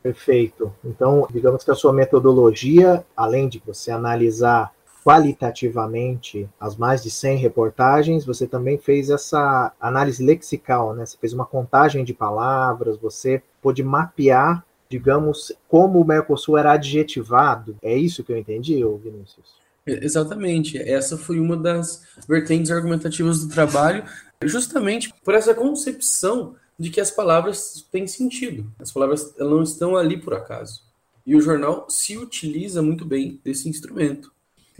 Perfeito. 0.00 0.72
Então, 0.84 1.26
digamos 1.32 1.64
que 1.64 1.70
a 1.72 1.74
sua 1.74 1.92
metodologia, 1.92 3.04
além 3.16 3.48
de 3.48 3.60
você 3.66 3.90
analisar 3.90 4.72
qualitativamente 5.04 6.48
as 6.60 6.76
mais 6.76 7.02
de 7.02 7.10
100 7.10 7.36
reportagens, 7.38 8.24
você 8.24 8.46
também 8.46 8.78
fez 8.78 9.10
essa 9.10 9.72
análise 9.80 10.24
lexical, 10.24 10.94
né? 10.94 11.04
Você 11.04 11.16
fez 11.18 11.32
uma 11.32 11.44
contagem 11.44 12.04
de 12.04 12.14
palavras, 12.14 12.96
você 12.96 13.42
pôde 13.60 13.82
mapear, 13.82 14.64
digamos, 14.88 15.52
como 15.68 16.00
o 16.00 16.04
Mercosul 16.04 16.56
era 16.56 16.72
adjetivado. 16.72 17.76
É 17.82 17.96
isso 17.96 18.22
que 18.22 18.32
eu 18.32 18.38
entendi, 18.38 18.82
Vinícius? 19.02 19.60
Exatamente. 19.84 20.78
Essa 20.78 21.18
foi 21.18 21.40
uma 21.40 21.56
das 21.56 22.04
vertentes 22.28 22.70
argumentativas 22.70 23.44
do 23.44 23.52
trabalho, 23.52 24.04
justamente 24.44 25.12
por 25.24 25.34
essa 25.34 25.54
concepção 25.54 26.54
de 26.78 26.90
que 26.90 27.00
as 27.00 27.10
palavras 27.10 27.84
têm 27.90 28.06
sentido. 28.06 28.70
As 28.78 28.92
palavras 28.92 29.34
não 29.36 29.62
estão 29.62 29.96
ali 29.96 30.16
por 30.16 30.34
acaso. 30.34 30.82
E 31.26 31.34
o 31.34 31.40
jornal 31.40 31.86
se 31.88 32.16
utiliza 32.16 32.82
muito 32.82 33.04
bem 33.04 33.40
desse 33.44 33.68
instrumento 33.68 34.32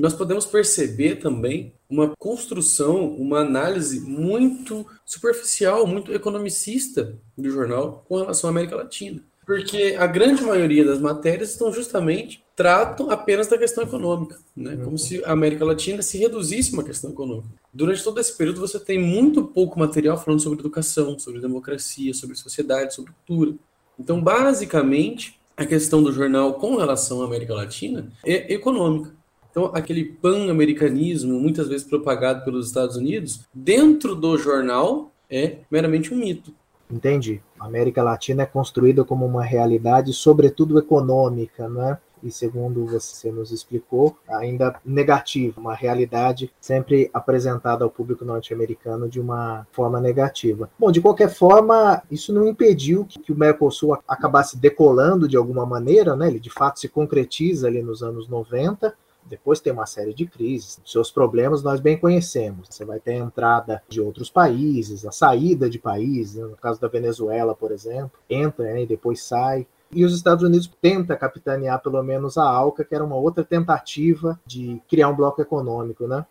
nós 0.03 0.15
podemos 0.15 0.45
perceber 0.45 1.21
também 1.21 1.73
uma 1.89 2.13
construção, 2.19 3.07
uma 3.15 3.39
análise 3.39 4.01
muito 4.01 4.85
superficial, 5.07 5.87
muito 5.87 6.13
economicista 6.13 7.15
do 7.39 7.49
jornal 7.49 8.05
com 8.09 8.17
relação 8.17 8.49
à 8.49 8.51
América 8.51 8.75
Latina. 8.75 9.23
Porque 9.47 9.95
a 9.97 10.09
grande 10.09 10.43
maioria 10.43 10.85
das 10.85 11.01
matérias 11.01 11.51
estão 11.51 11.73
justamente 11.73 12.43
tratam 12.57 13.13
apenas 13.13 13.47
da 13.47 13.57
questão 13.57 13.85
econômica, 13.85 14.37
né? 14.57 14.77
Como 14.83 14.99
se 14.99 15.25
a 15.25 15.31
América 15.31 15.65
Latina 15.65 16.03
se 16.03 16.19
reduzisse 16.19 16.73
a 16.73 16.75
uma 16.75 16.85
questão 16.85 17.13
econômica. 17.13 17.51
Durante 17.73 18.03
todo 18.03 18.19
esse 18.19 18.37
período 18.37 18.61
você 18.61 18.81
tem 18.81 18.99
muito 18.99 19.45
pouco 19.45 19.79
material 19.79 20.19
falando 20.19 20.41
sobre 20.41 20.59
educação, 20.59 21.17
sobre 21.17 21.41
democracia, 21.41 22.13
sobre 22.13 22.35
sociedade, 22.35 22.93
sobre 22.93 23.13
cultura. 23.13 23.55
Então, 23.97 24.21
basicamente, 24.21 25.39
a 25.57 25.65
questão 25.65 26.03
do 26.03 26.13
jornal 26.13 26.55
com 26.55 26.75
relação 26.75 27.23
à 27.23 27.25
América 27.25 27.55
Latina 27.55 28.11
é 28.27 28.53
econômica. 28.53 29.22
Então, 29.53 29.71
aquele 29.75 30.03
pan-americanismo, 30.03 31.39
muitas 31.39 31.69
vezes 31.69 31.87
propagado 31.87 32.43
pelos 32.43 32.67
Estados 32.67 32.97
Unidos, 32.97 33.45
dentro 33.53 34.17
do 34.17 34.39
jornal, 34.39 35.13
é 35.31 35.59
meramente 35.71 36.13
um 36.13 36.17
mito. 36.17 36.55
Entendi. 36.91 37.41
A 37.61 37.67
América 37.67 38.03
Latina 38.03 38.45
é 38.45 38.47
construída 38.47 39.05
como 39.05 39.27
uma 39.27 39.45
realidade, 39.45 40.15
sobretudo 40.15 40.79
econômica, 40.79 41.69
né? 41.69 41.99
E 42.23 42.31
segundo 42.31 42.87
você 42.87 43.31
nos 43.33 43.51
explicou, 43.51 44.17
ainda 44.29 44.81
negativa, 44.85 45.61
uma 45.61 45.75
realidade 45.75 46.51
sempre 46.61 47.11
apresentada 47.13 47.85
ao 47.85 47.91
público 47.91 48.25
norte-americano 48.25 49.09
de 49.09 49.21
uma 49.21 49.67
forma 49.73 50.01
negativa. 50.01 50.71
Bom, 50.79 50.93
de 50.93 51.01
qualquer 51.01 51.29
forma, 51.29 52.01
isso 52.11 52.33
não 52.33 52.47
impediu 52.47 53.05
que 53.05 53.33
o 53.33 53.37
Mercosul 53.37 53.99
acabasse 54.07 54.57
decolando 54.57 55.27
de 55.27 55.37
alguma 55.37 55.67
maneira, 55.67 56.15
né? 56.15 56.29
Ele 56.29 56.41
de 56.41 56.51
fato 56.51 56.79
se 56.79 56.89
concretiza 56.89 57.67
ali 57.67 57.83
nos 57.83 58.03
anos 58.03 58.29
90, 58.29 58.95
depois 59.33 59.61
tem 59.61 59.73
uma 59.73 59.87
série 59.87 60.13
de 60.13 60.27
crises. 60.27 60.79
Seus 60.85 61.11
problemas 61.11 61.63
nós 61.63 61.81
bem 61.81 61.97
conhecemos. 61.97 62.69
Você 62.69 62.85
vai 62.85 63.01
ter 63.01 63.13
a 63.13 63.25
entrada 63.25 63.83
de 63.89 63.99
outros 63.99 64.29
países, 64.29 65.07
a 65.07 65.11
saída 65.11 65.71
de 65.71 65.79
países, 65.79 66.35
né? 66.35 66.45
no 66.45 66.57
caso 66.59 66.79
da 66.79 66.87
Venezuela, 66.87 67.55
por 67.55 67.73
exemplo, 67.73 68.13
entra 68.29 68.67
né, 68.67 68.83
e 68.83 68.87
depois 68.87 69.23
sai. 69.23 69.67
E 69.91 70.05
os 70.05 70.15
Estados 70.15 70.45
Unidos 70.45 70.71
tenta 70.83 71.17
capitanear 71.17 71.81
pelo 71.81 72.03
menos 72.03 72.37
a 72.37 72.45
ALCA, 72.45 72.85
que 72.85 72.95
era 72.95 73.03
uma 73.03 73.17
outra 73.17 73.43
tentativa 73.43 74.39
de 74.45 74.83
criar 74.87 75.09
um 75.09 75.17
bloco 75.17 75.41
econômico, 75.41 76.07
né? 76.07 76.27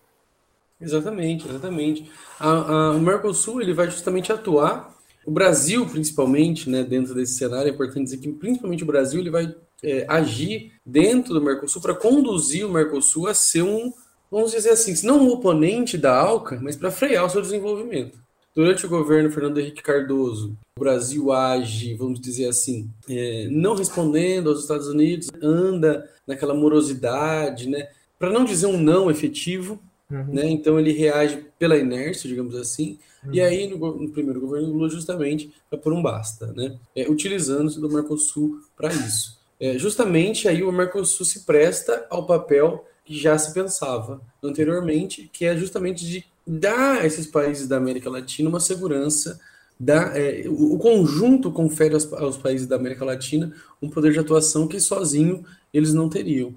Exatamente, 0.79 1.49
exatamente. 1.49 2.11
A, 2.39 2.49
a, 2.49 2.91
o 2.91 2.99
Mercosul 2.99 3.61
ele 3.61 3.73
vai 3.73 3.89
justamente 3.89 4.31
atuar, 4.31 4.95
o 5.25 5.31
Brasil 5.31 5.87
principalmente, 5.87 6.69
né, 6.69 6.83
dentro 6.83 7.15
desse 7.15 7.33
cenário, 7.33 7.71
é 7.71 7.73
importante 7.73 8.03
dizer 8.03 8.17
que 8.17 8.31
principalmente 8.31 8.83
o 8.83 8.87
Brasil 8.87 9.19
ele 9.19 9.31
vai 9.31 9.55
é, 9.83 10.05
agir 10.07 10.73
dentro 10.85 11.33
do 11.33 11.41
Mercosul 11.41 11.81
para 11.81 11.95
conduzir 11.95 12.65
o 12.65 12.71
Mercosul 12.71 13.27
a 13.27 13.33
ser 13.33 13.63
um, 13.63 13.93
vamos 14.29 14.51
dizer 14.51 14.69
assim, 14.69 14.93
não 15.05 15.19
um 15.21 15.31
oponente 15.31 15.97
da 15.97 16.15
ALCA, 16.15 16.59
mas 16.61 16.75
para 16.75 16.91
frear 16.91 17.25
o 17.25 17.29
seu 17.29 17.41
desenvolvimento. 17.41 18.19
durante 18.53 18.85
o 18.85 18.89
governo 18.89 19.31
Fernando 19.31 19.59
Henrique 19.59 19.81
Cardoso, 19.81 20.57
o 20.77 20.79
Brasil 20.79 21.31
age, 21.31 21.95
vamos 21.95 22.19
dizer 22.19 22.47
assim, 22.47 22.89
é, 23.09 23.47
não 23.49 23.75
respondendo 23.75 24.49
aos 24.49 24.59
Estados 24.59 24.87
Unidos, 24.87 25.29
anda 25.41 26.09
naquela 26.27 26.53
morosidade, 26.53 27.69
né? 27.69 27.87
Para 28.19 28.29
não 28.29 28.43
dizer 28.45 28.67
um 28.67 28.77
não 28.77 29.09
efetivo, 29.09 29.79
uhum. 30.09 30.33
né? 30.33 30.49
Então 30.49 30.79
ele 30.79 30.91
reage 30.91 31.45
pela 31.57 31.77
inércia, 31.77 32.29
digamos 32.29 32.55
assim. 32.55 32.99
Uhum. 33.23 33.33
E 33.33 33.41
aí 33.41 33.67
no, 33.67 33.77
no, 33.77 34.09
primeiro 34.09 34.41
governo 34.41 34.67
Lula 34.69 34.89
justamente 34.89 35.53
vai 35.69 35.79
por 35.79 35.93
um 35.93 36.01
basta, 36.01 36.47
né? 36.53 36.77
É, 36.95 37.09
Utilizando-se 37.09 37.79
do 37.79 37.89
Mercosul 37.89 38.59
para 38.75 38.89
isso. 38.93 39.40
É, 39.61 39.77
justamente 39.77 40.47
aí 40.47 40.63
o 40.63 40.71
Mercosul 40.71 41.23
se 41.23 41.45
presta 41.45 42.07
ao 42.09 42.25
papel 42.25 42.83
que 43.05 43.15
já 43.15 43.37
se 43.37 43.53
pensava 43.53 44.19
anteriormente, 44.41 45.29
que 45.31 45.45
é 45.45 45.55
justamente 45.55 46.03
de 46.03 46.25
dar 46.45 47.01
a 47.01 47.05
esses 47.05 47.27
países 47.27 47.67
da 47.67 47.77
América 47.77 48.09
Latina 48.09 48.49
uma 48.49 48.59
segurança, 48.59 49.39
dá, 49.79 50.17
é, 50.17 50.45
o, 50.47 50.73
o, 50.73 50.79
conjunto 50.79 51.51
confere 51.51 51.93
aos, 51.93 52.11
aos, 52.13 52.37
países 52.37 52.65
da 52.65 52.75
América 52.75 53.05
Latina 53.05 53.53
um 53.79 53.87
poder 53.87 54.11
de 54.11 54.19
atuação 54.19 54.67
que 54.67 54.79
sozinho 54.79 55.45
eles 55.71 55.93
não 55.93 56.09
teriam. 56.09 56.55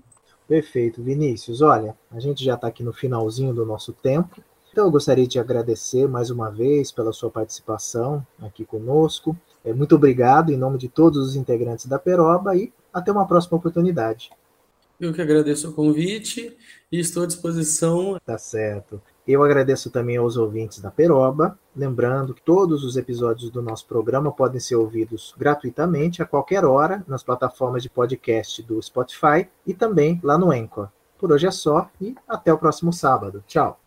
Perfeito, 0.48 1.02
Vinícius. 1.02 1.60
Olha, 1.60 1.94
a 2.10 2.18
gente 2.18 2.42
já 2.42 2.54
está 2.54 2.68
aqui 2.68 2.82
no 2.82 2.92
finalzinho 2.94 3.52
do 3.52 3.66
nosso 3.66 3.92
tempo, 3.92 4.42
então 4.72 4.86
eu 4.86 4.90
gostaria 4.90 5.26
de 5.26 5.38
agradecer 5.38 6.08
mais 6.08 6.30
uma 6.30 6.50
vez 6.50 6.90
pela 6.90 7.12
sua 7.12 7.30
participação 7.30 8.26
aqui 8.40 8.64
conosco. 8.64 9.36
É, 9.64 9.72
muito 9.72 9.94
obrigado 9.94 10.52
em 10.52 10.56
nome 10.56 10.78
de 10.78 10.88
todos 10.88 11.26
os 11.26 11.36
integrantes 11.36 11.86
da 11.86 11.98
Peroba 11.98 12.54
e 12.54 12.72
até 12.92 13.10
uma 13.10 13.26
próxima 13.26 13.56
oportunidade. 13.56 14.30
Eu 15.00 15.12
que 15.12 15.20
agradeço 15.20 15.70
o 15.70 15.72
convite 15.72 16.56
e 16.90 17.00
estou 17.00 17.24
à 17.24 17.26
disposição. 17.26 18.18
Tá 18.24 18.38
certo. 18.38 19.00
Eu 19.26 19.42
agradeço 19.42 19.90
também 19.90 20.18
aos 20.18 20.36
ouvintes 20.36 20.80
da 20.80 20.90
Peroba, 20.90 21.58
lembrando 21.74 22.34
que 22.34 22.42
todos 22.42 22.84
os 22.84 22.96
episódios 22.96 23.50
do 23.50 23.62
nosso 23.62 23.86
programa 23.86 24.30
podem 24.30 24.60
ser 24.60 24.76
ouvidos 24.76 25.34
gratuitamente 25.36 26.22
a 26.22 26.26
qualquer 26.26 26.64
hora 26.64 27.02
nas 27.08 27.22
plataformas 27.22 27.82
de 27.82 27.88
podcast 27.88 28.62
do 28.62 28.80
Spotify 28.82 29.48
e 29.66 29.72
também 29.72 30.20
lá 30.22 30.36
no 30.36 30.52
Anchor. 30.52 30.88
Por 31.18 31.32
hoje 31.32 31.46
é 31.46 31.50
só 31.50 31.90
e 32.00 32.14
até 32.28 32.52
o 32.52 32.58
próximo 32.58 32.92
sábado. 32.92 33.42
Tchau. 33.46 33.83